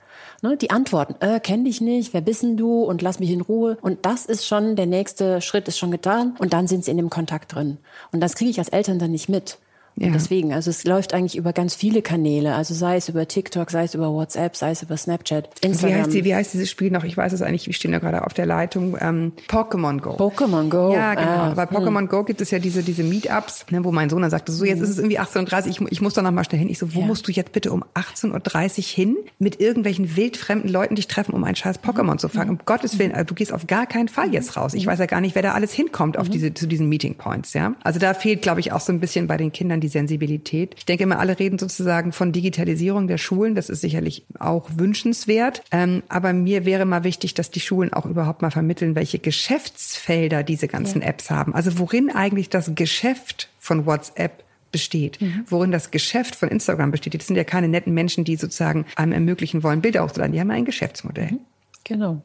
Ne, 0.41 0.57
die 0.57 0.71
Antworten, 0.71 1.15
äh, 1.19 1.39
kenn 1.39 1.65
dich 1.65 1.81
nicht, 1.81 2.13
wer 2.13 2.21
bist 2.21 2.41
denn 2.41 2.57
du 2.57 2.83
und 2.83 3.01
lass 3.01 3.19
mich 3.19 3.29
in 3.29 3.41
Ruhe. 3.41 3.77
Und 3.81 4.05
das 4.05 4.25
ist 4.25 4.47
schon, 4.47 4.75
der 4.75 4.85
nächste 4.87 5.41
Schritt 5.41 5.67
ist 5.67 5.77
schon 5.77 5.91
getan 5.91 6.35
und 6.39 6.53
dann 6.53 6.67
sind 6.67 6.85
sie 6.85 6.91
in 6.91 6.97
dem 6.97 7.09
Kontakt 7.09 7.53
drin. 7.53 7.77
Und 8.11 8.21
das 8.21 8.35
kriege 8.35 8.49
ich 8.49 8.59
als 8.59 8.69
Eltern 8.69 8.97
dann 8.97 9.11
nicht 9.11 9.29
mit. 9.29 9.59
Ja. 9.97 10.09
Deswegen, 10.09 10.53
also 10.53 10.69
es 10.69 10.83
läuft 10.83 11.13
eigentlich 11.13 11.35
über 11.35 11.53
ganz 11.53 11.75
viele 11.75 12.01
Kanäle, 12.01 12.55
also 12.55 12.73
sei 12.73 12.97
es 12.97 13.09
über 13.09 13.27
TikTok, 13.27 13.69
sei 13.69 13.83
es 13.83 13.93
über 13.93 14.11
WhatsApp, 14.11 14.55
sei 14.55 14.71
es 14.71 14.81
über 14.81 14.97
Snapchat, 14.97 15.49
Instagram. 15.61 15.95
Wie 15.95 16.01
heißt, 16.01 16.13
die, 16.13 16.23
wie 16.23 16.35
heißt 16.35 16.53
dieses 16.53 16.69
Spiel 16.69 16.91
noch? 16.91 17.03
Ich 17.03 17.15
weiß 17.15 17.33
es 17.33 17.41
eigentlich, 17.41 17.67
wir 17.67 17.73
stehen 17.73 17.91
da 17.91 17.99
gerade 17.99 18.25
auf 18.25 18.33
der 18.33 18.45
Leitung. 18.45 18.97
Ähm, 18.99 19.33
Pokémon 19.47 19.99
Go. 19.99 20.11
Pokémon 20.11 20.69
Go. 20.69 20.93
Ja, 20.93 21.13
genau. 21.13 21.31
Ah, 21.31 21.53
Bei 21.55 21.63
Pokémon 21.63 21.99
hm. 21.99 22.07
Go 22.07 22.23
gibt 22.23 22.41
es 22.41 22.51
ja 22.51 22.59
diese, 22.59 22.83
diese 22.83 23.03
Meetups, 23.03 23.65
ne, 23.69 23.83
wo 23.83 23.91
mein 23.91 24.09
Sohn 24.09 24.21
dann 24.21 24.31
sagte, 24.31 24.51
so 24.51 24.65
jetzt 24.65 24.77
hm. 24.77 24.83
ist 24.83 24.89
es 24.91 24.97
irgendwie 24.97 25.19
18.30 25.19 25.63
Uhr, 25.63 25.67
ich, 25.67 25.91
ich 25.91 26.01
muss 26.01 26.13
da 26.13 26.21
noch 26.21 26.31
mal 26.31 26.43
schnell 26.43 26.59
hin. 26.59 26.69
Ich 26.69 26.79
so, 26.79 26.95
wo 26.95 27.01
ja. 27.01 27.05
musst 27.05 27.27
du 27.27 27.31
jetzt 27.31 27.51
bitte 27.51 27.71
um 27.71 27.83
18.30 27.93 28.77
Uhr 28.77 28.83
hin 28.83 29.17
mit 29.39 29.59
irgendwelchen 29.59 30.15
wildfremden 30.15 30.69
Leuten 30.69 30.95
dich 30.95 31.07
treffen, 31.07 31.33
um 31.33 31.43
ein 31.43 31.55
scheiß 31.55 31.79
Pokémon 31.79 32.17
zu 32.17 32.29
fangen? 32.29 32.51
Um 32.51 32.59
Gottes 32.65 32.97
Willen, 32.97 33.11
also 33.11 33.25
du 33.25 33.35
gehst 33.35 33.53
auf 33.53 33.67
gar 33.67 33.85
keinen 33.85 34.07
Fall 34.07 34.33
jetzt 34.33 34.55
raus. 34.55 34.73
Ich 34.73 34.85
weiß 34.85 34.99
ja 34.99 35.05
gar 35.05 35.21
nicht, 35.21 35.35
wer 35.35 35.41
da 35.41 35.51
alles 35.53 35.73
hinkommt 35.73 36.17
auf 36.17 36.27
mhm. 36.27 36.31
diese, 36.31 36.53
zu 36.53 36.67
diesen 36.67 36.87
Meeting 36.87 37.15
Points, 37.15 37.53
ja. 37.53 37.75
Also 37.83 37.99
da 37.99 38.13
fehlt, 38.13 38.41
glaube 38.41 38.61
ich, 38.61 38.71
auch 38.71 38.79
so 38.81 38.91
ein 38.91 38.99
bisschen 38.99 39.27
bei 39.27 39.37
den 39.37 39.51
Kindern 39.51 39.80
die 39.81 39.89
Sensibilität. 39.89 40.75
Ich 40.77 40.85
denke 40.85 41.03
immer, 41.03 41.19
alle 41.19 41.37
reden 41.37 41.59
sozusagen 41.59 42.11
von 42.13 42.31
Digitalisierung 42.31 43.07
der 43.07 43.17
Schulen. 43.17 43.55
Das 43.55 43.69
ist 43.69 43.81
sicherlich 43.81 44.25
auch 44.39 44.69
wünschenswert. 44.75 45.63
Ähm, 45.71 46.03
aber 46.07 46.33
mir 46.33 46.65
wäre 46.65 46.85
mal 46.85 47.03
wichtig, 47.03 47.33
dass 47.33 47.51
die 47.51 47.59
Schulen 47.59 47.91
auch 47.91 48.05
überhaupt 48.05 48.41
mal 48.41 48.51
vermitteln, 48.51 48.95
welche 48.95 49.19
Geschäftsfelder 49.19 50.43
diese 50.43 50.67
ganzen 50.67 51.01
ja. 51.01 51.07
Apps 51.07 51.29
haben. 51.29 51.53
Also 51.53 51.77
worin 51.77 52.09
eigentlich 52.09 52.49
das 52.49 52.71
Geschäft 52.75 53.49
von 53.59 53.85
WhatsApp 53.85 54.43
besteht, 54.71 55.21
mhm. 55.21 55.43
worin 55.47 55.71
das 55.71 55.91
Geschäft 55.91 56.35
von 56.35 56.49
Instagram 56.49 56.91
besteht. 56.91 57.13
Das 57.13 57.27
sind 57.27 57.35
ja 57.35 57.43
keine 57.43 57.67
netten 57.67 57.93
Menschen, 57.93 58.23
die 58.23 58.37
sozusagen 58.37 58.85
einem 58.95 59.11
ermöglichen 59.11 59.63
wollen, 59.63 59.81
Bilder 59.81 60.03
hochzuladen. 60.03 60.33
Die 60.33 60.39
haben 60.39 60.51
ein 60.51 60.65
Geschäftsmodell. 60.65 61.31
Mhm. 61.31 61.39
Genau. 61.83 62.21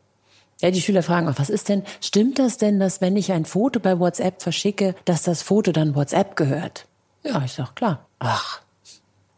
Ja, 0.61 0.71
die 0.71 0.81
Schüler 0.81 1.03
fragen 1.03 1.29
auch, 1.29 1.38
was 1.38 1.51
ist 1.51 1.69
denn, 1.69 1.83
stimmt 2.01 2.38
das 2.38 2.57
denn, 2.57 2.81
dass 2.81 3.01
wenn 3.01 3.16
ich 3.16 3.33
ein 3.33 3.45
Foto 3.45 3.79
bei 3.79 3.99
WhatsApp 3.99 4.42
verschicke, 4.42 4.95
dass 5.05 5.23
das 5.23 5.42
Foto 5.42 5.71
dann 5.71 5.95
WhatsApp 5.95 6.35
gehört? 6.35 6.87
Ja, 7.27 7.43
ich 7.45 7.53
sag 7.53 7.75
klar. 7.75 8.07
Ach, 8.19 8.61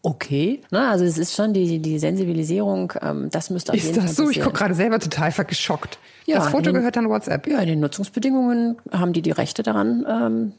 okay. 0.02 0.60
Na, 0.70 0.90
also 0.90 1.04
es 1.04 1.18
ist 1.18 1.34
schon 1.34 1.52
die, 1.52 1.78
die 1.78 1.98
Sensibilisierung, 1.98 2.92
ähm, 3.02 3.28
das 3.30 3.50
müsste 3.50 3.72
auf 3.72 3.78
ist 3.78 3.84
jeden 3.84 3.96
Fall 3.96 4.04
Ist 4.04 4.18
das 4.18 4.24
so? 4.24 4.30
Ich 4.30 4.40
gucke 4.40 4.58
gerade 4.58 4.74
selber 4.74 4.98
total 4.98 5.32
geschockt. 5.32 5.98
Ja, 6.26 6.38
das 6.38 6.48
Foto 6.48 6.64
den, 6.64 6.74
gehört 6.74 6.96
dann 6.96 7.08
WhatsApp. 7.08 7.46
Ja, 7.46 7.60
in 7.60 7.68
den 7.68 7.80
Nutzungsbedingungen 7.80 8.76
haben 8.92 9.12
die 9.12 9.22
die 9.22 9.30
Rechte 9.30 9.62
daran 9.62 10.04
ähm, 10.08 10.52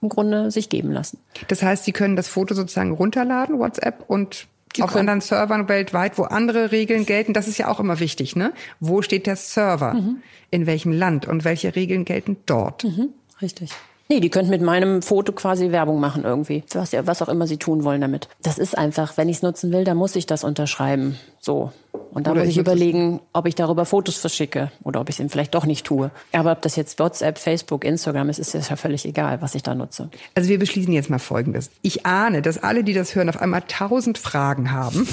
im 0.00 0.08
Grunde 0.08 0.50
sich 0.50 0.68
geben 0.68 0.90
lassen. 0.90 1.18
Das 1.48 1.62
heißt, 1.62 1.84
sie 1.84 1.92
können 1.92 2.16
das 2.16 2.28
Foto 2.28 2.54
sozusagen 2.54 2.92
runterladen, 2.92 3.58
WhatsApp, 3.58 4.04
und 4.08 4.48
die 4.76 4.82
auf 4.82 4.96
anderen 4.96 5.20
Servern 5.20 5.68
weltweit, 5.68 6.18
wo 6.18 6.24
andere 6.24 6.72
Regeln 6.72 7.06
gelten. 7.06 7.34
Das 7.34 7.46
ist 7.46 7.58
ja 7.58 7.68
auch 7.68 7.78
immer 7.78 8.00
wichtig, 8.00 8.36
ne? 8.36 8.52
Wo 8.80 9.02
steht 9.02 9.26
der 9.26 9.36
Server? 9.36 9.94
Mhm. 9.94 10.22
In 10.50 10.66
welchem 10.66 10.92
Land 10.92 11.26
und 11.26 11.44
welche 11.44 11.76
Regeln 11.76 12.04
gelten 12.04 12.36
dort? 12.46 12.84
Mhm. 12.84 13.10
Richtig. 13.40 13.70
Nee, 14.08 14.20
die 14.20 14.30
könnten 14.30 14.50
mit 14.50 14.62
meinem 14.62 15.02
Foto 15.02 15.32
quasi 15.32 15.70
Werbung 15.70 16.00
machen 16.00 16.24
irgendwie. 16.24 16.64
Was, 16.72 16.92
was 16.92 17.22
auch 17.22 17.28
immer 17.28 17.46
sie 17.46 17.56
tun 17.56 17.84
wollen 17.84 18.00
damit. 18.00 18.28
Das 18.42 18.58
ist 18.58 18.76
einfach, 18.76 19.16
wenn 19.16 19.28
ich 19.28 19.36
es 19.36 19.42
nutzen 19.42 19.72
will, 19.72 19.84
dann 19.84 19.96
muss 19.96 20.16
ich 20.16 20.26
das 20.26 20.44
unterschreiben. 20.44 21.18
So. 21.40 21.72
Und 22.12 22.26
dann 22.26 22.34
oder 22.34 22.42
muss 22.42 22.50
ich 22.50 22.58
überlegen, 22.58 23.20
ob 23.32 23.46
ich 23.46 23.54
darüber 23.54 23.86
Fotos 23.86 24.16
verschicke 24.18 24.70
oder 24.84 25.00
ob 25.00 25.08
ich 25.08 25.18
es 25.18 25.32
vielleicht 25.32 25.54
doch 25.54 25.64
nicht 25.64 25.86
tue. 25.86 26.10
Aber 26.32 26.52
ob 26.52 26.62
das 26.62 26.76
jetzt 26.76 26.98
WhatsApp, 26.98 27.38
Facebook, 27.38 27.84
Instagram 27.84 28.28
ist, 28.28 28.38
ist 28.38 28.52
ja 28.52 28.76
völlig 28.76 29.06
egal, 29.06 29.40
was 29.40 29.54
ich 29.54 29.62
da 29.62 29.74
nutze. 29.74 30.10
Also 30.34 30.48
wir 30.50 30.58
beschließen 30.58 30.92
jetzt 30.92 31.08
mal 31.08 31.18
Folgendes. 31.18 31.70
Ich 31.80 32.04
ahne, 32.04 32.42
dass 32.42 32.58
alle, 32.58 32.84
die 32.84 32.92
das 32.92 33.14
hören, 33.14 33.28
auf 33.28 33.40
einmal 33.40 33.62
tausend 33.66 34.18
Fragen 34.18 34.72
haben. 34.72 35.08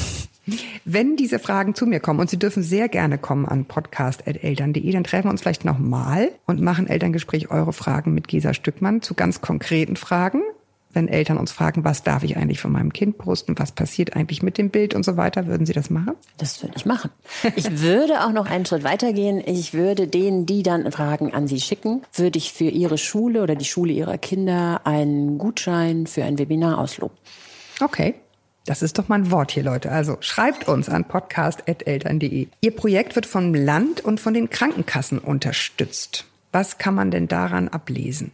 Wenn 0.86 1.16
diese 1.16 1.40
Fragen 1.40 1.76
zu 1.76 1.86
mir 1.86 2.00
kommen, 2.00 2.20
und 2.20 2.30
Sie 2.30 2.40
dürfen 2.40 2.64
sehr 2.64 2.90
gerne 2.90 3.18
kommen 3.18 3.46
an 3.46 3.66
podcast.eltern.de, 3.66 4.92
dann 4.92 5.04
treffen 5.04 5.26
wir 5.26 5.32
uns 5.32 5.42
vielleicht 5.42 5.66
nochmal 5.66 6.30
und 6.46 6.62
machen 6.62 6.88
Elterngespräch 6.88 7.52
eure 7.52 7.74
Fragen 7.74 8.14
mit 8.14 8.28
Gesa 8.28 8.54
Stückmann 8.54 9.02
zu 9.02 9.14
ganz 9.14 9.42
konkreten 9.42 9.96
Fragen. 9.96 10.42
Wenn 10.92 11.08
Eltern 11.08 11.38
uns 11.38 11.52
fragen, 11.52 11.84
was 11.84 12.02
darf 12.02 12.24
ich 12.24 12.36
eigentlich 12.36 12.60
von 12.60 12.72
meinem 12.72 12.92
Kind 12.92 13.20
posten, 13.20 13.60
was 13.60 13.72
passiert 13.72 14.16
eigentlich 14.16 14.42
mit 14.42 14.58
dem 14.58 14.72
Bild 14.72 14.96
und 14.96 15.06
so 15.06 15.18
weiter, 15.18 15.46
würden 15.46 15.68
Sie 15.68 15.74
das 15.74 15.92
machen? 15.92 16.14
Das 16.38 16.64
würde 16.64 16.74
ich 16.78 16.86
machen. 16.88 17.12
Ich 17.56 17.82
würde 17.82 18.26
auch 18.26 18.32
noch 18.32 18.48
einen 18.48 18.66
Schritt 18.66 18.84
weitergehen. 18.84 19.40
Ich 19.46 19.76
würde 19.76 20.08
denen, 20.08 20.48
die 20.48 20.64
dann 20.64 20.92
Fragen 20.92 21.32
an 21.32 21.48
Sie 21.48 21.60
schicken, 21.60 22.02
würde 22.14 22.40
ich 22.40 22.54
für 22.54 22.70
Ihre 22.70 22.98
Schule 22.98 23.44
oder 23.44 23.54
die 23.54 23.66
Schule 23.66 23.94
Ihrer 23.94 24.18
Kinder 24.18 24.82
einen 24.86 25.38
Gutschein 25.38 26.08
für 26.08 26.24
ein 26.24 26.40
Webinar 26.40 26.80
ausloben. 26.80 27.16
Okay. 27.82 28.16
Das 28.66 28.82
ist 28.82 29.00
doch 29.00 29.08
mal 29.08 29.16
ein 29.16 29.32
Wort 29.32 29.52
hier, 29.52 29.64
Leute. 29.64 29.92
Also 29.92 30.18
schreibt 30.20 30.68
uns 30.68 30.90
an 30.90 31.06
podcast.eltern.de. 31.06 32.48
Ihr 32.62 32.76
Projekt 32.76 33.16
wird 33.16 33.26
vom 33.26 33.54
Land 33.54 34.04
und 34.04 34.20
von 34.20 34.34
den 34.34 34.50
Krankenkassen 34.50 35.20
unterstützt. 35.20 36.26
Was 36.52 36.78
kann 36.78 36.96
man 36.96 37.12
denn 37.12 37.28
daran 37.28 37.68
ablesen? 37.68 38.32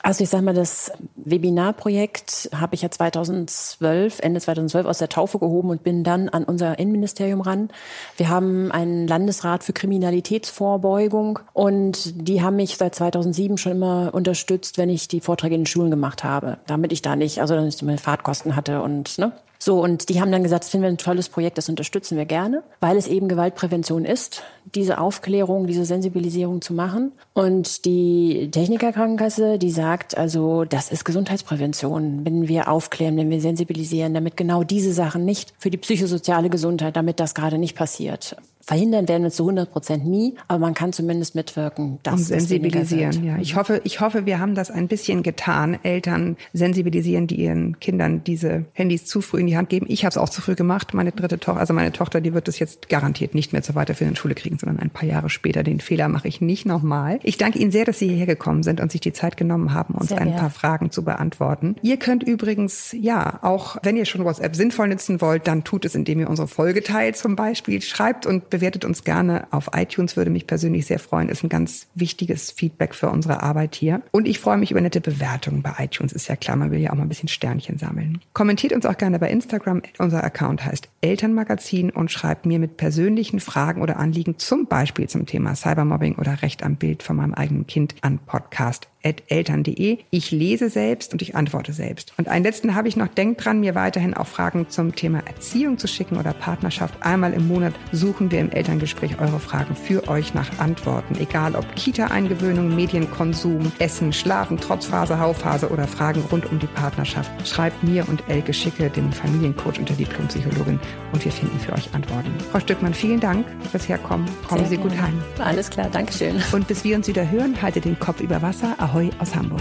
Also 0.00 0.22
ich 0.22 0.30
sage 0.30 0.44
mal, 0.44 0.54
das 0.54 0.92
Webinarprojekt 1.16 2.50
habe 2.54 2.76
ich 2.76 2.82
ja 2.82 2.90
2012, 2.90 4.20
Ende 4.20 4.40
2012 4.40 4.86
aus 4.86 4.98
der 4.98 5.08
Taufe 5.08 5.40
gehoben 5.40 5.70
und 5.70 5.82
bin 5.82 6.04
dann 6.04 6.28
an 6.28 6.44
unser 6.44 6.78
Innenministerium 6.78 7.40
ran. 7.40 7.68
Wir 8.16 8.28
haben 8.28 8.70
einen 8.70 9.08
Landesrat 9.08 9.64
für 9.64 9.72
Kriminalitätsvorbeugung 9.72 11.40
und 11.52 12.28
die 12.28 12.42
haben 12.42 12.56
mich 12.56 12.76
seit 12.76 12.94
2007 12.94 13.58
schon 13.58 13.72
immer 13.72 14.10
unterstützt, 14.14 14.78
wenn 14.78 14.88
ich 14.88 15.08
die 15.08 15.20
Vorträge 15.20 15.56
in 15.56 15.62
den 15.62 15.66
Schulen 15.66 15.90
gemacht 15.90 16.22
habe, 16.22 16.58
damit 16.66 16.92
ich 16.92 17.02
da 17.02 17.16
nicht, 17.16 17.40
also 17.40 17.56
dann 17.56 17.66
ich 17.66 17.82
meine 17.82 17.98
Fahrtkosten 17.98 18.54
hatte 18.54 18.82
und 18.82 19.18
ne, 19.18 19.32
so, 19.58 19.82
und 19.82 20.08
die 20.08 20.20
haben 20.20 20.30
dann 20.30 20.44
gesagt, 20.44 20.64
das 20.64 20.70
finden 20.70 20.84
wir 20.84 20.90
ein 20.90 20.98
tolles 20.98 21.28
Projekt, 21.28 21.58
das 21.58 21.68
unterstützen 21.68 22.16
wir 22.16 22.26
gerne, 22.26 22.62
weil 22.78 22.96
es 22.96 23.08
eben 23.08 23.28
Gewaltprävention 23.28 24.04
ist, 24.04 24.42
diese 24.74 24.98
Aufklärung, 24.98 25.66
diese 25.66 25.84
Sensibilisierung 25.84 26.62
zu 26.62 26.74
machen. 26.74 27.12
Und 27.34 27.84
die 27.84 28.50
Technikerkrankenkasse, 28.52 29.58
die 29.58 29.70
sagt 29.70 30.16
also, 30.16 30.64
das 30.64 30.92
ist 30.92 31.04
Gesundheitsprävention, 31.04 32.24
wenn 32.24 32.46
wir 32.46 32.68
aufklären, 32.68 33.16
wenn 33.16 33.30
wir 33.30 33.40
sensibilisieren, 33.40 34.14
damit 34.14 34.36
genau 34.36 34.62
diese 34.62 34.92
Sachen 34.92 35.24
nicht 35.24 35.52
für 35.58 35.70
die 35.70 35.78
psychosoziale 35.78 36.50
Gesundheit, 36.50 36.94
damit 36.94 37.18
das 37.18 37.34
gerade 37.34 37.58
nicht 37.58 37.76
passiert. 37.76 38.36
Verhindern 38.68 39.08
werden 39.08 39.22
wir 39.22 39.30
zu 39.30 39.44
100 39.44 39.72
Prozent 39.72 40.06
nie, 40.06 40.34
aber 40.46 40.58
man 40.58 40.74
kann 40.74 40.92
zumindest 40.92 41.34
mitwirken, 41.34 42.00
dass 42.02 42.20
Und 42.20 42.24
sensibilisieren. 42.26 43.24
Ja, 43.24 43.38
ich 43.38 43.56
hoffe, 43.56 43.80
ich 43.84 44.02
hoffe, 44.02 44.26
wir 44.26 44.40
haben 44.40 44.54
das 44.54 44.70
ein 44.70 44.88
bisschen 44.88 45.22
getan. 45.22 45.78
Eltern 45.84 46.36
sensibilisieren, 46.52 47.26
die 47.26 47.36
ihren 47.36 47.80
Kindern 47.80 48.22
diese 48.24 48.66
Handys 48.74 49.06
zu 49.06 49.22
früh 49.22 49.40
in 49.40 49.46
die 49.46 49.56
Hand 49.56 49.70
geben. 49.70 49.86
Ich 49.88 50.04
habe 50.04 50.10
es 50.10 50.18
auch 50.18 50.28
zu 50.28 50.42
früh 50.42 50.54
gemacht. 50.54 50.92
Meine 50.92 51.12
dritte 51.12 51.38
Tochter, 51.38 51.58
also 51.58 51.72
meine 51.72 51.92
Tochter, 51.92 52.20
die 52.20 52.34
wird 52.34 52.46
es 52.46 52.58
jetzt 52.58 52.90
garantiert 52.90 53.34
nicht 53.34 53.54
mehr 53.54 53.62
zur 53.62 53.74
weiterführenden 53.74 54.16
Schule 54.16 54.34
kriegen, 54.34 54.58
sondern 54.58 54.80
ein 54.80 54.90
paar 54.90 55.08
Jahre 55.08 55.30
später. 55.30 55.62
Den 55.62 55.80
Fehler 55.80 56.08
mache 56.08 56.28
ich 56.28 56.42
nicht 56.42 56.66
nochmal. 56.66 57.20
Ich 57.22 57.38
danke 57.38 57.58
Ihnen 57.60 57.70
sehr, 57.70 57.86
dass 57.86 57.98
Sie 57.98 58.08
hierher 58.08 58.26
gekommen 58.26 58.62
sind 58.62 58.82
und 58.82 58.92
sich 58.92 59.00
die 59.00 59.14
Zeit 59.14 59.38
genommen 59.38 59.72
haben, 59.72 59.94
uns 59.94 60.10
sehr 60.10 60.20
ein 60.20 60.36
paar 60.36 60.50
Fragen 60.50 60.90
zu 60.90 61.04
beantworten. 61.04 61.76
Ihr 61.80 61.96
könnt 61.96 62.22
übrigens, 62.22 62.92
ja, 62.92 63.38
auch 63.40 63.78
wenn 63.82 63.96
ihr 63.96 64.04
schon 64.04 64.26
WhatsApp 64.26 64.54
sinnvoll 64.54 64.88
nutzen 64.88 65.22
wollt, 65.22 65.48
dann 65.48 65.64
tut 65.64 65.86
es, 65.86 65.94
indem 65.94 66.20
ihr 66.20 66.28
unsere 66.28 66.48
Folge 66.48 66.82
teilt 66.82 67.16
zum 67.16 67.34
Beispiel. 67.34 67.80
Schreibt 67.80 68.26
und 68.26 68.50
bewertet 68.58 68.84
uns 68.84 69.04
gerne 69.04 69.46
auf 69.52 69.70
iTunes, 69.72 70.16
würde 70.16 70.32
mich 70.32 70.48
persönlich 70.48 70.86
sehr 70.86 70.98
freuen. 70.98 71.28
Ist 71.28 71.44
ein 71.44 71.48
ganz 71.48 71.86
wichtiges 71.94 72.50
Feedback 72.50 72.92
für 72.92 73.08
unsere 73.08 73.40
Arbeit 73.40 73.76
hier. 73.76 74.02
Und 74.10 74.26
ich 74.26 74.40
freue 74.40 74.56
mich 74.56 74.72
über 74.72 74.80
nette 74.80 75.00
Bewertungen 75.00 75.62
bei 75.62 75.72
iTunes. 75.78 76.12
Ist 76.12 76.26
ja 76.26 76.34
klar, 76.34 76.56
man 76.56 76.72
will 76.72 76.80
ja 76.80 76.90
auch 76.90 76.96
mal 76.96 77.02
ein 77.02 77.08
bisschen 77.08 77.28
Sternchen 77.28 77.78
sammeln. 77.78 78.20
Kommentiert 78.32 78.72
uns 78.72 78.84
auch 78.84 78.96
gerne 78.96 79.20
bei 79.20 79.30
Instagram. 79.30 79.82
Unser 79.98 80.24
Account 80.24 80.64
heißt 80.64 80.88
Elternmagazin 81.02 81.90
und 81.90 82.10
schreibt 82.10 82.46
mir 82.46 82.58
mit 82.58 82.76
persönlichen 82.76 83.38
Fragen 83.38 83.80
oder 83.80 83.96
Anliegen 83.96 84.38
zum 84.38 84.66
Beispiel 84.66 85.08
zum 85.08 85.26
Thema 85.26 85.54
Cybermobbing 85.54 86.16
oder 86.16 86.42
Recht 86.42 86.64
am 86.64 86.74
Bild 86.74 87.04
von 87.04 87.14
meinem 87.14 87.34
eigenen 87.34 87.68
Kind 87.68 87.94
an 88.00 88.18
Podcast 88.18 88.88
eltern.de. 89.02 89.98
Ich 90.10 90.30
lese 90.30 90.70
selbst 90.70 91.12
und 91.12 91.22
ich 91.22 91.34
antworte 91.34 91.72
selbst. 91.72 92.12
Und 92.18 92.28
einen 92.28 92.44
letzten 92.44 92.74
habe 92.74 92.88
ich 92.88 92.96
noch. 92.96 93.08
Denkt 93.08 93.44
dran, 93.44 93.60
mir 93.60 93.74
weiterhin 93.74 94.14
auch 94.14 94.26
Fragen 94.26 94.68
zum 94.68 94.94
Thema 94.94 95.20
Erziehung 95.26 95.78
zu 95.78 95.88
schicken 95.88 96.16
oder 96.16 96.32
Partnerschaft. 96.32 96.94
Einmal 97.00 97.32
im 97.32 97.48
Monat 97.48 97.74
suchen 97.92 98.30
wir 98.30 98.40
im 98.40 98.50
Elterngespräch 98.50 99.18
eure 99.20 99.40
Fragen 99.40 99.74
für 99.74 100.06
euch 100.08 100.34
nach 100.34 100.58
Antworten. 100.58 101.16
Egal 101.18 101.54
ob 101.54 101.64
Kita-Eingewöhnung, 101.74 102.74
Medienkonsum, 102.74 103.72
Essen, 103.78 104.12
Schlafen, 104.12 104.58
Trotzphase, 104.58 105.18
Haufphase 105.18 105.68
oder 105.70 105.86
Fragen 105.86 106.22
rund 106.30 106.50
um 106.50 106.58
die 106.58 106.66
Partnerschaft. 106.66 107.30
Schreibt 107.46 107.82
mir 107.82 108.08
und 108.08 108.22
Elke 108.28 108.52
Schicke, 108.52 108.90
dem 108.90 109.12
Familiencoach 109.12 109.78
und 109.78 109.88
der 109.88 109.96
Diplompsychologin, 109.96 110.78
und 111.12 111.24
wir 111.24 111.32
finden 111.32 111.58
für 111.58 111.72
euch 111.72 111.92
Antworten. 111.94 112.30
Frau 112.50 112.60
Stückmann, 112.60 112.94
vielen 112.94 113.20
Dank 113.20 113.46
fürs 113.70 113.88
Herkommen. 113.88 114.28
Kommen 114.46 114.60
Sehr 114.66 114.70
Sie 114.70 114.76
gut 114.76 114.92
heim. 115.00 115.22
Alles 115.38 115.70
klar, 115.70 115.88
Dankeschön. 115.90 116.42
Und 116.52 116.68
bis 116.68 116.84
wir 116.84 116.96
uns 116.96 117.08
wieder 117.08 117.30
hören, 117.30 117.60
haltet 117.60 117.84
den 117.84 117.98
Kopf 117.98 118.20
über 118.20 118.42
Wasser. 118.42 118.74
Ahoi 118.88 119.10
aus 119.18 119.34
Hamburg. 119.34 119.60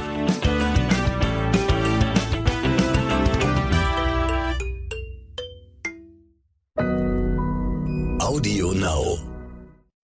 Audio 8.21 8.71
Now. 8.71 9.26